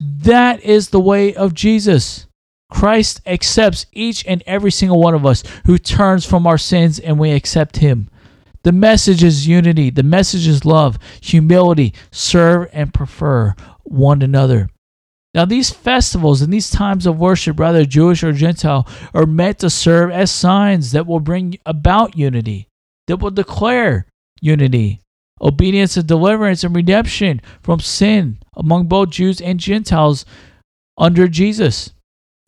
That 0.00 0.62
is 0.62 0.90
the 0.90 1.00
way 1.00 1.34
of 1.34 1.54
Jesus. 1.54 2.26
Christ 2.70 3.20
accepts 3.24 3.86
each 3.92 4.26
and 4.26 4.42
every 4.46 4.72
single 4.72 5.00
one 5.00 5.14
of 5.14 5.24
us 5.24 5.44
who 5.66 5.78
turns 5.78 6.24
from 6.24 6.46
our 6.46 6.58
sins 6.58 6.98
and 6.98 7.18
we 7.18 7.30
accept 7.30 7.76
him. 7.76 8.10
The 8.64 8.72
message 8.72 9.22
is 9.22 9.46
unity. 9.46 9.90
The 9.90 10.02
message 10.02 10.48
is 10.48 10.64
love, 10.64 10.98
humility, 11.20 11.94
serve 12.10 12.68
and 12.72 12.92
prefer 12.92 13.54
one 13.84 14.22
another. 14.22 14.70
Now, 15.34 15.44
these 15.44 15.70
festivals 15.70 16.42
and 16.42 16.52
these 16.52 16.70
times 16.70 17.06
of 17.06 17.18
worship, 17.18 17.58
whether 17.58 17.84
Jewish 17.84 18.22
or 18.22 18.32
Gentile, 18.32 18.86
are 19.12 19.26
meant 19.26 19.58
to 19.58 19.70
serve 19.70 20.12
as 20.12 20.30
signs 20.30 20.92
that 20.92 21.06
will 21.06 21.20
bring 21.20 21.58
about 21.66 22.16
unity, 22.16 22.68
that 23.08 23.16
will 23.16 23.32
declare 23.32 24.06
unity, 24.40 25.00
obedience 25.40 25.96
and 25.96 26.06
deliverance 26.06 26.62
and 26.62 26.74
redemption 26.74 27.40
from 27.62 27.80
sin 27.80 28.38
among 28.56 28.86
both 28.86 29.10
Jews 29.10 29.40
and 29.40 29.58
Gentiles 29.58 30.24
under 30.96 31.26
Jesus. 31.26 31.90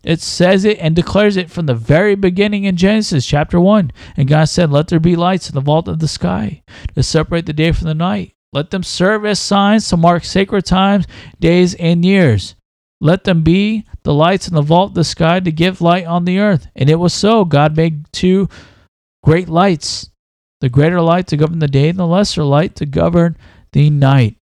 It 0.04 0.20
says 0.20 0.64
it 0.64 0.78
and 0.78 0.94
declares 0.94 1.36
it 1.36 1.50
from 1.50 1.66
the 1.66 1.74
very 1.74 2.14
beginning 2.14 2.62
in 2.62 2.76
Genesis 2.76 3.26
chapter 3.26 3.58
1. 3.58 3.90
And 4.16 4.28
God 4.28 4.44
said, 4.44 4.70
Let 4.70 4.86
there 4.86 5.00
be 5.00 5.16
lights 5.16 5.48
in 5.48 5.54
the 5.56 5.60
vault 5.60 5.88
of 5.88 5.98
the 5.98 6.06
sky 6.06 6.62
to 6.94 7.02
separate 7.02 7.46
the 7.46 7.52
day 7.52 7.72
from 7.72 7.88
the 7.88 7.94
night. 7.94 8.34
Let 8.52 8.70
them 8.70 8.84
serve 8.84 9.26
as 9.26 9.40
signs 9.40 9.88
to 9.88 9.96
mark 9.96 10.22
sacred 10.22 10.64
times, 10.64 11.06
days, 11.40 11.74
and 11.74 12.04
years. 12.04 12.54
Let 13.00 13.24
them 13.24 13.42
be 13.42 13.84
the 14.04 14.14
lights 14.14 14.48
in 14.48 14.54
the 14.54 14.62
vault 14.62 14.90
of 14.90 14.94
the 14.94 15.04
sky 15.04 15.40
to 15.40 15.52
give 15.52 15.80
light 15.80 16.06
on 16.06 16.24
the 16.24 16.38
earth. 16.38 16.68
And 16.74 16.88
it 16.88 16.96
was 16.96 17.12
so. 17.12 17.44
God 17.44 17.76
made 17.76 18.10
two 18.12 18.48
great 19.22 19.48
lights 19.48 20.10
the 20.60 20.68
greater 20.68 21.00
light 21.00 21.26
to 21.28 21.36
govern 21.36 21.58
the 21.58 21.68
day, 21.68 21.88
and 21.88 21.98
the 21.98 22.06
lesser 22.06 22.42
light 22.42 22.74
to 22.76 22.86
govern 22.86 23.36
the 23.72 23.90
night. 23.90 24.36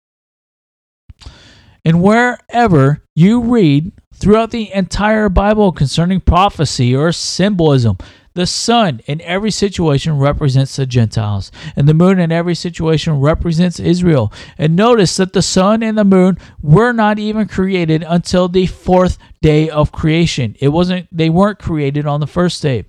And 1.85 2.01
wherever 2.01 3.03
you 3.15 3.41
read 3.41 3.91
throughout 4.13 4.51
the 4.51 4.71
entire 4.71 5.27
Bible 5.27 5.71
concerning 5.71 6.21
prophecy 6.21 6.95
or 6.95 7.11
symbolism, 7.11 7.97
the 8.35 8.47
sun 8.47 9.01
in 9.05 9.21
every 9.21 9.51
situation 9.51 10.17
represents 10.17 10.75
the 10.75 10.85
Gentiles, 10.85 11.51
and 11.75 11.87
the 11.87 11.93
moon 11.93 12.19
in 12.19 12.31
every 12.31 12.55
situation 12.55 13.19
represents 13.19 13.79
Israel. 13.79 14.33
And 14.57 14.75
notice 14.75 15.17
that 15.17 15.33
the 15.33 15.41
sun 15.41 15.83
and 15.83 15.97
the 15.97 16.03
moon 16.03 16.37
were 16.61 16.93
not 16.93 17.19
even 17.19 17.47
created 17.47 18.03
until 18.07 18.47
the 18.47 18.65
fourth 18.65 19.17
day 19.41 19.69
of 19.69 19.91
creation. 19.91 20.55
It 20.59 20.69
wasn't 20.69 21.07
they 21.11 21.29
weren't 21.29 21.59
created 21.59 22.05
on 22.05 22.19
the 22.19 22.27
first 22.27 22.61
day. 22.61 22.85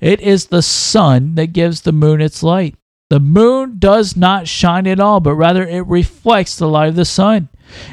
It 0.00 0.20
is 0.20 0.46
the 0.46 0.62
sun 0.62 1.36
that 1.36 1.52
gives 1.52 1.82
the 1.82 1.92
moon 1.92 2.20
its 2.20 2.42
light. 2.42 2.74
The 3.10 3.20
moon 3.20 3.76
does 3.78 4.16
not 4.16 4.48
shine 4.48 4.86
at 4.86 4.98
all, 4.98 5.20
but 5.20 5.34
rather 5.34 5.66
it 5.66 5.86
reflects 5.86 6.56
the 6.56 6.68
light 6.68 6.88
of 6.88 6.96
the 6.96 7.04
sun. 7.04 7.48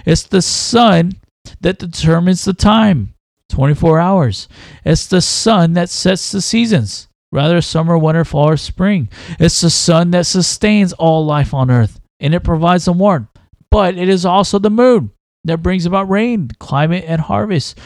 It's 0.05 0.24
the 0.24 0.41
sun 0.41 1.14
that 1.62 1.78
determines 1.78 2.45
the 2.45 2.53
time. 2.53 3.14
24 3.50 4.00
hours. 4.00 4.47
It's 4.86 5.08
the 5.08 5.22
sun 5.22 5.74
that 5.74 5.89
sets 5.89 6.32
the 6.32 6.41
seasons, 6.41 7.08
rather 7.32 7.62
summer, 7.62 7.97
winter, 7.97 8.24
fall, 8.24 8.50
or 8.50 8.58
spring. 8.58 9.10
It's 9.39 9.62
the 9.62 9.70
sun 9.70 10.12
that 10.12 10.26
sustains 10.26 10.93
all 10.93 11.26
life 11.26 11.54
on 11.54 11.70
earth, 11.70 12.00
and 12.20 12.34
it 12.34 12.43
provides 12.43 12.86
the 12.86 12.93
warmth. 12.93 13.30
But 13.72 13.97
it 13.97 14.10
is 14.10 14.26
also 14.26 14.60
the 14.60 14.70
moon 14.70 15.12
that 15.43 15.64
brings 15.64 15.86
about 15.86 16.10
rain, 16.10 16.50
climate, 16.60 17.06
and 17.08 17.22
harvest. 17.22 17.78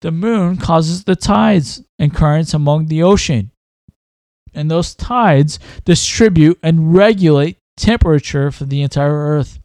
The 0.00 0.10
moon 0.10 0.56
causes 0.56 1.04
the 1.04 1.16
tides 1.16 1.82
and 1.98 2.14
currents 2.14 2.54
among 2.54 2.86
the 2.86 3.02
ocean. 3.02 3.50
And 4.54 4.70
those 4.70 4.94
tides 4.94 5.58
distribute 5.84 6.58
and 6.62 6.94
regulate 6.94 7.58
temperature 7.76 8.50
for 8.50 8.64
the 8.64 8.82
entire 8.82 9.14
earth. 9.14 9.58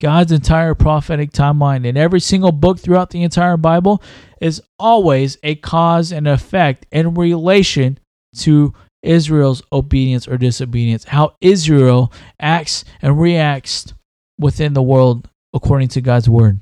God's 0.00 0.30
entire 0.30 0.74
prophetic 0.74 1.32
timeline 1.32 1.84
in 1.84 1.96
every 1.96 2.20
single 2.20 2.52
book 2.52 2.78
throughout 2.78 3.10
the 3.10 3.22
entire 3.22 3.56
Bible 3.56 4.02
is 4.40 4.62
always 4.78 5.38
a 5.42 5.56
cause 5.56 6.12
and 6.12 6.28
effect 6.28 6.86
in 6.92 7.14
relation 7.14 7.98
to 8.36 8.74
Israel's 9.02 9.62
obedience 9.72 10.28
or 10.28 10.38
disobedience, 10.38 11.04
how 11.04 11.34
Israel 11.40 12.12
acts 12.38 12.84
and 13.02 13.20
reacts 13.20 13.92
within 14.38 14.72
the 14.72 14.82
world 14.82 15.28
according 15.52 15.88
to 15.88 16.00
God's 16.00 16.28
word. 16.28 16.60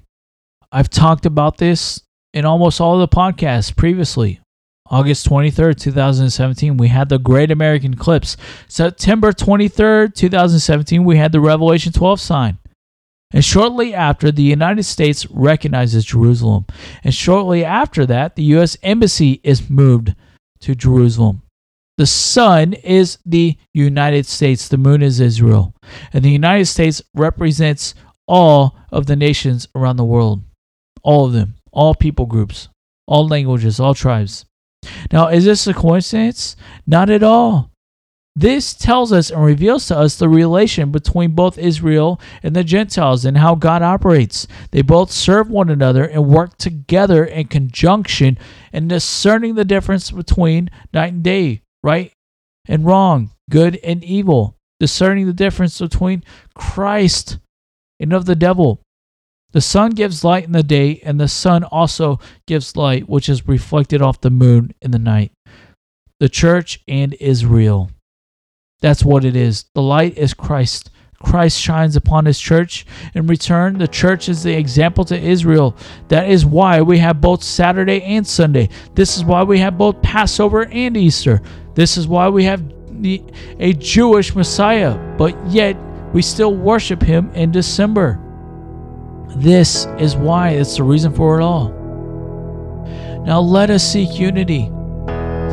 I've 0.72 0.90
talked 0.90 1.26
about 1.26 1.58
this 1.58 2.00
in 2.32 2.44
almost 2.44 2.80
all 2.80 2.98
the 2.98 3.08
podcasts 3.08 3.74
previously. 3.74 4.40
August 4.88 5.28
23rd, 5.28 5.78
2017, 5.78 6.76
we 6.76 6.88
had 6.88 7.08
the 7.08 7.18
Great 7.18 7.50
American 7.50 7.94
Eclipse. 7.94 8.36
September 8.68 9.32
23rd, 9.32 10.14
2017, 10.14 11.04
we 11.04 11.16
had 11.16 11.32
the 11.32 11.40
Revelation 11.40 11.92
12 11.92 12.20
sign. 12.20 12.58
And 13.32 13.44
shortly 13.44 13.92
after, 13.92 14.30
the 14.30 14.42
United 14.42 14.84
States 14.84 15.26
recognizes 15.30 16.04
Jerusalem. 16.04 16.66
And 17.02 17.14
shortly 17.14 17.64
after 17.64 18.06
that, 18.06 18.36
the 18.36 18.44
U.S. 18.44 18.76
Embassy 18.82 19.40
is 19.42 19.68
moved 19.68 20.14
to 20.60 20.74
Jerusalem. 20.74 21.42
The 21.98 22.06
sun 22.06 22.74
is 22.74 23.18
the 23.24 23.56
United 23.72 24.26
States, 24.26 24.68
the 24.68 24.76
moon 24.76 25.02
is 25.02 25.18
Israel. 25.18 25.74
And 26.12 26.24
the 26.24 26.30
United 26.30 26.66
States 26.66 27.02
represents 27.14 27.94
all 28.28 28.76
of 28.90 29.06
the 29.06 29.16
nations 29.16 29.66
around 29.74 29.96
the 29.96 30.04
world. 30.04 30.42
All 31.02 31.24
of 31.24 31.32
them, 31.32 31.54
all 31.72 31.94
people 31.94 32.26
groups, 32.26 32.68
all 33.06 33.26
languages, 33.26 33.80
all 33.80 33.94
tribes. 33.94 34.44
Now, 35.10 35.28
is 35.28 35.44
this 35.44 35.66
a 35.66 35.74
coincidence? 35.74 36.54
Not 36.86 37.08
at 37.08 37.22
all. 37.22 37.70
This 38.38 38.74
tells 38.74 39.12
us 39.12 39.30
and 39.30 39.42
reveals 39.42 39.86
to 39.86 39.96
us 39.96 40.16
the 40.16 40.28
relation 40.28 40.92
between 40.92 41.30
both 41.30 41.56
Israel 41.56 42.20
and 42.42 42.54
the 42.54 42.62
Gentiles 42.62 43.24
and 43.24 43.38
how 43.38 43.54
God 43.54 43.80
operates. 43.80 44.46
They 44.72 44.82
both 44.82 45.10
serve 45.10 45.48
one 45.48 45.70
another 45.70 46.04
and 46.04 46.28
work 46.28 46.58
together 46.58 47.24
in 47.24 47.46
conjunction 47.46 48.36
in 48.74 48.88
discerning 48.88 49.54
the 49.54 49.64
difference 49.64 50.10
between 50.10 50.70
night 50.92 51.14
and 51.14 51.22
day, 51.22 51.62
right 51.82 52.12
and 52.68 52.84
wrong, 52.84 53.30
good 53.48 53.80
and 53.82 54.04
evil, 54.04 54.54
discerning 54.80 55.24
the 55.24 55.32
difference 55.32 55.78
between 55.80 56.22
Christ 56.54 57.38
and 57.98 58.12
of 58.12 58.26
the 58.26 58.36
devil. 58.36 58.82
The 59.52 59.62
sun 59.62 59.92
gives 59.92 60.24
light 60.24 60.44
in 60.44 60.52
the 60.52 60.62
day, 60.62 61.00
and 61.02 61.18
the 61.18 61.28
sun 61.28 61.64
also 61.64 62.20
gives 62.46 62.76
light, 62.76 63.08
which 63.08 63.30
is 63.30 63.48
reflected 63.48 64.02
off 64.02 64.20
the 64.20 64.28
moon 64.28 64.74
in 64.82 64.90
the 64.90 64.98
night. 64.98 65.32
The 66.20 66.28
church 66.28 66.80
and 66.86 67.14
Israel. 67.14 67.90
That's 68.80 69.04
what 69.04 69.24
it 69.24 69.36
is. 69.36 69.64
The 69.74 69.82
light 69.82 70.18
is 70.18 70.34
Christ. 70.34 70.90
Christ 71.22 71.58
shines 71.58 71.96
upon 71.96 72.26
his 72.26 72.38
church. 72.38 72.84
In 73.14 73.26
return, 73.26 73.78
the 73.78 73.88
church 73.88 74.28
is 74.28 74.42
the 74.42 74.56
example 74.56 75.04
to 75.06 75.18
Israel. 75.18 75.76
That 76.08 76.28
is 76.28 76.44
why 76.44 76.82
we 76.82 76.98
have 76.98 77.20
both 77.20 77.42
Saturday 77.42 78.02
and 78.02 78.26
Sunday. 78.26 78.68
This 78.94 79.16
is 79.16 79.24
why 79.24 79.42
we 79.42 79.58
have 79.60 79.78
both 79.78 80.02
Passover 80.02 80.66
and 80.66 80.96
Easter. 80.96 81.40
This 81.74 81.96
is 81.96 82.06
why 82.06 82.28
we 82.28 82.44
have 82.44 82.62
a 83.58 83.72
Jewish 83.74 84.34
Messiah, 84.34 84.96
but 85.16 85.34
yet 85.46 85.76
we 86.12 86.22
still 86.22 86.54
worship 86.54 87.02
him 87.02 87.30
in 87.32 87.50
December. 87.50 88.20
This 89.36 89.86
is 89.98 90.16
why 90.16 90.50
it's 90.50 90.76
the 90.76 90.82
reason 90.82 91.12
for 91.12 91.40
it 91.40 91.42
all. 91.42 91.70
Now 93.24 93.40
let 93.40 93.70
us 93.70 93.90
seek 93.90 94.18
unity. 94.18 94.70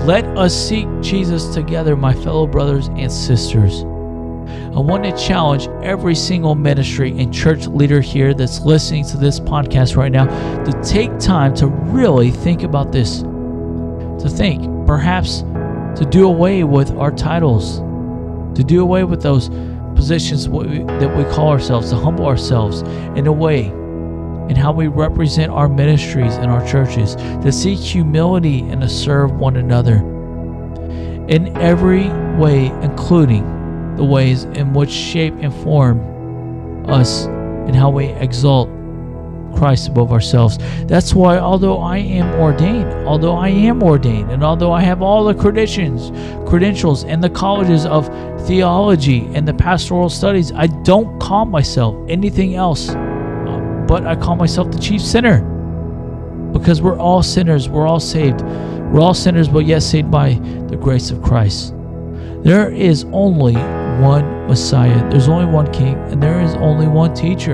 Let 0.05 0.25
us 0.37 0.53
seek 0.53 0.85
Jesus 0.99 1.53
together, 1.53 1.95
my 1.95 2.13
fellow 2.13 2.45
brothers 2.45 2.87
and 2.87 3.09
sisters. 3.09 3.83
I 3.83 4.79
want 4.79 5.05
to 5.05 5.15
challenge 5.15 5.69
every 5.81 6.13
single 6.13 6.55
ministry 6.55 7.17
and 7.17 7.33
church 7.33 7.67
leader 7.67 8.01
here 8.01 8.33
that's 8.33 8.59
listening 8.59 9.05
to 9.05 9.17
this 9.17 9.39
podcast 9.39 9.95
right 9.95 10.11
now 10.11 10.25
to 10.65 10.83
take 10.83 11.17
time 11.19 11.55
to 11.55 11.67
really 11.67 12.31
think 12.31 12.63
about 12.63 12.91
this. 12.91 13.21
To 13.21 14.29
think, 14.29 14.65
perhaps, 14.85 15.43
to 15.99 16.05
do 16.09 16.27
away 16.27 16.65
with 16.65 16.91
our 16.97 17.11
titles, 17.11 17.77
to 18.57 18.63
do 18.65 18.81
away 18.81 19.05
with 19.05 19.21
those 19.21 19.47
positions 19.95 20.49
that 20.49 21.15
we 21.15 21.23
call 21.33 21.47
ourselves, 21.47 21.91
to 21.91 21.95
humble 21.95 22.25
ourselves 22.25 22.81
in 23.17 23.25
a 23.27 23.31
way 23.31 23.71
in 24.49 24.55
how 24.55 24.71
we 24.71 24.87
represent 24.87 25.51
our 25.51 25.69
ministries 25.69 26.35
and 26.35 26.51
our 26.51 26.65
churches, 26.67 27.15
to 27.15 27.51
seek 27.51 27.79
humility 27.79 28.59
and 28.69 28.81
to 28.81 28.89
serve 28.89 29.31
one 29.33 29.57
another 29.57 29.97
in 31.27 31.55
every 31.57 32.09
way, 32.37 32.67
including 32.81 33.95
the 33.95 34.03
ways 34.03 34.43
in 34.43 34.73
which 34.73 34.89
shape 34.89 35.33
and 35.39 35.53
form 35.63 35.99
us 36.89 37.25
and 37.25 37.75
how 37.75 37.89
we 37.89 38.05
exalt 38.05 38.69
Christ 39.55 39.87
above 39.87 40.11
ourselves. 40.11 40.57
That's 40.85 41.13
why, 41.13 41.37
although 41.37 41.79
I 41.79 41.97
am 41.97 42.39
ordained, 42.41 42.91
although 43.07 43.35
I 43.35 43.49
am 43.49 43.83
ordained, 43.83 44.31
and 44.31 44.43
although 44.43 44.71
I 44.71 44.81
have 44.81 45.01
all 45.01 45.23
the 45.23 45.33
credentials, 45.33 46.11
credentials 46.49 47.03
and 47.05 47.23
the 47.23 47.29
colleges 47.29 47.85
of 47.85 48.07
theology 48.47 49.29
and 49.33 49.47
the 49.47 49.53
pastoral 49.53 50.09
studies, 50.09 50.51
I 50.51 50.67
don't 50.67 51.19
call 51.19 51.45
myself 51.45 51.95
anything 52.09 52.55
else 52.55 52.89
but 53.93 54.07
I 54.07 54.15
call 54.15 54.35
myself 54.35 54.71
the 54.71 54.79
chief 54.79 55.03
sinner 55.03 55.41
because 56.51 56.81
we're 56.81 56.97
all 56.97 57.21
sinners. 57.21 57.69
We're 57.69 57.85
all 57.85 57.99
saved. 57.99 58.41
We're 58.41 59.01
all 59.01 59.13
sinners, 59.13 59.47
but 59.47 59.67
yet 59.67 59.83
saved 59.83 60.09
by 60.09 60.33
the 60.67 60.75
grace 60.75 61.11
of 61.11 61.21
Christ. 61.21 61.75
There 62.41 62.71
is 62.71 63.05
only 63.11 63.53
one 63.53 64.47
Messiah, 64.47 64.97
there's 65.11 65.27
only 65.27 65.45
one 65.45 65.71
King, 65.71 65.93
and 66.09 66.23
there 66.23 66.41
is 66.41 66.55
only 66.55 66.87
one 66.87 67.13
teacher. 67.13 67.53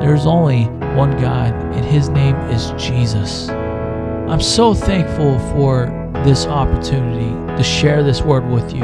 There's 0.00 0.26
only 0.26 0.64
one 0.96 1.12
God, 1.20 1.54
and 1.54 1.84
his 1.84 2.08
name 2.08 2.34
is 2.50 2.72
Jesus. 2.72 3.48
I'm 3.48 4.40
so 4.40 4.74
thankful 4.74 5.38
for 5.54 5.86
this 6.24 6.46
opportunity 6.46 7.30
to 7.56 7.62
share 7.62 8.02
this 8.02 8.22
word 8.22 8.44
with 8.48 8.74
you. 8.74 8.82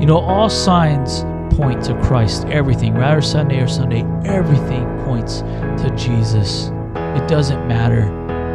You 0.00 0.06
know, 0.06 0.20
all 0.20 0.48
signs 0.48 1.24
point 1.60 1.84
to 1.84 1.94
Christ. 2.02 2.46
Everything, 2.46 2.94
rather 2.94 3.20
Sunday 3.20 3.60
or 3.60 3.68
Sunday, 3.68 4.02
everything 4.24 4.84
points 5.04 5.40
to 5.82 5.94
Jesus. 5.96 6.68
It 6.94 7.28
doesn't 7.28 7.68
matter. 7.68 8.08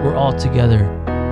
We're 0.03 0.15
all 0.15 0.33
together 0.33 0.83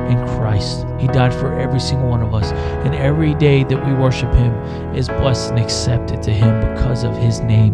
in 0.08 0.18
Christ. 0.38 0.86
He 1.00 1.08
died 1.08 1.34
for 1.34 1.60
every 1.60 1.80
single 1.80 2.10
one 2.10 2.22
of 2.22 2.34
us. 2.36 2.52
And 2.86 2.94
every 2.94 3.34
day 3.34 3.64
that 3.64 3.88
we 3.88 3.94
worship 3.94 4.32
Him 4.36 4.54
is 4.96 5.08
blessed 5.08 5.52
and 5.52 5.60
accepted 5.60 6.22
to 6.24 6.32
Him 6.32 6.60
because 6.74 7.04
of 7.04 7.18
His 7.18 7.40
name. 7.40 7.74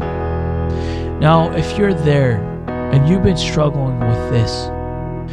Now, 1.20 1.52
if 1.52 1.78
you're 1.78 1.94
there 1.94 2.38
and 2.70 3.10
you've 3.10 3.24
been 3.24 3.38
struggling 3.38 4.00
with 4.00 4.32
this, 4.32 4.70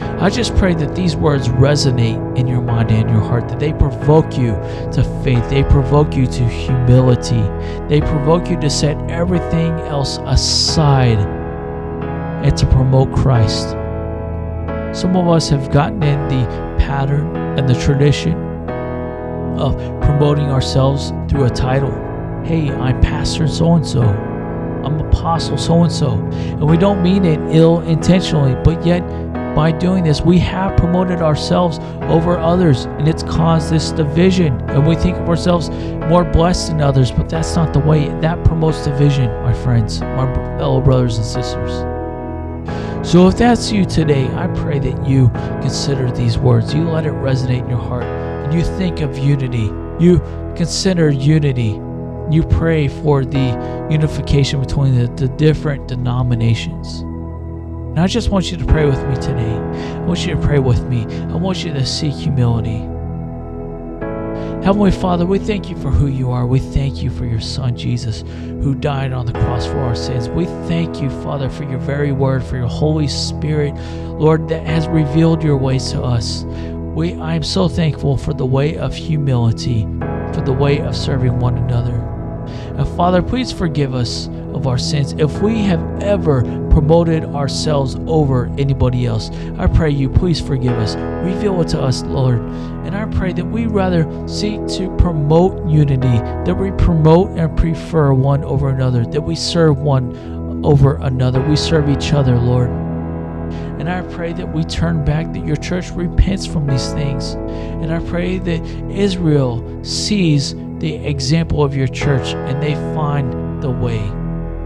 I 0.00 0.30
just 0.30 0.54
pray 0.56 0.74
that 0.74 0.94
these 0.94 1.16
words 1.16 1.48
resonate 1.48 2.38
in 2.38 2.46
your 2.46 2.60
mind 2.60 2.90
and 2.90 3.08
your 3.08 3.20
heart, 3.20 3.48
that 3.48 3.60
they 3.60 3.72
provoke 3.72 4.36
you 4.36 4.52
to 4.92 5.20
faith, 5.22 5.48
they 5.48 5.62
provoke 5.64 6.14
you 6.14 6.26
to 6.26 6.44
humility, 6.48 7.42
they 7.88 8.00
provoke 8.00 8.48
you 8.48 8.58
to 8.60 8.68
set 8.68 8.98
everything 9.10 9.72
else 9.80 10.18
aside 10.24 11.18
and 11.18 12.56
to 12.56 12.66
promote 12.66 13.14
Christ. 13.14 13.70
Some 14.98 15.16
of 15.16 15.28
us 15.28 15.48
have 15.48 15.70
gotten 15.70 16.02
in 16.02 16.28
the 16.28 16.46
pattern 16.78 17.34
and 17.58 17.68
the 17.68 17.78
tradition 17.80 18.34
of 19.58 19.76
promoting 20.02 20.50
ourselves 20.50 21.12
through 21.28 21.44
a 21.44 21.50
title. 21.50 21.92
Hey, 22.44 22.70
I'm 22.70 23.00
Pastor 23.00 23.48
so 23.48 23.74
and 23.74 23.86
so. 23.86 24.02
I'm 24.02 25.00
Apostle 25.00 25.58
so 25.58 25.82
and 25.82 25.90
so. 25.90 26.12
And 26.12 26.68
we 26.68 26.76
don't 26.76 27.02
mean 27.02 27.24
it 27.24 27.40
ill 27.54 27.80
intentionally, 27.80 28.54
but 28.62 28.86
yet 28.86 29.02
by 29.56 29.72
doing 29.72 30.04
this, 30.04 30.20
we 30.20 30.38
have 30.40 30.76
promoted 30.76 31.22
ourselves 31.22 31.78
over 32.02 32.36
others, 32.36 32.84
and 32.84 33.08
it's 33.08 33.22
caused 33.22 33.70
this 33.70 33.90
division. 33.90 34.60
And 34.68 34.86
we 34.86 34.94
think 34.94 35.16
of 35.16 35.26
ourselves 35.30 35.70
more 36.10 36.24
blessed 36.24 36.68
than 36.68 36.82
others, 36.82 37.10
but 37.10 37.30
that's 37.30 37.56
not 37.56 37.72
the 37.72 37.78
way. 37.78 38.08
That 38.20 38.44
promotes 38.44 38.84
division, 38.84 39.30
my 39.42 39.54
friends, 39.54 40.02
my 40.02 40.30
fellow 40.58 40.82
brothers 40.82 41.16
and 41.16 41.24
sisters. 41.24 41.72
So 43.02 43.28
if 43.28 43.38
that's 43.38 43.72
you 43.72 43.86
today, 43.86 44.26
I 44.34 44.46
pray 44.48 44.78
that 44.78 45.08
you 45.08 45.30
consider 45.62 46.10
these 46.10 46.36
words. 46.36 46.74
You 46.74 46.90
let 46.90 47.06
it 47.06 47.14
resonate 47.14 47.62
in 47.62 47.70
your 47.70 47.78
heart, 47.78 48.04
and 48.04 48.52
you 48.52 48.62
think 48.62 49.00
of 49.00 49.16
unity. 49.16 49.70
You 49.98 50.18
consider 50.54 51.08
unity. 51.08 51.80
You 52.30 52.42
pray 52.42 52.88
for 52.88 53.24
the 53.24 53.88
unification 53.90 54.60
between 54.60 54.94
the, 54.94 55.06
the 55.14 55.28
different 55.28 55.88
denominations. 55.88 57.05
And 57.96 58.04
I 58.04 58.08
just 58.08 58.28
want 58.28 58.50
you 58.50 58.58
to 58.58 58.64
pray 58.66 58.84
with 58.84 59.02
me 59.08 59.14
today. 59.14 59.54
I 59.54 60.00
want 60.00 60.26
you 60.26 60.34
to 60.34 60.40
pray 60.42 60.58
with 60.58 60.84
me. 60.84 61.06
I 61.06 61.36
want 61.36 61.64
you 61.64 61.72
to 61.72 61.86
seek 61.86 62.12
humility. 62.12 62.80
Heavenly 64.62 64.90
Father, 64.90 65.24
we 65.24 65.38
thank 65.38 65.70
you 65.70 65.78
for 65.78 65.90
who 65.90 66.06
you 66.06 66.30
are. 66.30 66.46
We 66.46 66.58
thank 66.58 67.02
you 67.02 67.08
for 67.08 67.24
your 67.24 67.40
Son, 67.40 67.74
Jesus, 67.74 68.20
who 68.20 68.74
died 68.74 69.14
on 69.14 69.24
the 69.24 69.32
cross 69.32 69.64
for 69.64 69.78
our 69.78 69.94
sins. 69.94 70.28
We 70.28 70.44
thank 70.68 71.00
you, 71.00 71.08
Father, 71.22 71.48
for 71.48 71.64
your 71.64 71.78
very 71.78 72.12
word, 72.12 72.44
for 72.44 72.58
your 72.58 72.68
Holy 72.68 73.08
Spirit, 73.08 73.72
Lord, 74.18 74.46
that 74.50 74.66
has 74.66 74.86
revealed 74.88 75.42
your 75.42 75.56
ways 75.56 75.90
to 75.92 76.02
us. 76.02 76.44
We, 76.44 77.14
I 77.14 77.34
am 77.34 77.42
so 77.42 77.66
thankful 77.66 78.18
for 78.18 78.34
the 78.34 78.44
way 78.44 78.76
of 78.76 78.94
humility, 78.94 79.84
for 80.34 80.42
the 80.44 80.52
way 80.52 80.80
of 80.80 80.94
serving 80.94 81.38
one 81.38 81.56
another. 81.56 82.05
And 82.78 82.88
Father, 82.96 83.22
please 83.22 83.52
forgive 83.52 83.94
us 83.94 84.28
of 84.52 84.66
our 84.66 84.78
sins 84.78 85.12
if 85.18 85.42
we 85.42 85.58
have 85.62 86.02
ever 86.02 86.42
promoted 86.70 87.24
ourselves 87.24 87.96
over 88.06 88.46
anybody 88.58 89.06
else. 89.06 89.30
I 89.58 89.66
pray 89.66 89.90
you, 89.90 90.10
please 90.10 90.40
forgive 90.40 90.72
us. 90.72 90.94
Reveal 91.24 91.60
it 91.62 91.68
to 91.68 91.80
us, 91.80 92.02
Lord. 92.02 92.38
And 92.84 92.94
I 92.94 93.06
pray 93.06 93.32
that 93.32 93.44
we 93.44 93.66
rather 93.66 94.04
seek 94.28 94.66
to 94.76 94.94
promote 94.96 95.66
unity, 95.68 96.18
that 96.44 96.54
we 96.54 96.70
promote 96.72 97.30
and 97.30 97.56
prefer 97.56 98.12
one 98.12 98.44
over 98.44 98.68
another, 98.68 99.06
that 99.06 99.22
we 99.22 99.34
serve 99.34 99.78
one 99.78 100.64
over 100.64 100.96
another. 100.96 101.40
We 101.40 101.56
serve 101.56 101.88
each 101.88 102.12
other, 102.12 102.38
Lord. 102.38 102.68
And 103.78 103.88
I 103.88 104.02
pray 104.14 104.32
that 104.32 104.52
we 104.52 104.64
turn 104.64 105.04
back, 105.04 105.32
that 105.32 105.44
your 105.46 105.56
church 105.56 105.90
repents 105.90 106.46
from 106.46 106.66
these 106.66 106.92
things. 106.92 107.34
And 107.34 107.92
I 107.92 108.00
pray 108.00 108.38
that 108.38 108.62
Israel 108.90 109.84
sees 109.84 110.54
the 110.78 110.94
example 111.06 111.62
of 111.62 111.74
your 111.74 111.86
church 111.86 112.34
and 112.34 112.62
they 112.62 112.74
find 112.94 113.62
the 113.62 113.70
way. 113.70 114.00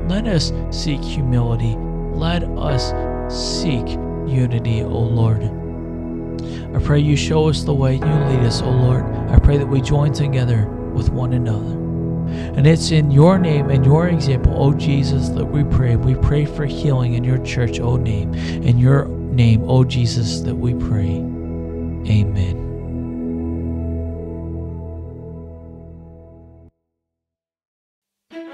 Let 0.09 0.27
us 0.27 0.53
seek 0.71 1.03
humility. 1.03 1.77
Let 2.15 2.43
us 2.43 2.93
seek 3.33 3.87
unity, 4.27 4.83
O 4.83 4.99
Lord. 4.99 5.43
I 6.75 6.79
pray 6.79 7.01
you 7.01 7.17
show 7.17 7.49
us 7.49 7.63
the 7.63 7.75
way, 7.75 7.95
you 7.95 8.01
lead 8.01 8.41
us, 8.41 8.63
O 8.63 8.71
Lord. 8.71 9.05
I 9.31 9.39
pray 9.39 9.57
that 9.57 9.67
we 9.67 9.81
join 9.81 10.13
together 10.13 10.67
with 10.95 11.11
one 11.11 11.33
another. 11.33 11.79
And 12.57 12.67
it's 12.67 12.91
in 12.91 13.11
your 13.11 13.39
name 13.39 13.71
and 13.71 13.85
your 13.85 14.09
example, 14.09 14.55
O 14.63 14.73
Jesus, 14.73 15.31
that 15.31 15.45
we 15.45 15.65
pray. 15.65 15.97
We 15.97 16.15
pray 16.15 16.45
for 16.45 16.67
healing 16.67 17.15
in 17.15 17.25
your 17.25 17.39
church, 17.39 17.81
O 17.81 17.97
name. 17.97 18.35
In 18.35 18.79
your 18.79 19.07
name, 19.07 19.65
O 19.69 19.85
Jesus, 19.85 20.41
that 20.41 20.55
we 20.55 20.75
pray. 20.75 21.17
Amen. 22.09 22.70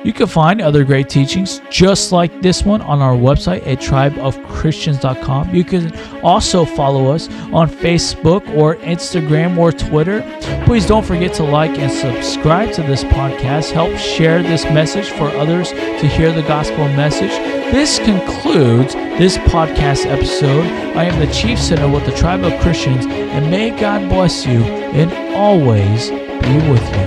You 0.06 0.12
can 0.12 0.28
find 0.28 0.62
other 0.62 0.84
great 0.84 1.08
teachings 1.08 1.60
just 1.68 2.12
like 2.12 2.40
this 2.40 2.62
one 2.62 2.80
on 2.80 3.02
our 3.02 3.16
website 3.16 3.66
at 3.66 3.80
tribeofchristians.com. 3.80 5.52
You 5.52 5.64
can 5.64 5.92
also 6.20 6.64
follow 6.64 7.10
us 7.10 7.28
on 7.52 7.68
Facebook 7.68 8.48
or 8.56 8.76
Instagram 8.76 9.58
or 9.58 9.72
Twitter. 9.72 10.22
Please 10.64 10.86
don't 10.86 11.04
forget 11.04 11.34
to 11.34 11.42
like 11.42 11.76
and 11.80 11.90
subscribe 11.90 12.72
to 12.74 12.82
this 12.82 13.02
podcast. 13.02 13.72
Help 13.72 13.96
share 13.96 14.44
this 14.44 14.62
message 14.66 15.08
for 15.10 15.26
others 15.30 15.70
to 15.70 16.06
hear 16.06 16.30
the 16.32 16.42
gospel 16.42 16.84
message. 16.90 17.32
This 17.72 17.98
concludes 17.98 18.94
this 18.94 19.38
podcast 19.38 20.06
episode. 20.06 20.66
I 20.96 21.06
am 21.06 21.18
the 21.18 21.34
Chief 21.34 21.58
Sinner 21.58 21.90
with 21.90 22.06
the 22.06 22.12
Tribe 22.12 22.44
of 22.44 22.56
Christians, 22.60 23.06
and 23.06 23.50
may 23.50 23.70
God 23.70 24.08
bless 24.08 24.46
you 24.46 24.62
and 24.62 25.12
always 25.34 26.10
be 26.10 26.70
with 26.70 26.96
you. 26.96 27.05